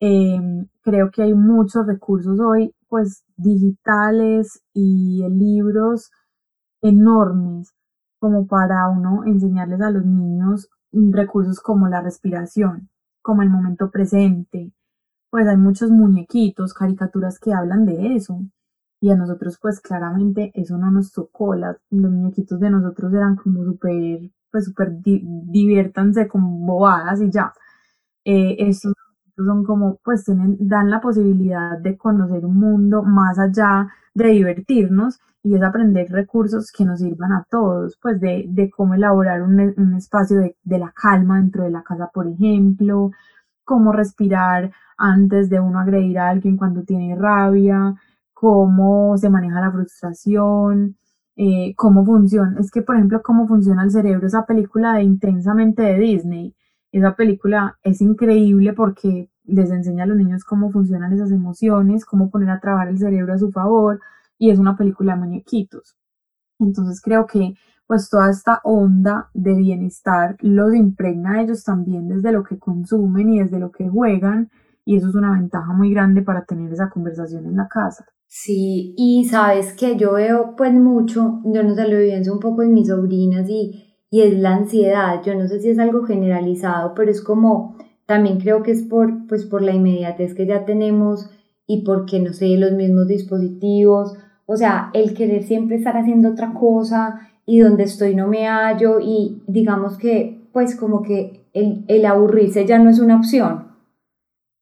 Em, 0.00 0.66
creo 0.82 1.10
que 1.10 1.22
hay 1.22 1.34
muchos 1.34 1.86
recursos 1.86 2.40
hoy, 2.40 2.74
pues 2.88 3.24
digitales 3.36 4.62
y 4.72 5.22
libros 5.30 6.10
enormes 6.82 7.72
como 8.18 8.46
para 8.46 8.88
uno 8.88 9.24
enseñarles 9.24 9.80
a 9.80 9.90
los 9.90 10.04
niños 10.04 10.68
recursos 10.92 11.60
como 11.60 11.88
la 11.88 12.00
respiración, 12.02 12.90
como 13.22 13.42
el 13.42 13.50
momento 13.50 13.90
presente. 13.90 14.72
Pues 15.30 15.46
hay 15.48 15.56
muchos 15.56 15.90
muñequitos, 15.90 16.74
caricaturas 16.74 17.38
que 17.38 17.52
hablan 17.54 17.86
de 17.86 18.16
eso 18.16 18.40
y 19.02 19.10
a 19.10 19.16
nosotros 19.16 19.58
pues 19.60 19.80
claramente 19.80 20.52
eso 20.54 20.78
no 20.78 20.90
nos 20.90 21.12
tocó, 21.12 21.56
los 21.56 21.76
muñequitos 21.90 22.60
de 22.60 22.70
nosotros 22.70 23.12
eran 23.12 23.36
como 23.36 23.64
súper, 23.64 24.30
pues 24.50 24.66
súper 24.66 24.92
diviértanse 25.02 26.28
con 26.28 26.64
bobadas 26.64 27.20
y 27.20 27.30
ya. 27.30 27.52
Eh, 28.24 28.56
estos 28.60 28.94
son 29.36 29.64
como, 29.64 29.98
pues 30.04 30.24
tienen, 30.24 30.56
dan 30.60 30.90
la 30.90 31.00
posibilidad 31.00 31.78
de 31.78 31.96
conocer 31.96 32.46
un 32.46 32.58
mundo 32.58 33.02
más 33.02 33.38
allá 33.40 33.88
de 34.14 34.28
divertirnos 34.28 35.18
y 35.42 35.54
es 35.56 35.62
aprender 35.62 36.10
recursos 36.10 36.70
que 36.72 36.84
nos 36.84 37.00
sirvan 37.00 37.32
a 37.32 37.46
todos, 37.50 37.98
pues 38.00 38.20
de, 38.20 38.46
de 38.48 38.70
cómo 38.70 38.94
elaborar 38.94 39.42
un, 39.42 39.74
un 39.76 39.94
espacio 39.94 40.38
de, 40.38 40.56
de 40.62 40.78
la 40.78 40.92
calma 40.92 41.38
dentro 41.38 41.64
de 41.64 41.70
la 41.70 41.82
casa, 41.82 42.10
por 42.12 42.28
ejemplo, 42.28 43.10
cómo 43.64 43.92
respirar 43.92 44.72
antes 44.96 45.50
de 45.50 45.60
uno 45.60 45.80
agredir 45.80 46.18
a 46.18 46.28
alguien 46.30 46.56
cuando 46.56 46.82
tiene 46.84 47.16
rabia, 47.16 47.94
cómo 48.32 49.16
se 49.18 49.30
maneja 49.30 49.60
la 49.60 49.72
frustración, 49.72 50.96
eh, 51.36 51.74
cómo 51.76 52.04
funciona. 52.04 52.58
Es 52.60 52.70
que, 52.70 52.82
por 52.82 52.96
ejemplo, 52.96 53.22
cómo 53.22 53.46
funciona 53.48 53.82
el 53.84 53.90
cerebro, 53.90 54.26
esa 54.26 54.46
película 54.46 54.94
de 54.94 55.02
Intensamente 55.04 55.82
de 55.82 55.98
Disney, 55.98 56.54
esa 56.92 57.16
película 57.16 57.78
es 57.82 58.00
increíble 58.00 58.74
porque 58.74 59.30
les 59.44 59.70
enseña 59.70 60.04
a 60.04 60.06
los 60.06 60.16
niños 60.16 60.44
cómo 60.44 60.70
funcionan 60.70 61.12
esas 61.12 61.32
emociones, 61.32 62.04
cómo 62.04 62.30
poner 62.30 62.50
a 62.50 62.60
trabajar 62.60 62.88
el 62.88 62.98
cerebro 62.98 63.32
a 63.32 63.38
su 63.38 63.50
favor 63.50 64.00
y 64.42 64.50
es 64.50 64.58
una 64.58 64.76
película 64.76 65.14
de 65.14 65.20
muñequitos. 65.20 65.96
Entonces 66.58 67.00
creo 67.00 67.26
que 67.26 67.54
pues 67.86 68.10
toda 68.10 68.28
esta 68.28 68.60
onda 68.64 69.30
de 69.34 69.54
bienestar 69.54 70.36
los 70.40 70.74
impregna 70.74 71.34
a 71.34 71.42
ellos 71.42 71.62
también 71.62 72.08
desde 72.08 72.32
lo 72.32 72.42
que 72.42 72.58
consumen 72.58 73.32
y 73.32 73.38
desde 73.38 73.60
lo 73.60 73.70
que 73.70 73.88
juegan 73.88 74.50
y 74.84 74.96
eso 74.96 75.10
es 75.10 75.14
una 75.14 75.34
ventaja 75.34 75.72
muy 75.72 75.92
grande 75.94 76.22
para 76.22 76.44
tener 76.44 76.72
esa 76.72 76.90
conversación 76.90 77.46
en 77.46 77.56
la 77.56 77.68
casa. 77.68 78.04
Sí, 78.26 78.94
y 78.96 79.26
sabes 79.26 79.74
que 79.74 79.96
yo 79.96 80.14
veo 80.14 80.56
pues 80.56 80.72
mucho, 80.72 81.40
yo 81.44 81.62
no 81.62 81.76
sé, 81.76 81.86
lo 81.86 81.98
pienso 81.98 82.32
un 82.32 82.40
poco 82.40 82.62
en 82.62 82.74
mis 82.74 82.88
sobrinas 82.88 83.48
y, 83.48 83.94
y 84.10 84.22
es 84.22 84.36
la 84.36 84.56
ansiedad, 84.56 85.22
yo 85.22 85.36
no 85.36 85.46
sé 85.46 85.60
si 85.60 85.68
es 85.68 85.78
algo 85.78 86.02
generalizado, 86.04 86.94
pero 86.96 87.12
es 87.12 87.22
como, 87.22 87.76
también 88.06 88.40
creo 88.40 88.64
que 88.64 88.72
es 88.72 88.82
por, 88.82 89.28
pues 89.28 89.46
por 89.46 89.62
la 89.62 89.72
inmediatez 89.72 90.34
que 90.34 90.46
ya 90.46 90.64
tenemos 90.64 91.30
y 91.64 91.84
porque, 91.84 92.20
no 92.20 92.32
sé, 92.32 92.56
los 92.56 92.72
mismos 92.72 93.06
dispositivos, 93.06 94.16
o 94.52 94.56
sea, 94.56 94.90
el 94.92 95.14
querer 95.14 95.42
siempre 95.44 95.76
estar 95.76 95.96
haciendo 95.96 96.30
otra 96.30 96.52
cosa 96.52 97.28
y 97.46 97.60
donde 97.60 97.84
estoy 97.84 98.14
no 98.14 98.28
me 98.28 98.46
hallo 98.46 99.00
y 99.00 99.42
digamos 99.46 99.98
que 99.98 100.48
pues 100.52 100.76
como 100.76 101.02
que 101.02 101.46
el, 101.52 101.84
el 101.88 102.04
aburrirse 102.06 102.66
ya 102.66 102.78
no 102.78 102.90
es 102.90 102.98
una 102.98 103.16
opción, 103.16 103.72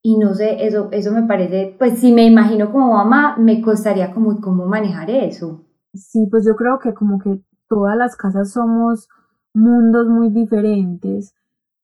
y 0.02 0.16
no 0.16 0.34
sé, 0.34 0.66
eso, 0.66 0.88
eso 0.92 1.12
me 1.12 1.24
parece, 1.24 1.76
pues 1.78 1.98
si 1.98 2.12
me 2.12 2.24
imagino 2.24 2.72
como 2.72 2.94
mamá, 2.94 3.36
me 3.36 3.60
costaría 3.60 4.14
como 4.14 4.40
cómo 4.40 4.66
manejar 4.66 5.10
eso. 5.10 5.66
Sí, 5.92 6.26
pues 6.30 6.46
yo 6.46 6.56
creo 6.56 6.78
que 6.78 6.94
como 6.94 7.18
que 7.18 7.42
todas 7.68 7.96
las 7.98 8.16
casas 8.16 8.52
somos 8.52 9.08
mundos 9.52 10.08
muy 10.08 10.30
diferentes, 10.30 11.34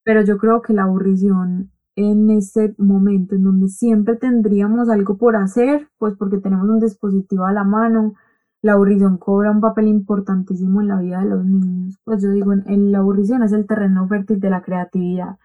pero 0.03 0.23
yo 0.23 0.37
creo 0.37 0.61
que 0.61 0.73
la 0.73 0.83
aburrición 0.83 1.71
en 1.97 2.29
este 2.29 2.73
momento 2.77 3.35
en 3.35 3.43
donde 3.43 3.67
siempre 3.67 4.15
tendríamos 4.15 4.87
algo 4.89 5.17
por 5.17 5.35
hacer, 5.35 5.89
pues 5.97 6.15
porque 6.17 6.37
tenemos 6.37 6.69
un 6.69 6.79
dispositivo 6.79 7.45
a 7.45 7.51
la 7.51 7.65
mano, 7.65 8.13
la 8.61 8.73
aburrición 8.73 9.17
cobra 9.17 9.51
un 9.51 9.59
papel 9.59 9.87
importantísimo 9.87 10.81
en 10.81 10.87
la 10.87 10.99
vida 10.99 11.19
de 11.19 11.29
los 11.29 11.45
niños. 11.45 11.99
Pues 12.05 12.23
yo 12.23 12.29
digo, 12.31 12.53
en, 12.53 12.91
la 12.93 12.99
aburrición 12.99 13.43
es 13.43 13.51
el 13.51 13.67
terreno 13.67 14.07
fértil 14.07 14.39
de 14.39 14.49
la 14.49 14.61
creatividad 14.61 15.37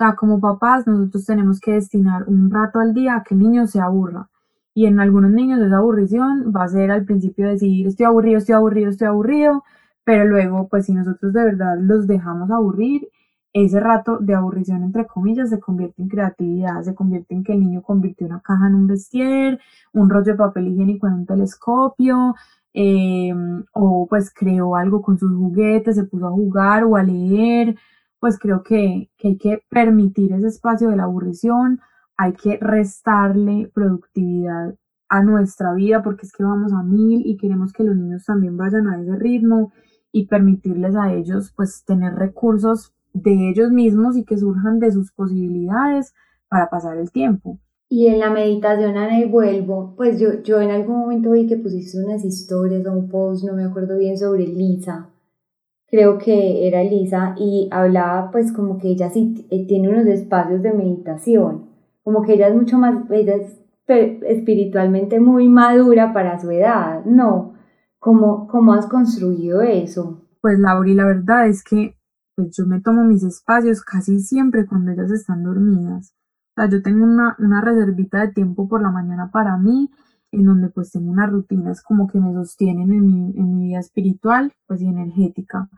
sea, 0.00 0.16
como 0.16 0.40
papás 0.40 0.86
nosotros 0.86 1.26
tenemos 1.26 1.60
que 1.60 1.72
destinar 1.72 2.24
un 2.26 2.50
rato 2.50 2.80
al 2.80 2.94
día 2.94 3.16
a 3.16 3.22
que 3.22 3.34
el 3.34 3.40
niño 3.40 3.66
se 3.66 3.80
aburra. 3.80 4.28
Y 4.74 4.86
en 4.86 5.00
algunos 5.00 5.30
niños 5.30 5.60
esa 5.60 5.76
aburrición 5.76 6.52
va 6.56 6.64
a 6.64 6.68
ser 6.68 6.90
al 6.90 7.04
principio 7.04 7.48
decir 7.48 7.86
estoy 7.86 8.06
aburrido, 8.06 8.38
estoy 8.38 8.54
aburrido, 8.54 8.90
estoy 8.90 9.08
aburrido, 9.08 9.64
pero 10.04 10.24
luego 10.24 10.68
pues 10.68 10.86
si 10.86 10.94
nosotros 10.94 11.32
de 11.32 11.44
verdad 11.44 11.76
los 11.80 12.06
dejamos 12.06 12.50
aburrir, 12.50 13.08
ese 13.52 13.80
rato 13.80 14.18
de 14.18 14.34
aburrición 14.34 14.82
entre 14.84 15.06
comillas 15.06 15.50
se 15.50 15.60
convierte 15.60 16.02
en 16.02 16.08
creatividad, 16.08 16.82
se 16.82 16.94
convierte 16.94 17.34
en 17.34 17.42
que 17.42 17.52
el 17.52 17.60
niño 17.60 17.82
convirtió 17.82 18.26
una 18.26 18.40
caja 18.40 18.68
en 18.68 18.74
un 18.74 18.86
vestier, 18.86 19.60
un 19.92 20.08
rollo 20.08 20.32
de 20.32 20.38
papel 20.38 20.68
higiénico 20.68 21.06
en 21.08 21.14
un 21.14 21.26
telescopio, 21.26 22.34
eh, 22.72 23.32
o 23.72 24.06
pues 24.08 24.32
creó 24.32 24.76
algo 24.76 25.02
con 25.02 25.18
sus 25.18 25.32
juguetes, 25.36 25.96
se 25.96 26.04
puso 26.04 26.26
a 26.28 26.30
jugar 26.30 26.84
o 26.84 26.96
a 26.96 27.02
leer, 27.02 27.76
pues 28.20 28.38
creo 28.38 28.62
que, 28.62 29.10
hay 29.24 29.38
que 29.38 29.62
permitir 29.68 30.32
ese 30.32 30.48
espacio 30.48 30.90
de 30.90 30.96
la 30.96 31.04
aburrición, 31.04 31.80
hay 32.16 32.34
que 32.34 32.58
restarle 32.60 33.70
productividad 33.74 34.74
a 35.08 35.22
nuestra 35.22 35.72
vida 35.74 36.02
porque 36.02 36.26
es 36.26 36.32
que 36.32 36.44
vamos 36.44 36.72
a 36.72 36.82
mil 36.84 37.22
y 37.26 37.36
queremos 37.36 37.72
que 37.72 37.82
los 37.82 37.96
niños 37.96 38.24
también 38.24 38.56
vayan 38.56 38.88
a 38.88 39.00
ese 39.00 39.16
ritmo 39.16 39.72
y 40.12 40.26
permitirles 40.26 40.94
a 40.96 41.12
ellos 41.12 41.52
pues 41.56 41.84
tener 41.84 42.14
recursos 42.14 42.94
de 43.12 43.50
ellos 43.50 43.70
mismos 43.70 44.16
y 44.16 44.24
que 44.24 44.38
surjan 44.38 44.78
de 44.78 44.92
sus 44.92 45.12
posibilidades 45.12 46.14
para 46.48 46.68
pasar 46.68 46.96
el 46.98 47.10
tiempo. 47.10 47.58
Y 47.88 48.06
en 48.06 48.20
la 48.20 48.30
meditación, 48.30 48.96
Ana, 48.96 49.18
y 49.18 49.24
vuelvo, 49.24 49.94
pues 49.96 50.20
yo, 50.20 50.42
yo 50.44 50.60
en 50.60 50.70
algún 50.70 51.00
momento 51.00 51.32
vi 51.32 51.48
que 51.48 51.56
pusiste 51.56 51.98
unas 51.98 52.24
historias 52.24 52.86
o 52.86 52.92
un 52.92 53.08
post, 53.08 53.44
no 53.44 53.52
me 53.52 53.64
acuerdo 53.64 53.98
bien, 53.98 54.16
sobre 54.16 54.46
Lisa. 54.46 55.08
Creo 55.88 56.18
que 56.18 56.68
era 56.68 56.84
Lisa 56.84 57.34
y 57.36 57.68
hablaba 57.72 58.30
pues 58.30 58.52
como 58.52 58.78
que 58.78 58.90
ella 58.90 59.10
sí 59.10 59.44
eh, 59.50 59.66
tiene 59.66 59.88
unos 59.88 60.06
espacios 60.06 60.62
de 60.62 60.72
meditación, 60.72 61.68
como 62.04 62.22
que 62.22 62.34
ella 62.34 62.46
es 62.46 62.54
mucho 62.54 62.78
más, 62.78 63.10
ella 63.10 63.34
es 63.34 63.58
espiritualmente 63.88 65.18
muy 65.18 65.48
madura 65.48 66.12
para 66.12 66.38
su 66.38 66.48
edad, 66.52 67.04
¿no? 67.04 67.54
¿Cómo, 67.98 68.46
cómo 68.46 68.72
has 68.72 68.86
construido 68.86 69.62
eso? 69.62 70.22
Pues 70.40 70.60
Lauri, 70.60 70.94
la 70.94 71.06
verdad 71.06 71.48
es 71.48 71.64
que 71.64 71.96
pues 72.42 72.56
yo 72.56 72.66
me 72.66 72.80
tomo 72.80 73.04
mis 73.04 73.22
espacios 73.22 73.82
casi 73.82 74.20
siempre 74.20 74.66
cuando 74.66 74.92
ellas 74.92 75.10
están 75.10 75.44
dormidas 75.44 76.14
yo 76.68 76.82
tengo 76.82 77.04
una, 77.04 77.36
una 77.38 77.60
reservita 77.60 78.20
de 78.20 78.32
tiempo 78.32 78.68
por 78.68 78.82
la 78.82 78.90
mañana 78.90 79.30
para 79.32 79.56
mí, 79.56 79.90
en 80.32 80.44
donde 80.44 80.68
pues 80.68 80.90
tengo 80.90 81.10
unas 81.10 81.30
rutinas 81.30 81.82
como 81.82 82.06
que 82.08 82.20
me 82.20 82.32
sostienen 82.32 82.92
en 82.92 83.06
mi, 83.06 83.32
en 83.36 83.56
mi 83.56 83.68
vida 83.68 83.80
espiritual, 83.80 84.52
pues 84.66 84.82
y 84.82 84.86
energética. 84.86 85.68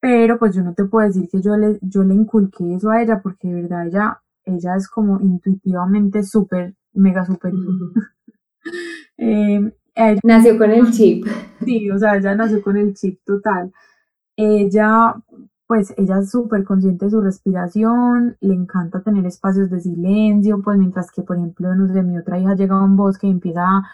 Pero 0.00 0.38
pues 0.38 0.54
yo 0.54 0.62
no 0.62 0.74
te 0.74 0.84
puedo 0.84 1.06
decir 1.06 1.28
que 1.30 1.42
yo 1.42 1.56
le, 1.56 1.78
yo 1.82 2.02
le 2.04 2.14
inculqué 2.14 2.74
eso 2.74 2.90
a 2.90 3.02
ella, 3.02 3.20
porque 3.22 3.48
de 3.48 3.62
verdad 3.62 3.86
ella, 3.86 4.22
ella 4.44 4.76
es 4.76 4.88
como 4.88 5.20
intuitivamente 5.20 6.22
súper, 6.22 6.74
mega 6.92 7.26
superior. 7.26 7.66
eh, 9.18 9.72
nació 10.22 10.56
con 10.56 10.70
el 10.70 10.90
chip. 10.90 11.26
Sí, 11.64 11.90
o 11.90 11.98
sea, 11.98 12.16
ella 12.16 12.34
nació 12.34 12.62
con 12.62 12.78
el 12.78 12.94
chip 12.94 13.20
total. 13.24 13.72
Ella 14.36 15.14
pues 15.70 15.94
ella 15.96 16.18
es 16.18 16.32
súper 16.32 16.64
consciente 16.64 17.04
de 17.04 17.12
su 17.12 17.20
respiración, 17.20 18.36
le 18.40 18.54
encanta 18.54 19.02
tener 19.02 19.24
espacios 19.24 19.70
de 19.70 19.78
silencio, 19.80 20.60
pues 20.64 20.76
mientras 20.76 21.12
que, 21.12 21.22
por 21.22 21.36
ejemplo, 21.36 21.72
no 21.76 21.86
sé, 21.92 22.02
mi 22.02 22.18
otra 22.18 22.40
hija 22.40 22.56
llega 22.56 22.74
a 22.74 22.82
un 22.82 22.96
bosque 22.96 23.28
y 23.28 23.30
empieza 23.30 23.84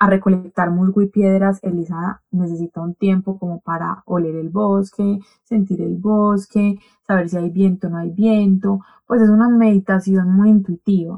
a, 0.00 0.06
recolectar 0.08 0.72
musgo 0.72 1.02
y 1.02 1.06
piedras, 1.06 1.60
Elisa 1.62 2.20
necesita 2.32 2.80
un 2.80 2.96
tiempo 2.96 3.38
como 3.38 3.60
para 3.60 4.02
oler 4.06 4.34
el 4.34 4.48
bosque, 4.48 5.20
sentir 5.44 5.82
el 5.82 5.98
bosque, 5.98 6.80
saber 7.06 7.28
si 7.28 7.36
hay 7.36 7.50
viento 7.50 7.86
o 7.86 7.90
no 7.90 7.98
hay 7.98 8.10
viento, 8.10 8.80
pues 9.06 9.22
es 9.22 9.30
una 9.30 9.48
meditación 9.48 10.32
muy 10.32 10.50
intuitiva. 10.50 11.16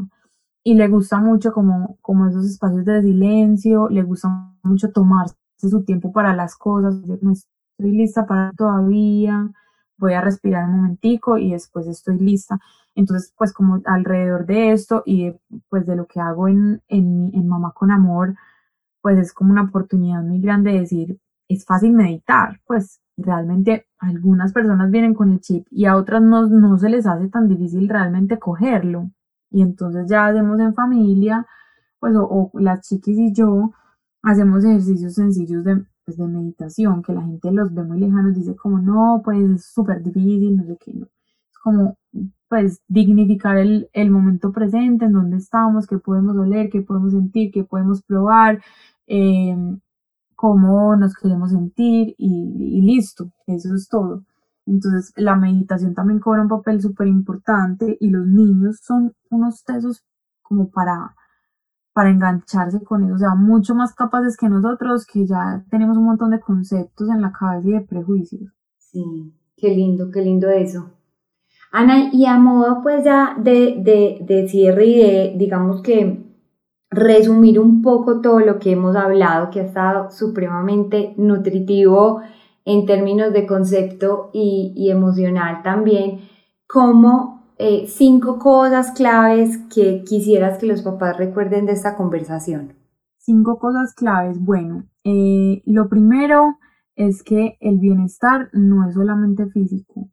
Y 0.62 0.74
le 0.74 0.88
gusta 0.88 1.20
mucho 1.20 1.54
como, 1.54 1.96
como 2.02 2.28
esos 2.28 2.44
espacios 2.44 2.84
de 2.84 3.00
silencio, 3.00 3.88
le 3.88 4.02
gusta 4.02 4.28
mucho 4.62 4.90
tomarse 4.92 5.36
su 5.56 5.82
tiempo 5.84 6.12
para 6.12 6.36
las 6.36 6.54
cosas, 6.54 6.96
no 7.22 7.32
estoy 7.32 7.92
lista 7.92 8.26
para 8.26 8.52
todavía, 8.52 9.50
voy 9.98 10.14
a 10.14 10.20
respirar 10.20 10.68
un 10.68 10.76
momentico 10.76 11.38
y 11.38 11.52
después 11.52 11.86
estoy 11.86 12.18
lista. 12.18 12.58
Entonces, 12.94 13.32
pues 13.36 13.52
como 13.52 13.80
alrededor 13.86 14.46
de 14.46 14.72
esto 14.72 15.02
y 15.06 15.32
pues 15.68 15.86
de 15.86 15.96
lo 15.96 16.06
que 16.06 16.20
hago 16.20 16.48
en, 16.48 16.82
en, 16.88 17.30
en 17.34 17.48
Mamá 17.48 17.72
con 17.72 17.90
Amor, 17.90 18.34
pues 19.00 19.18
es 19.18 19.32
como 19.32 19.52
una 19.52 19.64
oportunidad 19.64 20.22
muy 20.22 20.40
grande 20.40 20.72
de 20.72 20.80
decir, 20.80 21.18
es 21.48 21.64
fácil 21.64 21.92
meditar, 21.92 22.60
pues 22.66 23.00
realmente 23.16 23.86
algunas 23.98 24.52
personas 24.52 24.90
vienen 24.90 25.14
con 25.14 25.32
el 25.32 25.40
chip 25.40 25.66
y 25.70 25.86
a 25.86 25.96
otras 25.96 26.22
no, 26.22 26.46
no 26.46 26.78
se 26.78 26.88
les 26.88 27.06
hace 27.06 27.28
tan 27.28 27.48
difícil 27.48 27.88
realmente 27.88 28.38
cogerlo. 28.38 29.10
Y 29.50 29.62
entonces 29.62 30.08
ya 30.08 30.26
hacemos 30.26 30.58
en 30.60 30.74
familia, 30.74 31.46
pues 32.00 32.14
o, 32.16 32.24
o 32.24 32.60
las 32.60 32.80
chiquis 32.88 33.18
y 33.18 33.32
yo 33.32 33.72
hacemos 34.22 34.64
ejercicios 34.64 35.14
sencillos 35.14 35.64
de 35.64 35.84
pues, 36.04 36.16
de 36.16 36.26
meditación, 36.26 37.02
que 37.02 37.12
la 37.12 37.22
gente 37.22 37.52
los 37.52 37.72
ve 37.74 37.84
muy 37.84 38.00
lejanos, 38.00 38.34
dice 38.34 38.56
como, 38.56 38.78
no, 38.78 39.22
pues 39.24 39.38
es 39.50 39.66
súper 39.66 40.02
difícil, 40.02 40.56
no 40.56 40.64
sé 40.64 40.76
qué, 40.80 40.94
no. 40.94 41.06
Es 41.06 41.58
como, 41.62 41.96
pues, 42.48 42.80
dignificar 42.88 43.56
el, 43.58 43.88
el, 43.92 44.10
momento 44.10 44.52
presente, 44.52 45.06
en 45.06 45.12
donde 45.12 45.38
estamos, 45.38 45.86
qué 45.86 45.98
podemos 45.98 46.36
oler, 46.36 46.70
qué 46.70 46.82
podemos 46.82 47.12
sentir, 47.12 47.50
qué 47.52 47.64
podemos 47.64 48.02
probar, 48.02 48.62
eh, 49.06 49.56
cómo 50.36 50.96
nos 50.96 51.14
queremos 51.14 51.50
sentir 51.52 52.14
y, 52.18 52.78
y 52.78 52.82
listo, 52.82 53.30
eso 53.46 53.74
es 53.74 53.88
todo. 53.88 54.24
Entonces, 54.66 55.12
la 55.16 55.36
meditación 55.36 55.94
también 55.94 56.20
cobra 56.20 56.42
un 56.42 56.48
papel 56.48 56.80
súper 56.80 57.08
importante 57.08 57.96
y 58.00 58.10
los 58.10 58.26
niños 58.26 58.80
son 58.82 59.12
unos 59.30 59.64
tesos 59.64 60.02
como 60.42 60.70
para 60.70 61.14
para 61.92 62.10
engancharse 62.10 62.82
con 62.82 63.04
eso, 63.04 63.14
o 63.14 63.18
sea, 63.18 63.34
mucho 63.34 63.74
más 63.74 63.94
capaces 63.94 64.36
que 64.36 64.48
nosotros, 64.48 65.06
que 65.06 65.26
ya 65.26 65.64
tenemos 65.70 65.96
un 65.96 66.04
montón 66.04 66.30
de 66.30 66.40
conceptos 66.40 67.08
en 67.08 67.20
la 67.20 67.32
cabeza 67.32 67.68
y 67.68 67.72
de 67.72 67.80
prejuicios. 67.82 68.52
Sí, 68.78 69.34
qué 69.56 69.70
lindo, 69.70 70.10
qué 70.10 70.22
lindo 70.22 70.48
eso. 70.50 70.90
Ana, 71.70 72.10
y 72.12 72.26
a 72.26 72.36
modo 72.38 72.82
pues 72.82 73.04
ya 73.04 73.34
de, 73.38 73.76
de, 73.82 74.18
de 74.26 74.48
cierre 74.48 74.86
y 74.86 74.98
de, 74.98 75.34
digamos 75.36 75.82
que, 75.82 76.22
resumir 76.92 77.58
un 77.58 77.80
poco 77.80 78.20
todo 78.20 78.40
lo 78.40 78.58
que 78.58 78.72
hemos 78.72 78.94
hablado, 78.96 79.50
que 79.50 79.60
ha 79.60 79.64
estado 79.64 80.10
supremamente 80.10 81.14
nutritivo 81.16 82.20
en 82.66 82.84
términos 82.84 83.32
de 83.32 83.46
concepto 83.46 84.30
y, 84.32 84.74
y 84.76 84.90
emocional 84.90 85.62
también, 85.62 86.20
¿cómo 86.66 87.31
eh, 87.58 87.86
cinco 87.86 88.38
cosas 88.38 88.92
claves 88.92 89.58
que 89.72 90.02
quisieras 90.04 90.58
que 90.58 90.66
los 90.66 90.82
papás 90.82 91.16
recuerden 91.16 91.66
de 91.66 91.72
esta 91.72 91.96
conversación. 91.96 92.74
Cinco 93.18 93.58
cosas 93.58 93.94
claves. 93.94 94.40
Bueno, 94.40 94.84
eh, 95.04 95.62
lo 95.66 95.88
primero 95.88 96.58
es 96.96 97.22
que 97.22 97.56
el 97.60 97.78
bienestar 97.78 98.50
no 98.52 98.88
es 98.88 98.94
solamente 98.94 99.46
físico. 99.46 100.10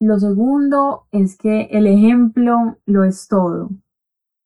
Lo 0.00 0.18
segundo 0.18 1.06
es 1.12 1.36
que 1.36 1.68
el 1.70 1.86
ejemplo 1.86 2.78
lo 2.86 3.04
es 3.04 3.28
todo. 3.28 3.70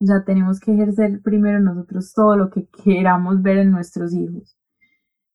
O 0.01 0.07
sea, 0.07 0.25
tenemos 0.25 0.61
que 0.61 0.75
ejercer 0.75 1.23
primero 1.23 1.61
nosotros 1.61 2.13
todo 2.13 2.37
lo 2.37 2.51
que 2.51 2.69
queramos 2.85 3.41
ver 3.41 3.59
en 3.59 3.71
nuestros 3.71 4.13
hijos. 4.13 4.57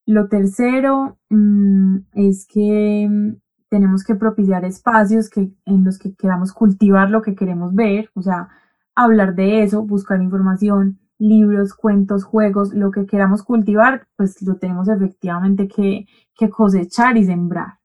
Lo 0.05 0.27
tercero 0.27 1.17
mm, 1.29 1.97
es 2.13 2.45
que 2.47 3.37
tenemos 3.69 4.03
que 4.03 4.15
propiciar 4.15 4.65
espacios 4.65 5.29
que, 5.29 5.51
en 5.65 5.83
los 5.83 5.99
que 5.99 6.15
queramos 6.15 6.53
cultivar 6.53 7.09
lo 7.09 7.21
que 7.21 7.35
queremos 7.35 7.73
ver, 7.73 8.09
o 8.15 8.21
sea, 8.21 8.49
hablar 8.95 9.35
de 9.35 9.63
eso, 9.63 9.83
buscar 9.83 10.21
información, 10.21 10.99
libros, 11.19 11.73
cuentos, 11.73 12.23
juegos, 12.23 12.73
lo 12.73 12.91
que 12.91 13.05
queramos 13.05 13.43
cultivar, 13.43 14.07
pues 14.15 14.41
lo 14.41 14.57
tenemos 14.57 14.87
efectivamente 14.87 15.67
que, 15.67 16.05
cosechar 16.49 17.17
y 17.17 17.25
sembrar. 17.25 17.79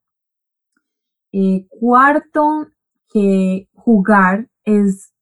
Eh, 1.33 1.67
cuarto, 1.69 2.69
que 3.09 3.69
jugar 3.75 4.49
es 4.65 5.13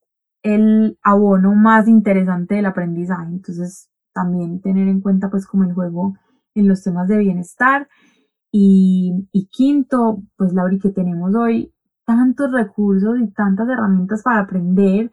el 0.42 0.98
abono 1.02 1.54
más 1.54 1.88
interesante 1.88 2.56
del 2.56 2.66
aprendizaje, 2.66 3.32
entonces 3.32 3.88
también 4.12 4.60
tener 4.60 4.88
en 4.88 5.00
cuenta 5.00 5.30
pues 5.30 5.46
como 5.46 5.64
el 5.64 5.72
juego 5.72 6.14
en 6.54 6.68
los 6.68 6.82
temas 6.82 7.08
de 7.08 7.18
bienestar 7.18 7.88
y, 8.54 9.48
quinto, 9.50 10.22
pues 10.36 10.52
Lauri, 10.52 10.78
que 10.78 10.90
tenemos 10.90 11.34
hoy 11.34 11.72
tantos 12.04 12.52
recursos 12.52 13.18
y 13.18 13.28
tantas 13.28 13.68
herramientas 13.68 14.22
para 14.22 14.40
aprender 14.40 15.10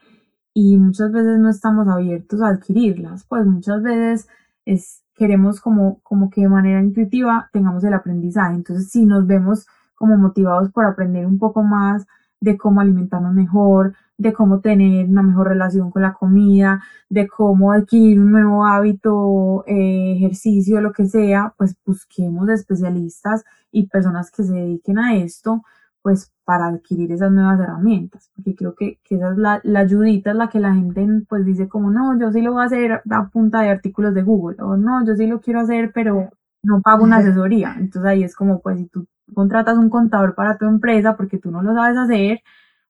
y 0.54 0.78
muchas 0.78 1.12
veces 1.12 1.40
no 1.40 1.50
estamos 1.50 1.88
abiertos 1.88 2.42
a 2.42 2.50
adquirirlas, 2.50 3.26
pues 3.26 3.46
muchas 3.46 3.82
veces 3.82 4.28
es, 4.66 5.04
queremos 5.16 5.62
como, 5.62 6.02
como 6.02 6.30
que 6.30 6.42
de 6.42 6.50
manera 6.50 6.82
intuitiva 6.82 7.50
tengamos 7.54 7.84
el 7.86 7.94
aprendizaje. 7.94 8.56
Entonces, 8.56 8.90
si 8.92 9.06
nos 9.06 9.26
vemos 9.26 9.66
como 9.96 10.18
motivados 10.18 10.72
por 10.72 10.86
aprender 10.86 11.26
un 11.26 11.40
poco 11.40 11.64
más 11.64 12.06
de 12.42 12.58
cómo 12.58 12.82
alimentarnos 12.82 13.34
mejor, 13.34 13.96
de 14.20 14.34
cómo 14.34 14.60
tener 14.60 15.08
una 15.08 15.24
mejor 15.24 15.48
relación 15.48 15.92
con 15.92 16.02
la 16.02 16.14
comida, 16.14 16.84
de 17.10 17.28
cómo 17.28 17.72
adquirir 17.72 18.20
un 18.20 18.32
nuevo 18.32 18.66
hábito, 18.66 19.64
eh, 19.66 20.14
ejercicio, 20.18 20.82
lo 20.82 20.92
que 20.92 21.06
sea, 21.06 21.54
pues 21.58 21.76
busquemos 21.86 22.50
especialistas 22.50 23.46
y 23.72 23.88
personas 23.88 24.30
que 24.30 24.44
se 24.44 24.54
dediquen 24.54 25.00
a 25.00 25.16
esto, 25.16 25.64
pues 26.02 26.34
para 26.44 26.68
adquirir 26.68 27.14
esas 27.14 27.32
nuevas 27.32 27.60
herramientas, 27.62 28.30
porque 28.36 28.56
creo 28.56 28.76
que, 28.76 29.00
que 29.04 29.16
esa 29.16 29.32
es 29.32 29.38
la, 29.38 29.62
la, 29.64 29.80
ayudita, 29.80 30.32
es 30.32 30.36
la 30.36 30.50
que 30.50 30.60
la 30.60 30.74
gente 30.74 31.08
pues 31.30 31.46
dice 31.46 31.70
como, 31.70 31.90
no, 31.90 32.20
yo 32.20 32.32
sí 32.34 32.42
lo 32.42 32.54
voy 32.54 32.64
a 32.64 32.66
hacer 32.66 33.02
a 33.10 33.30
punta 33.30 33.62
de 33.62 33.70
artículos 33.70 34.14
de 34.14 34.24
Google, 34.24 34.58
o 34.62 34.76
no, 34.76 35.06
yo 35.06 35.16
sí 35.16 35.28
lo 35.28 35.40
quiero 35.40 35.62
hacer, 35.62 35.92
pero 35.94 36.30
no 36.62 36.82
pago 36.82 37.06
una 37.06 37.18
asesoría. 37.18 37.76
Entonces 37.78 38.10
ahí 38.10 38.24
es 38.24 38.36
como, 38.36 38.60
pues 38.62 38.80
si 38.80 38.88
tú 38.88 39.08
contratas 39.34 39.78
un 39.78 39.90
contador 39.90 40.36
para 40.36 40.58
tu 40.58 40.66
empresa 40.66 41.16
porque 41.16 41.38
tú 41.38 41.52
no 41.52 41.62
lo 41.62 41.74
sabes 41.74 41.98
hacer, 41.98 42.42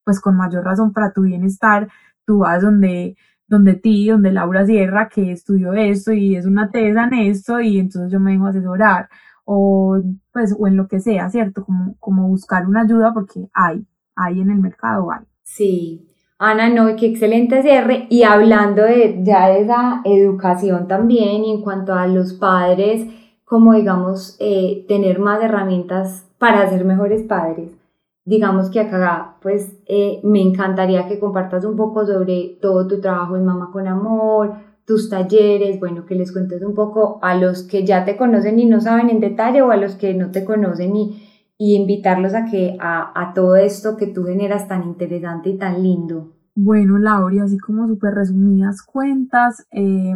pues 0.10 0.20
con 0.20 0.36
mayor 0.36 0.66
razón 0.66 0.92
para 0.92 1.14
tu 1.14 1.22
bienestar, 1.22 1.88
tú 2.26 2.40
vas 2.40 2.64
donde, 2.64 3.16
donde 3.48 3.76
ti, 3.76 4.08
donde 4.08 4.32
Laura 4.32 4.66
Sierra, 4.66 5.08
que 5.08 5.32
estudió 5.32 5.74
esto 5.74 6.12
y 6.12 6.36
es 6.36 6.48
una 6.48 6.72
tesa 6.72 7.04
en 7.04 7.14
esto, 7.14 7.62
y 7.62 7.78
entonces 7.78 8.12
yo 8.12 8.20
me 8.20 8.32
dejo 8.32 8.48
asesorar, 8.48 9.08
o 9.46 10.02
pues, 10.34 10.56
o 10.58 10.66
en 10.66 10.78
lo 10.78 10.88
que 10.88 11.00
sea, 11.00 11.30
¿cierto? 11.30 11.64
Como, 11.64 11.96
como 12.00 12.28
buscar 12.28 12.66
una 12.66 12.82
ayuda 12.82 13.14
porque 13.14 13.50
hay, 13.54 13.86
hay 14.16 14.42
en 14.42 14.50
el 14.50 14.58
mercado, 14.58 15.12
hay. 15.12 15.26
Sí, 15.44 16.08
Ana, 16.40 16.70
no, 16.70 16.96
qué 16.96 17.06
excelente 17.06 17.62
cierre. 17.62 18.08
Y 18.10 18.24
hablando 18.24 18.82
de 18.82 19.20
ya 19.22 19.48
de 19.50 19.62
esa 19.62 20.02
educación 20.06 20.88
también, 20.88 21.44
y 21.44 21.52
en 21.52 21.62
cuanto 21.62 21.94
a 21.94 22.08
los 22.08 22.34
padres, 22.34 23.06
como 23.46 23.76
digamos, 23.76 24.38
eh, 24.40 24.86
tener 24.88 25.20
más 25.20 25.40
herramientas 25.44 26.26
para 26.40 26.68
ser 26.68 26.84
mejores 26.84 27.22
padres. 27.22 27.79
Digamos 28.26 28.70
que 28.70 28.80
acá 28.80 29.38
pues 29.42 29.80
eh, 29.88 30.20
me 30.24 30.42
encantaría 30.42 31.08
que 31.08 31.20
compartas 31.20 31.66
un 31.66 31.76
poco 31.76 32.06
sobre 32.06 32.58
todo 32.62 32.88
tu 32.88 33.02
trabajo 33.02 33.38
en 33.38 33.46
Mamá 33.46 33.70
con 33.72 33.88
Amor, 33.88 34.54
tus 34.86 35.10
talleres, 35.10 35.80
bueno, 35.80 36.06
que 36.06 36.16
les 36.16 36.32
cuentes 36.32 36.64
un 36.64 36.74
poco 36.74 37.20
a 37.22 37.36
los 37.36 37.64
que 37.64 37.86
ya 37.86 38.06
te 38.06 38.18
conocen 38.18 38.60
y 38.60 38.66
no 38.66 38.82
saben 38.82 39.10
en 39.10 39.20
detalle 39.20 39.62
o 39.62 39.72
a 39.72 39.78
los 39.78 39.96
que 39.96 40.14
no 40.14 40.32
te 40.32 40.44
conocen 40.44 40.96
y, 40.96 41.30
y 41.58 41.76
invitarlos 41.76 42.34
a 42.34 42.46
que 42.46 42.76
a, 42.80 43.12
a 43.14 43.34
todo 43.34 43.56
esto 43.56 43.98
que 43.98 44.08
tú 44.08 44.24
generas 44.24 44.68
tan 44.68 44.84
interesante 44.84 45.50
y 45.50 45.58
tan 45.58 45.84
lindo. 45.84 46.34
Bueno, 46.56 46.98
Laura, 46.98 47.44
así 47.44 47.58
como 47.58 47.88
súper 47.88 48.16
resumidas 48.16 48.82
cuentas, 48.82 49.66
eh, 49.72 50.16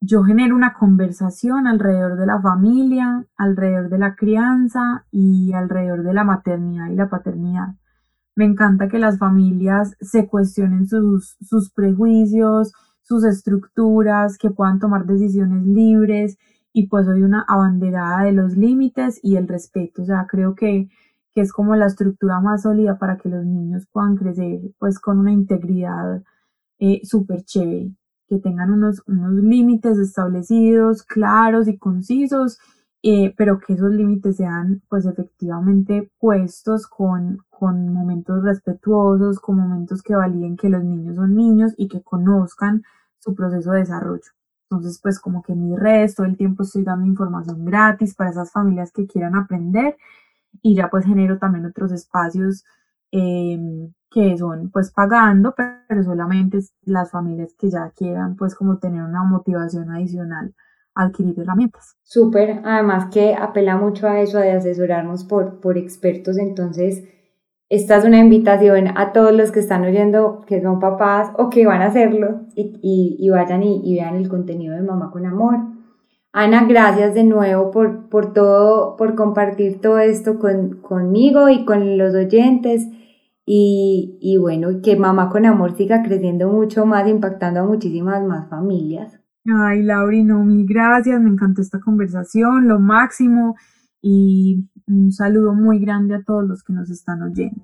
yo 0.00 0.22
genero 0.24 0.54
una 0.54 0.74
conversación 0.74 1.66
alrededor 1.66 2.16
de 2.16 2.26
la 2.26 2.40
familia, 2.40 3.26
alrededor 3.36 3.88
de 3.88 3.98
la 3.98 4.14
crianza 4.14 5.06
y 5.10 5.52
alrededor 5.52 6.02
de 6.02 6.14
la 6.14 6.24
maternidad 6.24 6.90
y 6.90 6.96
la 6.96 7.08
paternidad. 7.08 7.74
Me 8.34 8.44
encanta 8.44 8.88
que 8.88 8.98
las 8.98 9.18
familias 9.18 9.96
se 10.00 10.28
cuestionen 10.28 10.86
sus, 10.86 11.36
sus 11.40 11.72
prejuicios, 11.72 12.72
sus 13.02 13.24
estructuras, 13.24 14.36
que 14.36 14.50
puedan 14.50 14.78
tomar 14.78 15.06
decisiones 15.06 15.64
libres 15.66 16.36
y 16.72 16.88
pues 16.88 17.06
soy 17.06 17.22
una 17.22 17.44
abanderada 17.48 18.24
de 18.24 18.32
los 18.32 18.56
límites 18.56 19.18
y 19.22 19.36
el 19.36 19.48
respeto. 19.48 20.02
O 20.02 20.04
sea, 20.04 20.26
creo 20.28 20.54
que, 20.54 20.88
que 21.34 21.40
es 21.40 21.52
como 21.52 21.74
la 21.74 21.86
estructura 21.86 22.40
más 22.40 22.62
sólida 22.62 22.98
para 22.98 23.16
que 23.16 23.30
los 23.30 23.46
niños 23.46 23.86
puedan 23.90 24.16
crecer 24.16 24.60
pues 24.78 24.98
con 24.98 25.18
una 25.18 25.32
integridad 25.32 26.22
eh, 26.78 27.00
súper 27.04 27.42
chévere 27.44 27.94
que 28.28 28.38
tengan 28.38 28.70
unos, 28.70 29.02
unos 29.06 29.32
límites 29.34 29.98
establecidos, 29.98 31.02
claros 31.02 31.68
y 31.68 31.78
concisos, 31.78 32.58
eh, 33.02 33.34
pero 33.36 33.60
que 33.60 33.74
esos 33.74 33.92
límites 33.92 34.36
sean 34.36 34.82
pues 34.88 35.06
efectivamente 35.06 36.10
puestos 36.18 36.86
con, 36.86 37.38
con 37.50 37.92
momentos 37.92 38.42
respetuosos, 38.42 39.38
con 39.38 39.58
momentos 39.58 40.02
que 40.02 40.16
validen 40.16 40.56
que 40.56 40.68
los 40.68 40.82
niños 40.82 41.16
son 41.16 41.34
niños 41.36 41.72
y 41.76 41.88
que 41.88 42.02
conozcan 42.02 42.82
su 43.18 43.34
proceso 43.34 43.72
de 43.72 43.80
desarrollo. 43.80 44.30
Entonces, 44.70 44.98
pues 45.00 45.20
como 45.20 45.42
que 45.42 45.54
mi 45.54 45.76
redes, 45.76 46.16
todo 46.16 46.26
el 46.26 46.36
tiempo 46.36 46.64
estoy 46.64 46.82
dando 46.82 47.06
información 47.06 47.64
gratis 47.64 48.14
para 48.14 48.30
esas 48.30 48.50
familias 48.50 48.90
que 48.92 49.06
quieran 49.06 49.36
aprender 49.36 49.96
y 50.62 50.74
ya 50.74 50.88
pues 50.90 51.04
genero 51.04 51.38
también 51.38 51.66
otros 51.66 51.92
espacios 51.92 52.64
eh, 53.12 53.58
que 54.10 54.36
son 54.38 54.70
pues 54.70 54.90
pagando, 54.92 55.54
pero 55.56 56.02
solamente 56.02 56.58
las 56.84 57.10
familias 57.10 57.54
que 57.58 57.70
ya 57.70 57.90
quieran 57.96 58.36
pues 58.36 58.54
como 58.54 58.78
tener 58.78 59.02
una 59.02 59.24
motivación 59.24 59.90
adicional 59.90 60.54
adquirir 60.94 61.38
herramientas. 61.38 61.96
Súper, 62.02 62.60
además 62.64 63.10
que 63.12 63.34
apela 63.34 63.76
mucho 63.76 64.08
a 64.08 64.20
eso 64.20 64.38
de 64.38 64.52
asesorarnos 64.52 65.24
por, 65.24 65.60
por 65.60 65.76
expertos, 65.76 66.38
entonces 66.38 67.04
esta 67.68 67.96
es 67.96 68.04
una 68.04 68.18
invitación 68.18 68.96
a 68.96 69.12
todos 69.12 69.32
los 69.32 69.50
que 69.50 69.60
están 69.60 69.84
oyendo 69.84 70.44
que 70.46 70.62
son 70.62 70.78
papás 70.78 71.30
o 71.36 71.50
que 71.50 71.66
van 71.66 71.82
a 71.82 71.86
hacerlo 71.86 72.42
y, 72.54 73.18
y, 73.18 73.28
vayan 73.28 73.62
y, 73.62 73.80
y, 73.84 73.96
vean 73.96 74.14
el 74.14 74.28
contenido 74.28 74.74
de 74.74 74.82
Mamá 74.82 75.10
con 75.10 75.26
Amor. 75.26 75.56
Ana, 76.32 76.64
gracias 76.68 77.14
de 77.14 77.24
nuevo 77.24 77.70
por, 77.70 78.08
por 78.08 78.32
todo, 78.32 78.96
por 78.96 79.16
compartir 79.16 79.80
todo 79.80 79.98
esto 79.98 80.38
con, 80.38 80.80
conmigo 80.80 81.48
y 81.48 81.64
con 81.64 81.98
los 81.98 82.14
oyentes. 82.14 82.86
Y, 83.48 84.18
y 84.20 84.36
bueno, 84.38 84.82
que 84.82 84.96
Mamá 84.96 85.30
con 85.30 85.46
Amor 85.46 85.76
siga 85.76 86.02
creciendo 86.02 86.50
mucho 86.50 86.84
más, 86.84 87.08
impactando 87.08 87.60
a 87.60 87.64
muchísimas 87.64 88.22
más 88.26 88.50
familias. 88.50 89.20
Ay, 89.48 89.82
Lauri, 89.84 90.24
no, 90.24 90.42
mil 90.44 90.66
gracias, 90.66 91.20
me 91.20 91.30
encantó 91.30 91.62
esta 91.62 91.78
conversación, 91.78 92.66
lo 92.66 92.80
máximo 92.80 93.54
y 94.02 94.68
un 94.88 95.12
saludo 95.12 95.54
muy 95.54 95.78
grande 95.78 96.16
a 96.16 96.22
todos 96.24 96.44
los 96.44 96.64
que 96.64 96.72
nos 96.72 96.90
están 96.90 97.22
oyendo. 97.22 97.62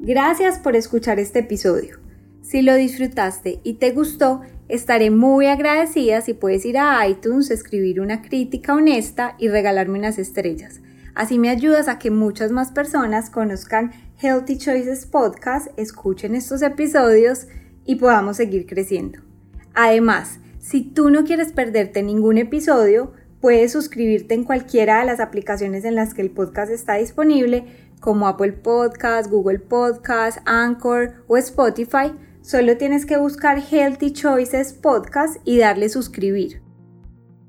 Gracias 0.00 0.58
por 0.58 0.76
escuchar 0.76 1.18
este 1.18 1.40
episodio. 1.40 1.98
Si 2.42 2.62
lo 2.62 2.74
disfrutaste 2.74 3.60
y 3.64 3.74
te 3.74 3.92
gustó, 3.92 4.42
estaré 4.68 5.10
muy 5.10 5.46
agradecida 5.46 6.20
si 6.20 6.34
puedes 6.34 6.64
ir 6.64 6.78
a 6.78 7.06
iTunes, 7.08 7.50
escribir 7.50 8.00
una 8.00 8.22
crítica 8.22 8.74
honesta 8.74 9.34
y 9.38 9.48
regalarme 9.48 9.98
unas 9.98 10.18
estrellas. 10.18 10.80
Así 11.16 11.38
me 11.38 11.48
ayudas 11.48 11.88
a 11.88 11.98
que 11.98 12.10
muchas 12.10 12.52
más 12.52 12.72
personas 12.72 13.30
conozcan 13.30 13.90
Healthy 14.20 14.58
Choices 14.58 15.06
Podcast, 15.06 15.68
escuchen 15.78 16.34
estos 16.34 16.60
episodios 16.60 17.46
y 17.86 17.94
podamos 17.94 18.36
seguir 18.36 18.66
creciendo. 18.66 19.20
Además, 19.72 20.40
si 20.58 20.82
tú 20.82 21.08
no 21.08 21.24
quieres 21.24 21.52
perderte 21.52 22.02
ningún 22.02 22.36
episodio, 22.36 23.14
puedes 23.40 23.72
suscribirte 23.72 24.34
en 24.34 24.44
cualquiera 24.44 25.00
de 25.00 25.06
las 25.06 25.18
aplicaciones 25.18 25.86
en 25.86 25.94
las 25.94 26.12
que 26.12 26.20
el 26.20 26.30
podcast 26.30 26.70
está 26.70 26.96
disponible, 26.96 27.64
como 27.98 28.28
Apple 28.28 28.52
Podcast, 28.52 29.30
Google 29.30 29.60
Podcast, 29.60 30.40
Anchor 30.44 31.24
o 31.28 31.38
Spotify. 31.38 32.12
Solo 32.42 32.76
tienes 32.76 33.06
que 33.06 33.16
buscar 33.16 33.58
Healthy 33.58 34.12
Choices 34.12 34.74
Podcast 34.74 35.36
y 35.46 35.56
darle 35.56 35.88
suscribir. 35.88 36.60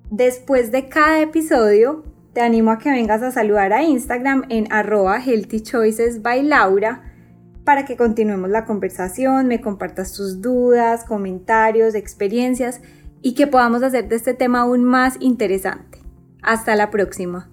Después 0.09 0.71
de 0.71 0.87
cada 0.87 1.19
episodio, 1.19 2.05
te 2.37 2.43
animo 2.43 2.69
a 2.69 2.77
que 2.77 2.91
vengas 2.91 3.23
a 3.23 3.31
saludar 3.31 3.73
a 3.73 3.81
Instagram 3.81 4.45
en 4.49 4.71
arroba 4.71 5.19
Healthy 5.19 5.63
by 6.21 6.43
Laura 6.43 7.01
para 7.63 7.83
que 7.83 7.97
continuemos 7.97 8.51
la 8.51 8.63
conversación, 8.63 9.47
me 9.47 9.59
compartas 9.59 10.13
tus 10.13 10.39
dudas, 10.39 11.03
comentarios, 11.03 11.95
experiencias 11.95 12.79
y 13.23 13.33
que 13.33 13.47
podamos 13.47 13.81
hacer 13.81 14.07
de 14.07 14.17
este 14.17 14.35
tema 14.35 14.59
aún 14.59 14.83
más 14.83 15.17
interesante. 15.19 15.97
Hasta 16.43 16.75
la 16.75 16.91
próxima. 16.91 17.49